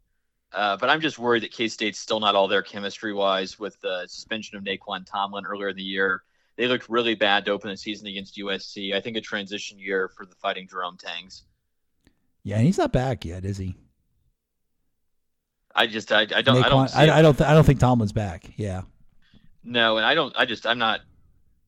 uh, 0.54 0.78
but 0.78 0.90
I'm 0.90 1.02
just 1.02 1.18
worried 1.18 1.44
that 1.44 1.52
K 1.52 1.68
State's 1.68 2.00
still 2.00 2.20
not 2.20 2.36
all 2.36 2.48
there 2.48 2.62
chemistry 2.62 3.14
wise 3.14 3.60
with 3.60 3.80
the 3.82 4.06
suspension 4.08 4.58
of 4.58 4.64
Nae'Qwan 4.64 5.06
Tomlin 5.06 5.46
earlier 5.46 5.70
in 5.70 5.76
the 5.76 5.84
year. 5.84 6.24
They 6.56 6.68
looked 6.68 6.88
really 6.90 7.16
bad 7.16 7.46
to 7.46 7.52
open 7.52 7.72
the 7.72 7.78
season 7.78 8.08
against 8.08 8.38
USC. 8.38 8.94
I 8.94 9.02
think 9.02 9.18
a 9.18 9.22
transition 9.22 9.80
year 9.80 10.10
for 10.16 10.26
the 10.26 10.36
Fighting 10.36 10.68
Jerome 10.68 10.98
Tangs. 10.98 11.44
Yeah, 12.44 12.58
and 12.58 12.66
he's 12.66 12.78
not 12.78 12.92
back 12.92 13.26
yet, 13.26 13.46
is 13.46 13.58
he? 13.58 13.76
I 15.76 15.88
just 15.88 16.12
I, 16.12 16.22
I 16.22 16.42
don't 16.44 16.62
Nae'Qwan, 16.62 16.64
I 16.64 16.70
don't 16.70 16.96
I, 16.96 17.18
I, 17.18 17.22
don't 17.22 17.38
th- 17.38 17.50
I 17.50 17.54
don't 17.56 17.66
think 17.66 17.80
Tomlin's 17.80 18.12
back. 18.12 18.52
Yeah. 18.58 18.84
No, 19.64 19.98
and 19.98 20.06
I 20.06 20.14
don't 20.14 20.34
I 20.38 20.46
just 20.46 20.68
I'm 20.68 20.78
not 20.78 21.02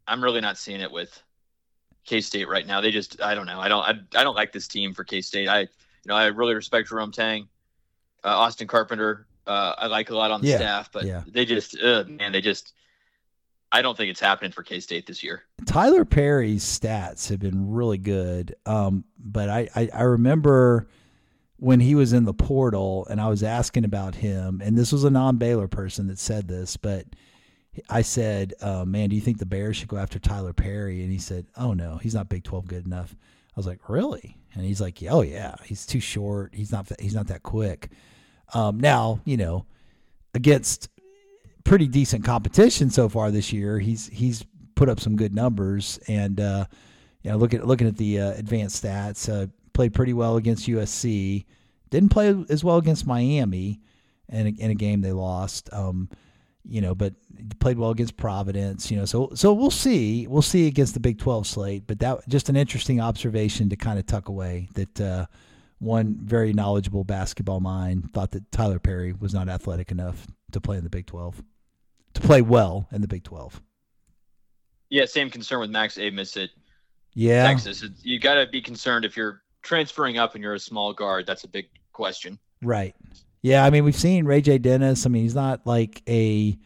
I'm 0.08 0.24
really 0.24 0.42
not 0.42 0.58
seeing 0.58 0.82
it 0.82 0.92
with 0.92 1.24
K 2.06 2.22
State 2.22 2.48
right 2.48 2.68
now. 2.68 2.82
They 2.82 2.92
just 2.92 3.20
I 3.22 3.34
don't 3.34 3.48
know. 3.48 3.60
I 3.60 3.68
don't 3.68 3.84
I, 3.84 4.20
I 4.20 4.24
don't 4.24 4.36
like 4.36 4.52
this 4.52 4.68
team 4.68 4.94
for 4.94 5.04
K 5.04 5.22
State. 5.22 5.48
I 5.48 5.68
you 6.06 6.10
know 6.10 6.16
I 6.16 6.28
really 6.28 6.54
respect 6.54 6.90
Jerome 6.90 7.12
Tang, 7.12 7.48
uh, 8.24 8.28
Austin 8.28 8.68
Carpenter. 8.68 9.26
Uh, 9.48 9.74
I 9.78 9.88
like 9.88 10.10
a 10.10 10.16
lot 10.16 10.32
on 10.32 10.42
the 10.42 10.48
yeah. 10.48 10.58
staff, 10.58 10.92
but 10.92 11.06
yeah. 11.06 11.24
they 11.28 11.46
just 11.46 11.80
uh, 11.82 12.04
man 12.08 12.32
they 12.32 12.42
just 12.42 12.74
I 13.72 13.82
don't 13.82 13.98
think 13.98 14.10
it's 14.10 14.20
happening 14.20 14.52
for 14.52 14.64
K 14.64 14.80
State 14.80 15.06
this 15.06 15.24
year. 15.24 15.44
Tylor 15.66 16.06
Perry's 16.06 16.64
stats 16.64 17.30
have 17.30 17.40
been 17.40 17.72
really 17.72 17.98
good, 17.98 18.56
um, 18.66 19.04
but 19.20 19.50
I, 19.50 19.68
I, 19.76 19.90
I 19.94 20.02
remember 20.04 20.88
when 21.58 21.80
he 21.80 21.96
was 21.96 22.14
in 22.14 22.26
the 22.26 22.34
portal 22.34 23.08
and 23.10 23.20
I 23.20 23.28
was 23.28 23.44
asking 23.44 23.86
about 23.86 24.16
him, 24.16 24.62
and 24.64 24.78
this 24.78 24.92
was 24.92 25.04
a 25.04 25.10
non 25.10 25.38
Baylor 25.38 25.68
person 25.68 26.08
that 26.08 26.20
said 26.20 26.48
this, 26.48 26.78
but 26.78 27.06
I 27.90 28.02
said, 28.02 28.54
uh, 28.62 28.86
"Man, 28.86 29.10
do 29.10 29.16
you 29.16 29.22
think 29.22 29.40
the 29.40 29.46
Bears 29.46 29.76
should 29.76 29.90
go 29.90 29.98
after 29.98 30.20
Tylor 30.20 30.54
Perry?" 30.54 31.02
And 31.02 31.12
he 31.12 31.20
said, 31.20 31.48
"Oh 31.58 31.74
no, 31.74 31.98
he's 31.98 32.16
not 32.16 32.30
Big 32.30 32.44
Twelve 32.44 32.68
good 32.68 32.86
enough." 32.86 33.16
I 33.56 33.60
was 33.60 33.68
like, 33.68 33.90
"Really?" 33.90 34.38
And 34.54 34.66
he's 34.66 34.82
like, 34.82 35.02
"Oh 35.10 35.22
yeah, 35.22 35.56
he's 35.64 35.86
too 35.86 36.00
short. 36.00 36.54
He's 36.54 36.72
not. 36.72 36.92
He's 37.00 37.16
not 37.16 37.28
that 37.28 37.44
quick." 37.44 37.90
Um, 38.54 38.80
now, 38.80 39.22
you 39.26 39.38
know, 39.38 39.66
against 40.34 40.90
pretty 41.64 41.88
decent 41.88 42.24
competition 42.24 42.90
so 42.90 43.10
far 43.10 43.32
this 43.32 43.52
year, 43.52 43.80
he's 43.80 44.08
he's 44.08 44.46
put 44.76 44.90
up 44.90 45.00
some 45.00 45.16
good 45.16 45.34
numbers. 45.34 46.00
And 46.08 46.40
uh, 46.40 46.66
you 47.24 47.32
know, 47.32 47.38
looking 47.38 47.64
looking 47.64 47.88
at 47.88 47.98
the 47.98 48.20
uh, 48.20 48.32
advanced 48.34 48.84
stats, 48.84 49.30
uh, 49.30 49.48
played 49.74 49.94
pretty 49.94 50.14
well 50.14 50.38
against 50.38 50.68
USC. 50.68 51.46
Didn't 51.90 52.10
play 52.10 52.36
as 52.50 52.64
well 52.64 52.78
against 52.78 53.08
Miami, 53.08 53.80
in 54.30 54.48
a, 54.48 54.50
in 54.50 54.72
a 54.72 54.76
game 54.76 55.02
they 55.02 55.12
lost. 55.12 55.70
Um, 55.72 56.10
you 56.68 56.82
know, 56.82 56.96
but 56.96 57.14
played 57.60 57.78
well 57.78 57.92
against 57.92 58.18
Providence. 58.18 58.90
You 58.90 58.98
know, 58.98 59.06
so 59.06 59.32
so 59.36 59.54
we'll 59.54 59.72
see. 59.72 60.28
We'll 60.28 60.42
see 60.42 60.68
against 60.68 60.94
the 60.94 61.00
Big 61.00 61.20
Twelve 61.20 61.48
slate. 61.48 61.88
But 61.88 62.00
that 62.00 62.28
just 62.28 62.50
an 62.50 62.56
interesting 62.56 63.00
observation 63.02 63.70
to 63.70 63.76
kind 63.76 64.00
of 64.00 64.06
tuck 64.06 64.30
away. 64.30 64.70
That 64.76 65.02
uh, 65.02 65.26
one 65.80 66.18
very 66.22 66.54
knowledgeable 66.54 67.04
basketball 67.04 67.60
mind 67.60 68.12
thought 68.14 68.32
that 68.32 68.52
Tylor 68.52 68.80
Perry 68.80 69.14
was 69.14 69.34
not 69.34 69.50
athletic 69.50 69.92
enough 69.92 70.28
to 70.52 70.62
play 70.62 70.78
in 70.78 70.84
the 70.84 70.90
Big 70.90 71.06
Twelve, 71.06 71.42
to 72.14 72.22
play 72.22 72.42
well 72.42 72.88
in 72.92 73.02
the 73.02 73.08
Big 73.08 73.24
Twelve. 73.24 73.62
Yeah, 74.90 75.06
same 75.06 75.30
concern 75.30 75.60
with 75.60 75.70
Max 75.70 75.98
Abmas 75.98 76.42
at 76.42 76.50
yeah. 77.14 77.48
Texas. 77.48 77.84
You 78.04 78.20
got 78.20 78.36
to 78.36 78.48
be 78.48 78.62
concerned 78.62 79.04
if 79.06 79.18
you're 79.18 79.42
transferring 79.64 80.18
up 80.18 80.36
and 80.36 80.44
you're 80.44 80.54
a 80.54 80.60
small 80.60 80.94
guard. 80.94 81.26
That's 81.26 81.44
a 81.44 81.48
big 81.48 81.70
question. 81.92 82.38
Right. 82.62 82.96
Yeah, 83.46 83.64
I 83.64 83.70
mean 83.70 83.84
we've 83.84 83.96
seen 83.96 84.26
RayJ 84.26 84.64
Dennis. 84.64 85.06
I 85.06 85.10
mean 85.10 85.22
he's 85.22 85.36
not 85.36 85.68
like 85.68 86.02
a 86.10 86.58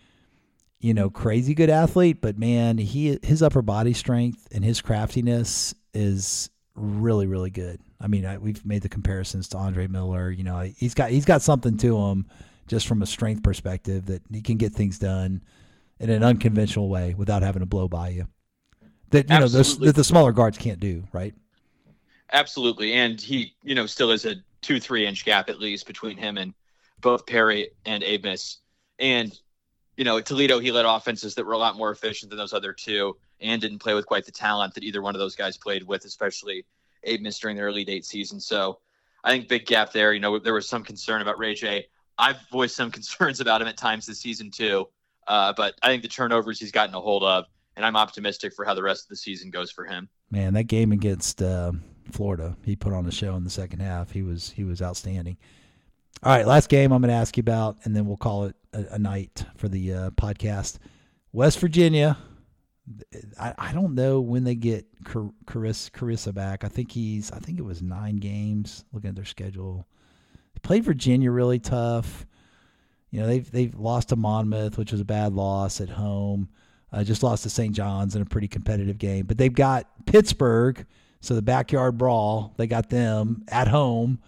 you 0.80 0.94
know 0.94 1.10
crazy 1.10 1.54
good 1.54 1.70
athlete, 1.70 2.22
but 2.22 2.40
man, 2.40 2.78
he 2.78 3.20
his 3.22 3.44
upper 3.44 3.62
body 3.62 3.92
strength 3.92 4.48
and 4.54 4.64
his 4.64 4.80
craftiness 4.80 5.76
is 5.94 6.50
really 6.76 7.28
really 7.28 7.50
good. 7.50 7.82
I 8.00 8.08
mean 8.08 8.26
I, 8.26 8.38
we've 8.38 8.66
made 8.66 8.82
the 8.82 8.88
comparisons 8.88 9.50
to 9.50 9.58
Andre 9.58 9.88
Miller. 9.88 10.32
You 10.32 10.46
know 10.46 10.72
he's 10.78 10.94
got 10.94 11.10
he's 11.10 11.26
got 11.26 11.42
something 11.42 11.76
to 11.80 11.98
him 11.98 12.28
just 12.68 12.88
from 12.88 13.02
a 13.02 13.06
strength 13.06 13.44
perspective 13.44 14.06
that 14.06 14.22
he 14.32 14.42
can 14.42 14.56
get 14.56 14.72
things 14.72 15.00
done 15.00 15.42
in 16.00 16.10
an 16.10 16.24
unconventional 16.24 16.88
way 16.88 17.14
without 17.14 17.42
having 17.42 17.60
to 17.60 17.66
blow 17.66 17.90
by 17.90 18.08
you. 18.08 18.26
That 19.10 19.30
you 19.30 19.36
Absolutely. 19.36 19.80
know 19.80 19.86
that 19.88 19.96
the 19.98 20.06
smaller 20.06 20.32
guards 20.32 20.58
can't 20.58 20.80
do, 20.80 21.04
right? 21.12 21.36
Absolutely, 22.32 22.94
and 22.94 23.20
he 23.20 23.54
you 23.64 23.76
know 23.76 23.86
still 23.86 24.12
is 24.12 24.24
a 24.24 24.36
two 24.62 24.80
three 24.80 25.06
inch 25.06 25.26
gap 25.26 25.50
at 25.50 25.60
least 25.60 25.86
between 25.86 26.16
him 26.16 26.38
and 26.38 26.54
both 27.02 27.26
Perry 27.26 27.70
and 27.86 28.04
Abmas. 28.04 28.58
And, 29.00 29.38
you 29.98 30.04
know, 30.04 30.20
Toledo, 30.22 30.60
he 30.60 30.72
led 30.72 30.86
offenses 30.86 31.36
that 31.36 31.46
were 31.46 31.54
a 31.54 31.58
lot 31.58 31.78
more 31.78 31.92
efficient 31.92 32.30
than 32.30 32.38
those 32.38 32.54
other 32.54 32.74
two 32.74 33.18
and 33.42 33.62
didn't 33.62 33.80
play 33.80 33.94
with 33.94 34.06
quite 34.06 34.26
the 34.26 34.32
talent 34.32 34.74
that 34.74 34.84
either 34.84 35.02
one 35.02 35.16
of 35.16 35.20
those 35.20 35.36
guys 35.36 35.58
played 35.58 35.84
with, 35.84 36.06
especially 36.06 36.66
Abmas 37.08 37.40
during 37.40 37.56
the 37.56 37.64
early 37.64 37.86
date 37.86 38.06
season. 38.06 38.40
So 38.40 38.80
I 39.24 39.32
think 39.32 39.48
big 39.48 39.66
gap 39.66 39.92
there. 39.92 40.14
You 40.14 40.20
know, 40.20 40.40
there 40.40 40.54
was 40.54 40.68
some 40.68 40.84
concern 40.84 41.22
about 41.22 41.38
RayJ. 41.38 41.86
I've 42.18 42.38
voiced 42.52 42.76
some 42.76 42.92
concerns 43.00 43.40
about 43.40 43.62
him 43.62 43.68
at 43.68 43.78
times 43.78 44.06
this 44.06 44.20
season 44.20 44.52
too. 44.52 44.88
Uh, 45.28 45.54
but 45.56 45.76
I 45.84 45.88
think 45.88 46.02
the 46.02 46.10
turnovers 46.10 46.60
he's 46.60 46.72
gotten 46.72 46.96
a 46.96 47.00
hold 47.00 47.24
of, 47.24 47.46
and 47.76 47.86
I'm 47.86 47.96
optimistic 47.96 48.54
for 48.54 48.66
how 48.66 48.74
the 48.74 48.82
rest 48.82 49.06
of 49.06 49.10
the 49.10 49.16
season 49.16 49.52
goes 49.52 49.72
for 49.72 49.86
him. 49.86 50.10
Man, 50.32 50.54
that 50.56 50.64
game 50.64 50.92
against 50.92 51.42
uh, 51.42 51.72
Florida, 52.12 52.58
he 52.66 52.76
put 52.76 52.94
on 52.94 53.06
a 53.06 53.12
show 53.12 53.36
in 53.36 53.44
the 53.44 53.50
second 53.50 53.80
half. 53.80 54.12
He 54.12 54.24
was 54.24 54.50
he 54.50 54.64
was 54.64 54.82
outstanding. 54.82 55.38
All 56.22 56.34
right, 56.34 56.46
last 56.46 56.68
game 56.68 56.92
I'm 56.92 57.02
going 57.02 57.08
to 57.10 57.16
ask 57.16 57.38
you 57.38 57.42
about, 57.42 57.78
and 57.86 57.96
then 57.96 58.06
we'll 58.06 58.18
call 58.18 58.44
it 58.44 58.56
a, 58.74 58.96
a 58.96 59.00
night 59.00 59.46
for 59.56 59.70
the 59.70 59.94
uh, 59.94 60.10
podcast. 60.12 60.78
West 61.32 61.60
Virginia. 61.60 62.18
I, 63.40 63.54
I 63.58 63.72
don't 63.72 63.96
know 63.96 64.20
when 64.20 64.44
they 64.44 64.56
get 64.56 64.86
Car- 65.06 65.32
Kriisa, 65.46 65.92
Kriisa 65.92 66.34
back. 66.34 66.66
I 66.66 66.68
think 66.68 66.92
he's. 66.92 67.32
I 67.32 67.40
think 67.40 67.58
it 67.58 67.64
was 67.64 67.82
nine 67.82 68.18
games. 68.18 68.84
Looking 68.92 69.12
at 69.12 69.16
their 69.16 69.24
schedule, 69.24 69.88
they 70.54 70.60
played 70.62 70.84
Virginia 70.84 71.32
really 71.32 71.60
tough. 71.60 72.26
You 73.12 73.22
know 73.22 73.28
they've 73.28 73.50
they've 73.50 73.80
lost 73.80 74.10
to 74.10 74.18
Monmouth, 74.18 74.78
which 74.78 74.92
was 74.92 75.00
a 75.00 75.06
bad 75.06 75.32
loss 75.32 75.80
at 75.80 75.90
home. 75.90 76.50
Uh, 76.92 77.06
just 77.06 77.24
lost 77.24 77.44
to 77.44 77.50
St. 77.50 77.74
John's 77.74 78.18
in 78.18 78.22
a 78.22 78.26
pretty 78.26 78.50
competitive 78.50 78.98
game, 78.98 79.26
but 79.26 79.38
they've 79.38 79.54
got 79.54 79.88
Pittsburgh, 80.06 80.86
so 81.22 81.34
the 81.34 81.42
backyard 81.42 81.98
brawl. 81.98 82.56
They 82.58 82.68
got 82.68 82.90
them 82.90 83.46
at 83.48 83.70
home 83.70 84.20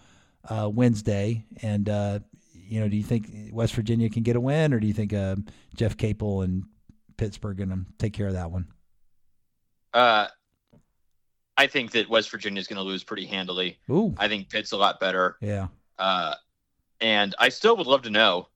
uh, 0.49 0.69
Wednesday. 0.69 1.45
And, 1.61 1.87
uh, 1.89 2.19
you 2.53 2.79
know, 2.79 2.87
do 2.87 2.95
you 2.95 3.03
think 3.03 3.27
West 3.51 3.73
Virginia 3.73 4.09
can 4.09 4.23
get 4.23 4.35
a 4.35 4.39
win, 4.39 4.73
or 4.73 4.79
do 4.79 4.87
you 4.87 4.93
think 4.93 5.13
uh, 5.13 5.35
Jeff 5.75 5.97
Capel 5.97 6.41
and 6.41 6.63
Pittsburgh 7.17 7.57
going 7.57 7.69
to 7.69 7.85
take 7.97 8.13
care 8.13 8.27
of 8.27 8.33
that 8.33 8.51
one? 8.51 8.67
Uh, 9.93 10.27
I 11.57 11.67
think 11.67 11.91
that 11.91 12.09
West 12.09 12.31
Virginia 12.31 12.59
is 12.59 12.67
going 12.67 12.77
to 12.77 12.83
lose 12.83 13.03
pretty 13.03 13.25
handily. 13.25 13.77
Ooh. 13.89 14.15
I 14.17 14.27
think 14.27 14.49
Pitt's 14.49 14.71
a 14.71 14.77
lot 14.77 14.99
better. 14.99 15.37
Yeah. 15.41 15.67
Uh, 15.99 16.35
and 17.01 17.35
I 17.37 17.49
still 17.49 17.75
would 17.77 17.87
love 17.87 18.03
to 18.03 18.09
know 18.09 18.47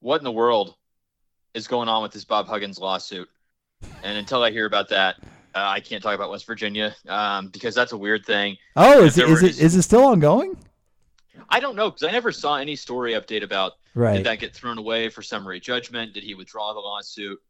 what 0.00 0.20
in 0.20 0.24
the 0.24 0.32
world 0.32 0.74
is 1.52 1.68
going 1.68 1.88
on 1.88 2.02
with 2.02 2.12
this 2.12 2.24
Bob 2.24 2.46
Huggins 2.46 2.78
lawsuit. 2.78 3.28
And 4.02 4.18
until 4.18 4.42
I 4.42 4.50
hear 4.50 4.66
about 4.66 4.88
that, 4.88 5.16
uh, 5.54 5.68
I 5.68 5.80
can't 5.80 6.02
talk 6.02 6.14
about 6.14 6.30
West 6.30 6.46
Virginia 6.46 6.96
um, 7.08 7.48
because 7.48 7.74
that's 7.74 7.92
a 7.92 7.96
weird 7.96 8.24
thing. 8.24 8.56
Oh, 8.76 9.04
is 9.04 9.18
it, 9.18 9.28
is 9.28 9.42
it 9.42 9.60
is 9.60 9.76
it 9.76 9.82
still 9.82 10.04
ongoing? 10.04 10.56
I 11.48 11.60
don't 11.60 11.76
know 11.76 11.90
because 11.90 12.02
I 12.02 12.10
never 12.10 12.32
saw 12.32 12.56
any 12.56 12.76
story 12.76 13.12
update 13.14 13.42
about 13.42 13.72
right. 13.94 14.16
did 14.16 14.26
that 14.26 14.38
get 14.38 14.54
thrown 14.54 14.78
away 14.78 15.08
for 15.08 15.22
summary 15.22 15.60
judgment? 15.60 16.14
Did 16.14 16.22
he 16.22 16.34
withdraw 16.34 16.72
the 16.72 16.80
lawsuit? 16.80 17.40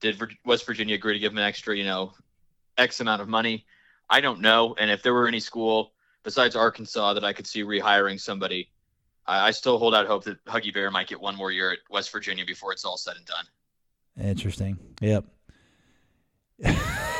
Did 0.00 0.20
West 0.44 0.66
Virginia 0.66 0.94
agree 0.94 1.14
to 1.14 1.18
give 1.18 1.32
him 1.32 1.38
an 1.38 1.44
extra, 1.44 1.76
you 1.76 1.84
know, 1.84 2.12
X 2.76 3.00
amount 3.00 3.22
of 3.22 3.28
money? 3.28 3.66
I 4.08 4.20
don't 4.20 4.40
know. 4.40 4.74
And 4.78 4.90
if 4.90 5.02
there 5.02 5.14
were 5.14 5.28
any 5.28 5.40
school 5.40 5.92
besides 6.22 6.56
Arkansas 6.56 7.14
that 7.14 7.24
I 7.24 7.32
could 7.32 7.46
see 7.46 7.62
rehiring 7.62 8.20
somebody, 8.20 8.70
I, 9.26 9.48
I 9.48 9.50
still 9.52 9.78
hold 9.78 9.94
out 9.94 10.06
hope 10.06 10.24
that 10.24 10.44
Huggy 10.44 10.72
Bear 10.72 10.90
might 10.90 11.06
get 11.06 11.20
one 11.20 11.36
more 11.36 11.50
year 11.50 11.72
at 11.72 11.78
West 11.90 12.10
Virginia 12.12 12.44
before 12.44 12.72
it's 12.72 12.84
all 12.84 12.96
said 12.96 13.16
and 13.16 13.26
done. 13.26 13.44
Interesting. 14.20 14.78
Yep. 15.00 15.24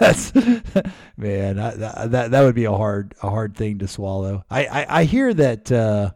That's 0.00 0.34
man, 1.16 1.58
I, 1.58 1.74
that 2.06 2.30
that 2.30 2.42
would 2.42 2.54
be 2.54 2.64
a 2.64 2.72
hard 2.72 3.14
a 3.22 3.28
hard 3.28 3.54
thing 3.54 3.78
to 3.78 3.88
swallow. 3.88 4.44
I 4.50 4.64
I, 4.64 5.00
I 5.00 5.04
hear 5.04 5.32
that 5.34 5.70
uh, 5.70 6.12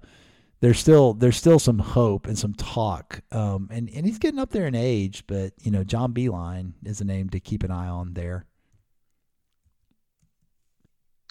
there's 0.60 0.78
still 0.78 1.12
there's 1.12 1.36
still 1.36 1.58
some 1.58 1.78
hope 1.78 2.26
and 2.26 2.38
some 2.38 2.54
talk, 2.54 3.20
um, 3.30 3.68
and 3.70 3.90
and 3.94 4.06
he's 4.06 4.18
getting 4.18 4.40
up 4.40 4.50
there 4.50 4.66
in 4.66 4.74
age, 4.74 5.24
but 5.26 5.52
you 5.60 5.70
know 5.70 5.84
John 5.84 6.14
Beilein 6.14 6.72
is 6.82 7.02
a 7.02 7.04
name 7.04 7.28
to 7.30 7.40
keep 7.40 7.62
an 7.62 7.70
eye 7.70 7.88
on 7.88 8.14
there. 8.14 8.46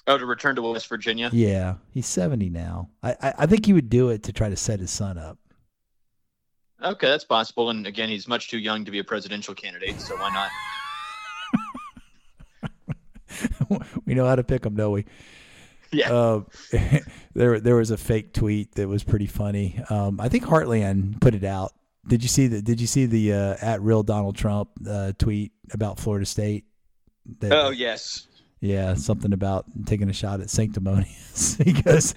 Oh, 0.06 0.20
to 0.20 0.26
return 0.26 0.56
to 0.58 0.62
West 0.62 0.88
Virginia. 0.88 1.32
Yeah, 1.34 1.76
he's 1.92 2.06
seventy 2.06 2.52
now. 2.52 2.90
I, 3.02 3.16
I 3.20 3.34
I 3.40 3.46
think 3.48 3.66
he 3.66 3.74
would 3.74 3.90
do 3.90 4.10
it 4.10 4.22
to 4.24 4.32
try 4.32 4.50
to 4.50 4.56
set 4.56 4.80
his 4.80 4.92
son 4.92 5.18
up. 5.18 5.40
Okay, 6.84 7.08
that's 7.08 7.24
possible. 7.24 7.72
And 7.72 7.88
again, 7.88 8.10
he's 8.10 8.28
much 8.28 8.50
too 8.50 8.60
young 8.60 8.86
to 8.86 8.92
be 8.92 9.00
a 9.00 9.04
presidential 9.04 9.56
candidate, 9.56 10.00
so 10.00 10.16
why 10.18 10.30
not? 10.30 10.52
we 14.06 14.14
know 14.14 14.26
how 14.26 14.36
to 14.36 14.44
pick 14.44 14.62
them, 14.62 14.76
don't 14.76 14.92
we? 14.92 15.06
Yeah. 15.92 16.12
Uh, 16.12 16.42
there, 17.34 17.60
there 17.60 17.76
was 17.76 17.92
a 17.92 17.98
fake 17.98 18.34
tweet 18.34 18.74
that 18.76 18.88
was 18.88 19.04
pretty 19.04 19.28
funny. 19.28 19.80
Um, 19.90 20.20
I 20.20 20.30
think 20.30 20.44
Heartland 20.44 21.22
put 21.22 21.36
it 21.36 21.44
out. 21.44 21.74
Did 22.06 22.22
you 22.22 22.30
see 22.30 22.48
the 22.48 22.62
Did 22.62 22.82
you 22.82 22.88
see 22.88 23.06
the 23.06 23.34
uh, 23.34 23.56
at 23.62 23.82
real 23.82 24.04
Donald 24.04 24.36
Trump 24.36 24.70
uh, 24.88 25.14
tweet 25.18 25.54
about 25.72 26.00
Florida 26.00 26.26
State? 26.26 26.66
That, 27.40 27.54
oh 27.54 27.70
yes. 27.70 28.28
Yeah, 28.60 28.94
something 28.94 29.34
about 29.34 29.66
taking 29.86 30.10
a 30.10 30.14
shot 30.14 30.40
at 30.40 30.50
sanctimonious. 30.50 31.56
he 31.64 31.74
goes, 31.74 32.16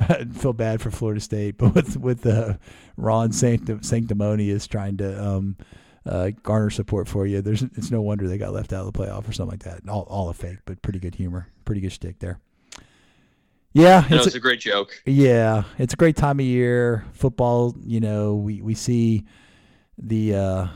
I 0.00 0.24
feel 0.24 0.54
bad 0.54 0.80
for 0.80 0.90
Florida 0.90 1.20
State, 1.20 1.58
but 1.58 1.74
with 1.74 1.96
with 1.96 2.26
uh, 2.26 2.54
Ron 2.96 3.32
sanctimonious 3.32 4.66
trying 4.66 4.96
to 4.98 5.22
um, 5.22 5.56
uh, 6.08 6.30
garner 6.42 6.70
support 6.70 7.06
for 7.06 7.26
you, 7.26 7.42
there's 7.42 7.62
it's 7.62 7.90
no 7.90 8.00
wonder 8.00 8.26
they 8.26 8.38
got 8.38 8.52
left 8.52 8.72
out 8.72 8.86
of 8.86 8.92
the 8.92 8.98
playoff 8.98 9.28
or 9.28 9.32
something 9.32 9.52
like 9.52 9.64
that. 9.64 9.88
All 9.88 10.02
all 10.02 10.28
a 10.28 10.34
fake, 10.34 10.58
but 10.64 10.80
pretty 10.82 10.98
good 10.98 11.14
humor, 11.14 11.48
pretty 11.64 11.80
good 11.80 11.92
shtick 11.92 12.18
there. 12.18 12.40
Yeah, 13.74 14.04
it's, 14.08 14.26
it's 14.26 14.34
a, 14.34 14.38
a, 14.38 14.40
great 14.40 14.60
joke. 14.60 15.00
Yeah, 15.04 15.64
it's 15.76 15.92
a 15.92 15.96
great 15.96 16.16
time 16.16 16.40
of 16.40 16.46
year. 16.46 17.04
Football, 17.12 17.76
you 17.84 18.00
know, 18.00 18.34
we 18.34 18.62
we 18.62 18.74
see 18.74 19.24
the 19.98 20.34
uh, 20.34 20.66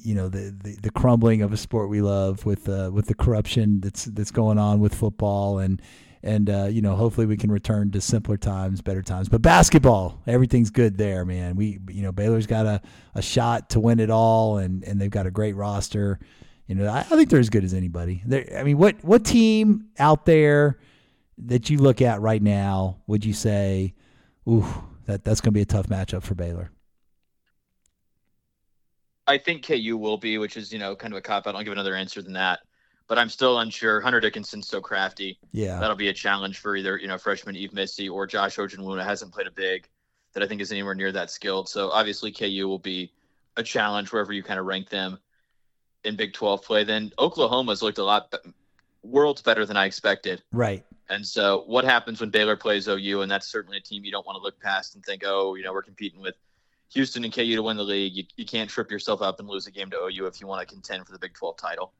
you 0.00 0.14
know 0.14 0.28
the, 0.28 0.56
the, 0.62 0.76
the 0.82 0.90
crumbling 0.90 1.42
of 1.42 1.52
a 1.52 1.56
sport 1.56 1.88
we 1.88 2.00
love 2.00 2.44
with 2.46 2.68
uh, 2.68 2.90
with 2.92 3.06
the 3.06 3.14
corruption 3.14 3.80
that's 3.80 4.06
that's 4.06 4.30
going 4.30 4.58
on 4.58 4.80
with 4.80 4.94
football 4.94 5.58
and 5.58 5.80
and 6.22 6.48
uh, 6.48 6.64
you 6.70 6.82
know 6.82 6.94
hopefully 6.94 7.26
we 7.26 7.36
can 7.36 7.50
return 7.50 7.90
to 7.92 8.00
simpler 8.00 8.36
times, 8.36 8.80
better 8.80 9.02
times. 9.02 9.28
But 9.28 9.42
basketball, 9.42 10.20
everything's 10.26 10.70
good 10.70 10.96
there, 10.98 11.24
man. 11.24 11.56
We 11.56 11.78
you 11.88 12.02
know 12.02 12.12
Baylor's 12.12 12.46
got 12.46 12.66
a, 12.66 12.80
a 13.14 13.22
shot 13.22 13.70
to 13.70 13.80
win 13.80 14.00
it 14.00 14.10
all, 14.10 14.58
and 14.58 14.84
and 14.84 15.00
they've 15.00 15.10
got 15.10 15.26
a 15.26 15.30
great 15.30 15.56
roster. 15.56 16.18
You 16.66 16.76
know 16.76 16.88
I, 16.88 17.00
I 17.00 17.02
think 17.02 17.30
they're 17.30 17.40
as 17.40 17.50
good 17.50 17.64
as 17.64 17.74
anybody. 17.74 18.22
They're, 18.24 18.56
I 18.56 18.62
mean, 18.62 18.78
what 18.78 19.02
what 19.02 19.24
team 19.24 19.88
out 19.98 20.26
there 20.26 20.78
that 21.38 21.70
you 21.70 21.78
look 21.78 22.00
at 22.00 22.20
right 22.20 22.42
now 22.42 22.98
would 23.06 23.24
you 23.24 23.32
say, 23.32 23.94
ooh, 24.48 24.66
that 25.06 25.24
that's 25.24 25.40
going 25.40 25.52
to 25.52 25.58
be 25.58 25.62
a 25.62 25.66
tough 25.66 25.88
matchup 25.88 26.22
for 26.22 26.34
Baylor? 26.34 26.70
I 29.26 29.38
think 29.38 29.64
KU 29.64 29.96
will 29.96 30.18
be, 30.18 30.38
which 30.38 30.56
is 30.56 30.72
you 30.72 30.78
know 30.78 30.94
kind 30.94 31.12
of 31.12 31.18
a 31.18 31.22
cop 31.22 31.46
out. 31.46 31.54
I'll 31.54 31.62
give 31.62 31.72
another 31.72 31.94
answer 31.94 32.22
than 32.22 32.34
that, 32.34 32.60
but 33.12 33.18
I'm 33.18 33.28
still 33.28 33.58
unsure. 33.58 34.00
Hunter 34.00 34.20
Dickinson's 34.20 34.66
so 34.66 34.80
crafty. 34.80 35.38
Yeah, 35.52 35.78
that'll 35.78 35.96
be 35.96 36.08
a 36.08 36.14
challenge 36.14 36.60
for 36.60 36.74
either 36.76 36.96
you 36.96 37.08
know 37.08 37.18
freshman 37.18 37.54
Yves 37.54 37.74
Missi 37.74 38.08
or 38.08 38.26
Josh 38.26 38.56
Ojianwuna 38.56 39.04
hasn't 39.04 39.34
played 39.34 39.46
a 39.46 39.50
big 39.50 39.86
that 40.32 40.42
I 40.42 40.46
think 40.46 40.62
is 40.62 40.72
anywhere 40.72 40.94
near 40.94 41.12
that 41.12 41.30
skilled. 41.30 41.68
So 41.68 41.90
obviously 41.90 42.32
KU 42.32 42.66
will 42.66 42.78
be 42.78 43.12
a 43.58 43.62
challenge 43.62 44.10
wherever 44.10 44.32
you 44.32 44.42
kind 44.42 44.58
of 44.58 44.64
rank 44.64 44.88
them 44.88 45.18
in 46.04 46.16
Big 46.16 46.32
12 46.32 46.62
play. 46.62 46.84
Then 46.84 47.12
Oklahoma's 47.18 47.82
looked 47.82 47.98
a 47.98 48.02
lot 48.02 48.34
worlds 49.02 49.42
better 49.42 49.66
than 49.66 49.76
I 49.76 49.84
expected. 49.84 50.42
Right. 50.50 50.82
And 51.10 51.26
so 51.26 51.64
what 51.66 51.84
happens 51.84 52.18
when 52.18 52.30
Baylor 52.30 52.56
plays 52.56 52.88
OU? 52.88 53.20
And 53.20 53.30
that's 53.30 53.46
certainly 53.46 53.76
a 53.76 53.82
team 53.82 54.06
you 54.06 54.10
don't 54.10 54.24
want 54.24 54.38
to 54.38 54.42
look 54.42 54.58
past 54.58 54.94
and 54.94 55.04
think, 55.04 55.22
oh, 55.26 55.54
you 55.54 55.64
know, 55.64 55.74
we're 55.74 55.82
competing 55.82 56.22
with 56.22 56.36
Houston 56.94 57.24
and 57.24 57.34
KU 57.34 57.56
to 57.56 57.62
win 57.62 57.76
the 57.76 57.84
league. 57.84 58.14
You, 58.14 58.24
you 58.38 58.46
can't 58.46 58.70
trip 58.70 58.90
yourself 58.90 59.20
up 59.20 59.38
and 59.38 59.46
lose 59.46 59.66
a 59.66 59.70
game 59.70 59.90
to 59.90 59.98
OU 59.98 60.24
if 60.28 60.40
you 60.40 60.46
want 60.46 60.66
to 60.66 60.74
contend 60.74 61.04
for 61.04 61.12
the 61.12 61.18
Big 61.18 61.34
12 61.34 61.58
title. 61.58 61.92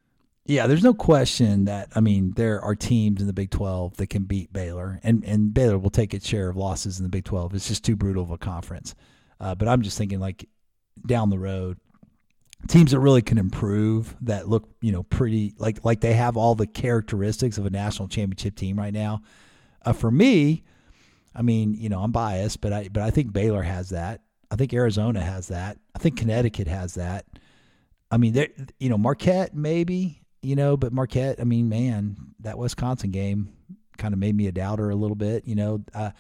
Yeah, 0.45 0.67
there's 0.67 0.83
no 0.83 0.95
question 0.95 1.67
that 1.67 1.89
I 1.95 2.01
mean 2.01 2.33
there 2.33 2.61
are 2.61 2.75
teams 2.75 3.21
in 3.21 3.27
the 3.27 3.33
Big 3.33 3.51
12 3.51 3.97
that 3.99 4.09
can 4.09 4.25
beat 4.25 4.53
Baylor, 4.53 4.99
and 5.03 5.25
and 5.25 5.55
Baylor 5.55 5.79
will 5.79 5.91
take 5.91 6.15
its 6.15 6.27
share 6.27 6.49
of 6.49 6.57
losses 6.57 6.99
in 6.99 7.05
the 7.05 7.09
Big 7.09 7.25
12. 7.25 7.55
It's 7.55 7.69
just 7.69 7.85
too 7.85 7.97
brutal 7.97 8.25
of 8.25 8.31
a 8.31 8.39
conference. 8.39 8.95
Uh, 9.41 9.55
but 9.55 9.69
I'm 9.69 9.83
just 9.83 9.97
thinking 9.97 10.19
like 10.21 10.49
down 11.07 11.31
the 11.31 11.39
road, 11.39 11.79
teams 12.69 12.91
that 12.91 13.01
really 13.01 13.23
can 13.23 13.39
improve 13.39 14.17
that 14.23 14.49
look 14.49 14.69
you 14.81 14.91
know 14.91 15.05
pretty 15.05 15.55
like 15.59 15.85
like 15.85 16.01
they 16.01 16.15
have 16.15 16.37
all 16.37 16.55
the 16.55 16.67
characteristics 16.67 17.57
of 17.57 17.67
a 17.67 17.71
national 17.71 18.09
championship 18.09 18.57
team 18.57 18.77
right 18.77 18.93
now. 18.93 19.23
Uh, 19.85 19.93
for 19.93 20.11
me, 20.11 20.65
I 21.37 21.43
mean 21.43 21.75
you 21.75 21.89
know 21.89 22.01
I'm 22.01 22.13
biased, 22.13 22.61
but 22.61 22.73
I 22.73 22.89
but 22.89 23.05
I 23.05 23.11
think 23.11 23.33
Baylor 23.33 23.63
has 23.63 23.91
that. 23.91 24.23
I 24.51 24.57
think 24.57 24.75
Arizona 24.75 25.21
has 25.23 25.49
that. 25.49 25.79
I 25.95 25.99
think 25.99 26.19
Connecticut 26.19 26.67
has 26.67 26.95
that. 26.95 27.27
I 28.11 28.19
mean, 28.19 28.37
you 28.79 28.91
know, 28.91 28.99
Marquette 28.99 29.57
maybe, 29.57 30.22
you 30.43 30.57
know, 30.57 30.77
but 30.77 30.93
Marquette. 30.93 31.41
I 31.41 31.45
mean, 31.45 31.69
man, 31.69 32.17
that 32.41 32.59
Wisconsin 32.59 33.11
game 33.11 33.53
kind 33.97 34.13
of 34.15 34.21
made 34.21 34.37
me 34.37 34.47
a 34.47 34.53
doubter 34.53 34.91
a 34.91 34.95
little 34.95 35.17
bit. 35.17 35.47
You 35.47 35.55
know, 35.55 35.85
uh, 35.95 36.11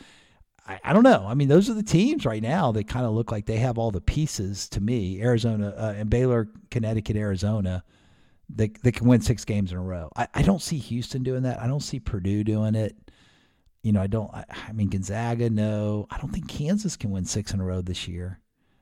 I, 0.66 0.80
I 0.84 0.92
don't 0.92 1.02
know. 1.02 1.26
I 1.26 1.34
mean, 1.34 1.48
those 1.48 1.68
are 1.68 1.74
the 1.74 1.82
teams 1.82 2.24
right 2.24 2.42
now 2.42 2.72
that 2.72 2.88
kind 2.88 3.04
of 3.04 3.12
look 3.12 3.32
like 3.32 3.46
they 3.46 3.58
have 3.58 3.78
all 3.78 3.90
the 3.90 4.00
pieces 4.00 4.68
to 4.70 4.80
me. 4.80 5.20
Arizona 5.20 5.74
uh, 5.76 5.94
and 5.96 6.08
Baylor, 6.08 6.48
Connecticut, 6.70 7.16
Arizona. 7.16 7.84
They, 8.54 8.68
they 8.82 8.92
can 8.92 9.06
win 9.06 9.22
six 9.22 9.46
games 9.46 9.72
in 9.72 9.78
a 9.78 9.82
row. 9.82 10.10
I, 10.14 10.28
I 10.34 10.42
don't 10.42 10.60
see 10.60 10.76
Houston 10.76 11.22
doing 11.22 11.44
that. 11.44 11.58
I 11.60 11.66
don't 11.66 11.80
see 11.80 12.00
Purdue 12.00 12.44
doing 12.44 12.74
it 12.74 12.96
you 13.82 13.92
know, 13.92 14.00
I 14.00 14.06
don't. 14.06 14.32
I, 14.32 14.44
I, 14.68 14.72
mean, 14.72 14.88
Gonzaga, 14.88 15.50
no. 15.50 16.06
I 16.10 16.18
don't 16.18 16.30
think 16.30 16.48
Kansas 16.48 16.96
can 16.96 17.10
win 17.10 17.24
six 17.24 17.52
in 17.52 17.60
a 17.60 17.64
row 17.64 17.82
this 17.82 18.06
year. 18.06 18.38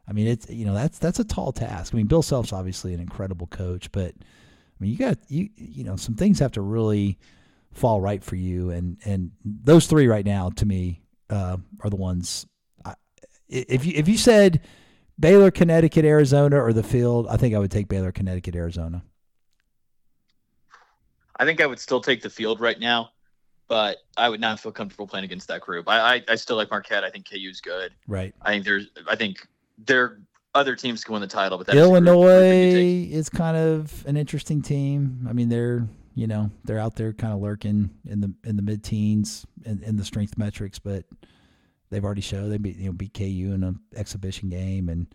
I 0.07 0.12
mean, 0.12 0.26
it's 0.26 0.49
you 0.51 0.66
know 0.66 0.74
that's 0.74 0.99
that's 0.99 1.18
a 1.18 1.24
tall 1.24 1.53
task. 1.53 1.95
I 1.95 1.97
mean, 1.97 2.07
Bill 2.07 2.22
Self's 2.22 2.53
obviously 2.53 2.93
an 2.95 3.01
incredible 3.01 3.47
coach, 3.47 3.91
but 3.93 4.14
mean, 4.81 4.93
you 4.93 4.99
got 4.99 5.18
you 5.28 5.49
you 5.57 5.85
know 5.85 5.97
some 5.97 6.14
things 6.14 6.39
have 6.39 6.53
to 6.53 6.61
really 6.61 7.18
fall 7.72 8.01
right 8.01 8.22
for 8.22 8.37
you, 8.37 8.70
and 8.70 8.99
and 9.05 9.31
those 9.45 9.87
three 9.87 10.07
right 10.07 10.24
now 10.24 10.51
to 10.51 10.66
me 10.66 11.03
uh, 11.28 11.57
are 11.81 11.91
the 11.91 11.97
ones. 11.97 12.47
I, 12.85 12.95
if 13.49 13.85
you 13.85 13.93
if 13.97 14.09
you 14.09 14.16
said 14.16 14.61
Baylor, 15.18 15.51
Connecticut, 15.51 16.05
Arizona, 16.05 16.62
or 16.62 16.72
the 16.72 16.83
field, 16.83 17.26
I 17.28 17.37
think 17.37 17.55
I 17.55 17.59
would 17.59 17.70
take 17.70 17.89
Baylor, 17.89 18.12
Connecticut, 18.12 18.55
Arizona. 18.55 19.03
I 21.37 21.45
think 21.45 21.61
I 21.61 21.66
would 21.66 21.78
still 21.81 22.01
take 22.01 22.22
the 22.22 22.31
field 22.31 22.61
right 22.61 22.78
now 22.78 23.11
but 23.70 23.99
I 24.16 24.28
would 24.28 24.41
not 24.41 24.59
feel 24.59 24.72
comfortable 24.72 25.07
playing 25.07 25.24
against 25.24 25.47
that 25.47 25.61
group. 25.61 25.89
I, 25.89 26.16
I, 26.16 26.24
I 26.26 26.35
still 26.35 26.57
like 26.57 26.72
Marquette. 26.72 27.05
I 27.05 27.11
think 27.11 27.31
KU's 27.31 27.61
good. 27.61 27.95
Right. 28.09 28.35
I 28.43 28.51
think 28.51 28.64
there's 28.64 28.89
I 29.09 29.14
think 29.14 29.47
there 29.78 30.18
other 30.55 30.74
teams 30.74 31.05
can 31.05 31.12
win 31.12 31.22
the 31.22 31.28
title, 31.28 31.59
but 31.59 31.74
Illinois 31.74 33.09
is 33.11 33.28
kind 33.28 33.57
of 33.57 34.05
an 34.07 34.16
interesting 34.16 34.62
team. 34.62 35.26
I 35.28 35.32
mean, 35.32 35.48
they're 35.48 35.86
you 36.14 36.26
know 36.26 36.51
they're 36.64 36.78
out 36.78 36.96
there 36.96 37.12
kind 37.12 37.32
of 37.32 37.40
lurking 37.40 37.90
in 38.07 38.20
the 38.20 38.32
in 38.44 38.57
the 38.57 38.62
mid 38.62 38.82
teens 38.82 39.46
in, 39.64 39.82
in 39.82 39.96
the 39.96 40.05
strength 40.05 40.36
metrics, 40.36 40.78
but 40.78 41.05
they've 41.90 42.05
already 42.05 42.20
showed 42.20 42.48
they 42.51 42.59
beat 42.59 42.76
you 42.76 42.86
know 42.86 42.92
beat 42.92 43.14
KU 43.14 43.53
in 43.53 43.62
an 43.62 43.80
exhibition 43.94 44.48
game, 44.48 44.88
and 44.88 45.07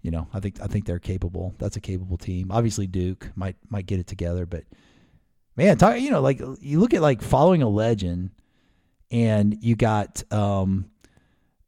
you 0.00 0.10
know 0.10 0.28
I 0.32 0.40
think 0.40 0.60
I 0.60 0.66
think 0.66 0.86
they're 0.86 0.98
capable. 0.98 1.54
That's 1.58 1.76
a 1.76 1.80
capable 1.80 2.16
team. 2.16 2.50
Obviously, 2.50 2.86
Duke 2.86 3.30
might 3.34 3.56
might 3.68 3.86
get 3.86 4.00
it 4.00 4.06
together, 4.06 4.46
but 4.46 4.64
man, 5.56 5.76
talk, 5.76 6.00
you 6.00 6.10
know, 6.10 6.20
like 6.20 6.40
you 6.60 6.80
look 6.80 6.94
at 6.94 7.02
like 7.02 7.22
following 7.22 7.62
a 7.62 7.68
legend, 7.68 8.30
and 9.10 9.56
you 9.60 9.76
got, 9.76 10.22
um, 10.32 10.86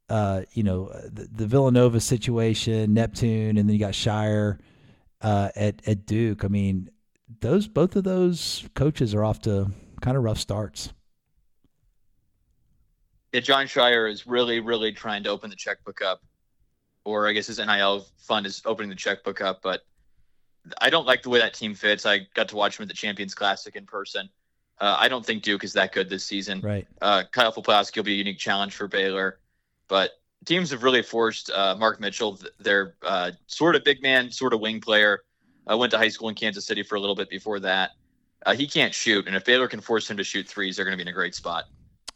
uh, 0.09 0.43
you 0.53 0.63
know, 0.63 0.89
the, 1.05 1.29
the 1.33 1.47
Villanova 1.47 2.01
situation, 2.01 2.95
Neptune, 2.95 3.57
and 3.57 3.69
then 3.69 3.71
you 3.71 3.79
got 3.79 3.95
Scheyer 3.95 4.59
uh, 5.21 5.51
at 5.57 5.87
at 5.87 6.07
Duke. 6.07 6.45
I 6.45 6.49
mean, 6.49 6.91
those 7.41 7.69
both 7.69 7.97
of 7.97 8.05
those 8.05 8.69
coaches 8.75 9.15
are 9.15 9.25
off 9.25 9.41
to 9.43 9.71
kind 10.01 10.17
of 10.17 10.23
rough 10.23 10.39
starts. 10.39 10.93
Yeah, 13.33 13.41
Jon 13.41 13.67
Scheyer 13.67 14.11
is 14.11 14.27
really, 14.27 14.61
really 14.61 14.93
trying 14.93 15.25
to 15.25 15.31
open 15.31 15.51
the 15.51 15.57
checkbook 15.57 16.03
up, 16.03 16.23
or 17.05 17.27
I 17.27 17.33
guess 17.33 17.49
his 17.49 17.59
NIL 17.59 18.07
fund 18.19 18.47
is 18.47 18.63
opening 18.65 18.91
the 18.91 18.97
checkbook 18.97 19.41
up, 19.41 19.61
but 19.61 19.81
I 20.81 20.91
don't 20.91 21.07
like 21.07 21.23
the 21.23 21.31
way 21.31 21.41
that 21.41 21.55
team 21.55 21.75
fits. 21.75 22.07
I 22.07 22.29
got 22.35 22.49
to 22.51 22.57
watch 22.57 22.79
him 22.79 22.85
at 22.85 22.89
the 22.89 22.95
Champions 22.95 23.35
Classic 23.35 23.75
in 23.75 23.87
person. 23.87 24.29
Uh, 24.81 24.97
I 24.99 25.09
don't 25.09 25.25
think 25.25 25.43
Duke 25.43 25.65
is 25.65 25.73
that 25.75 25.93
good 25.93 26.09
this 26.09 26.25
season. 26.25 26.61
Right. 26.61 26.87
Uh, 27.01 27.25
Kyle 27.33 27.53
Filipowski 27.53 27.97
will 27.97 28.05
be 28.05 28.15
a 28.15 28.17
unique 28.17 28.39
challenge 28.39 28.75
for 28.75 28.89
Baylor, 28.89 29.39
but 29.95 30.11
teams 30.45 30.73
have 30.73 30.83
really 30.83 31.03
forced 31.03 31.51
uh, 31.51 31.77
Mark 31.77 32.01
Mitchell, 32.01 32.37
their 32.59 32.97
uh, 33.07 33.31
sort 33.47 33.77
of 33.77 33.85
big 33.85 34.03
man, 34.03 34.29
sort 34.29 34.53
of 34.53 34.59
wing 34.59 34.81
player. 34.81 35.21
I 35.69 35.77
went 35.77 35.93
to 35.93 35.99
high 35.99 36.09
school 36.09 36.29
in 36.29 36.35
Kansas 36.35 36.67
City 36.67 36.83
for 36.83 36.97
a 36.97 37.01
little 37.01 37.15
bit 37.15 37.31
before 37.31 37.61
that. 37.61 37.93
Uh, 38.45 38.57
he 38.57 38.67
can't 38.67 38.93
shoot, 38.93 39.29
and 39.29 39.37
if 39.37 39.45
Baylor 39.45 39.69
can 39.69 39.81
force 39.81 40.11
him 40.11 40.17
to 40.17 40.25
shoot 40.25 40.49
threes, 40.49 40.75
they're 40.75 40.85
going 40.85 40.95
to 40.95 40.97
be 40.97 41.09
in 41.09 41.15
a 41.15 41.17
great 41.17 41.37
spot. 41.37 41.67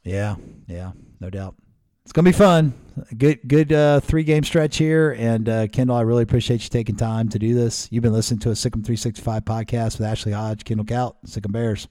Yeah, 0.02 0.34
yeah, 0.66 0.90
no 1.20 1.30
doubt. 1.30 1.54
It's 2.02 2.12
gonna 2.12 2.28
be 2.28 2.32
fun. 2.32 2.74
Good, 3.16 3.46
good 3.46 3.72
uh, 3.72 4.00
three 4.00 4.24
game 4.24 4.42
stretch 4.42 4.76
here, 4.76 5.14
and 5.16 5.48
uh, 5.48 5.66
Kendall, 5.68 5.94
I 5.94 6.00
really 6.00 6.24
appreciate 6.24 6.64
you 6.64 6.68
taking 6.68 6.96
time 6.96 7.28
to 7.28 7.38
do 7.38 7.54
this. 7.54 7.86
You've 7.92 8.02
been 8.02 8.12
listening 8.12 8.40
to 8.40 8.48
a 8.48 8.54
SicEm 8.54 8.82
365 8.84 9.44
podcast 9.44 9.98
with 9.98 10.08
Ashley 10.08 10.32
Hodge, 10.32 10.64
Kendall 10.64 10.86
Kaut, 10.86 11.14
Sick'em 11.26 11.52
Bears. 11.52 11.86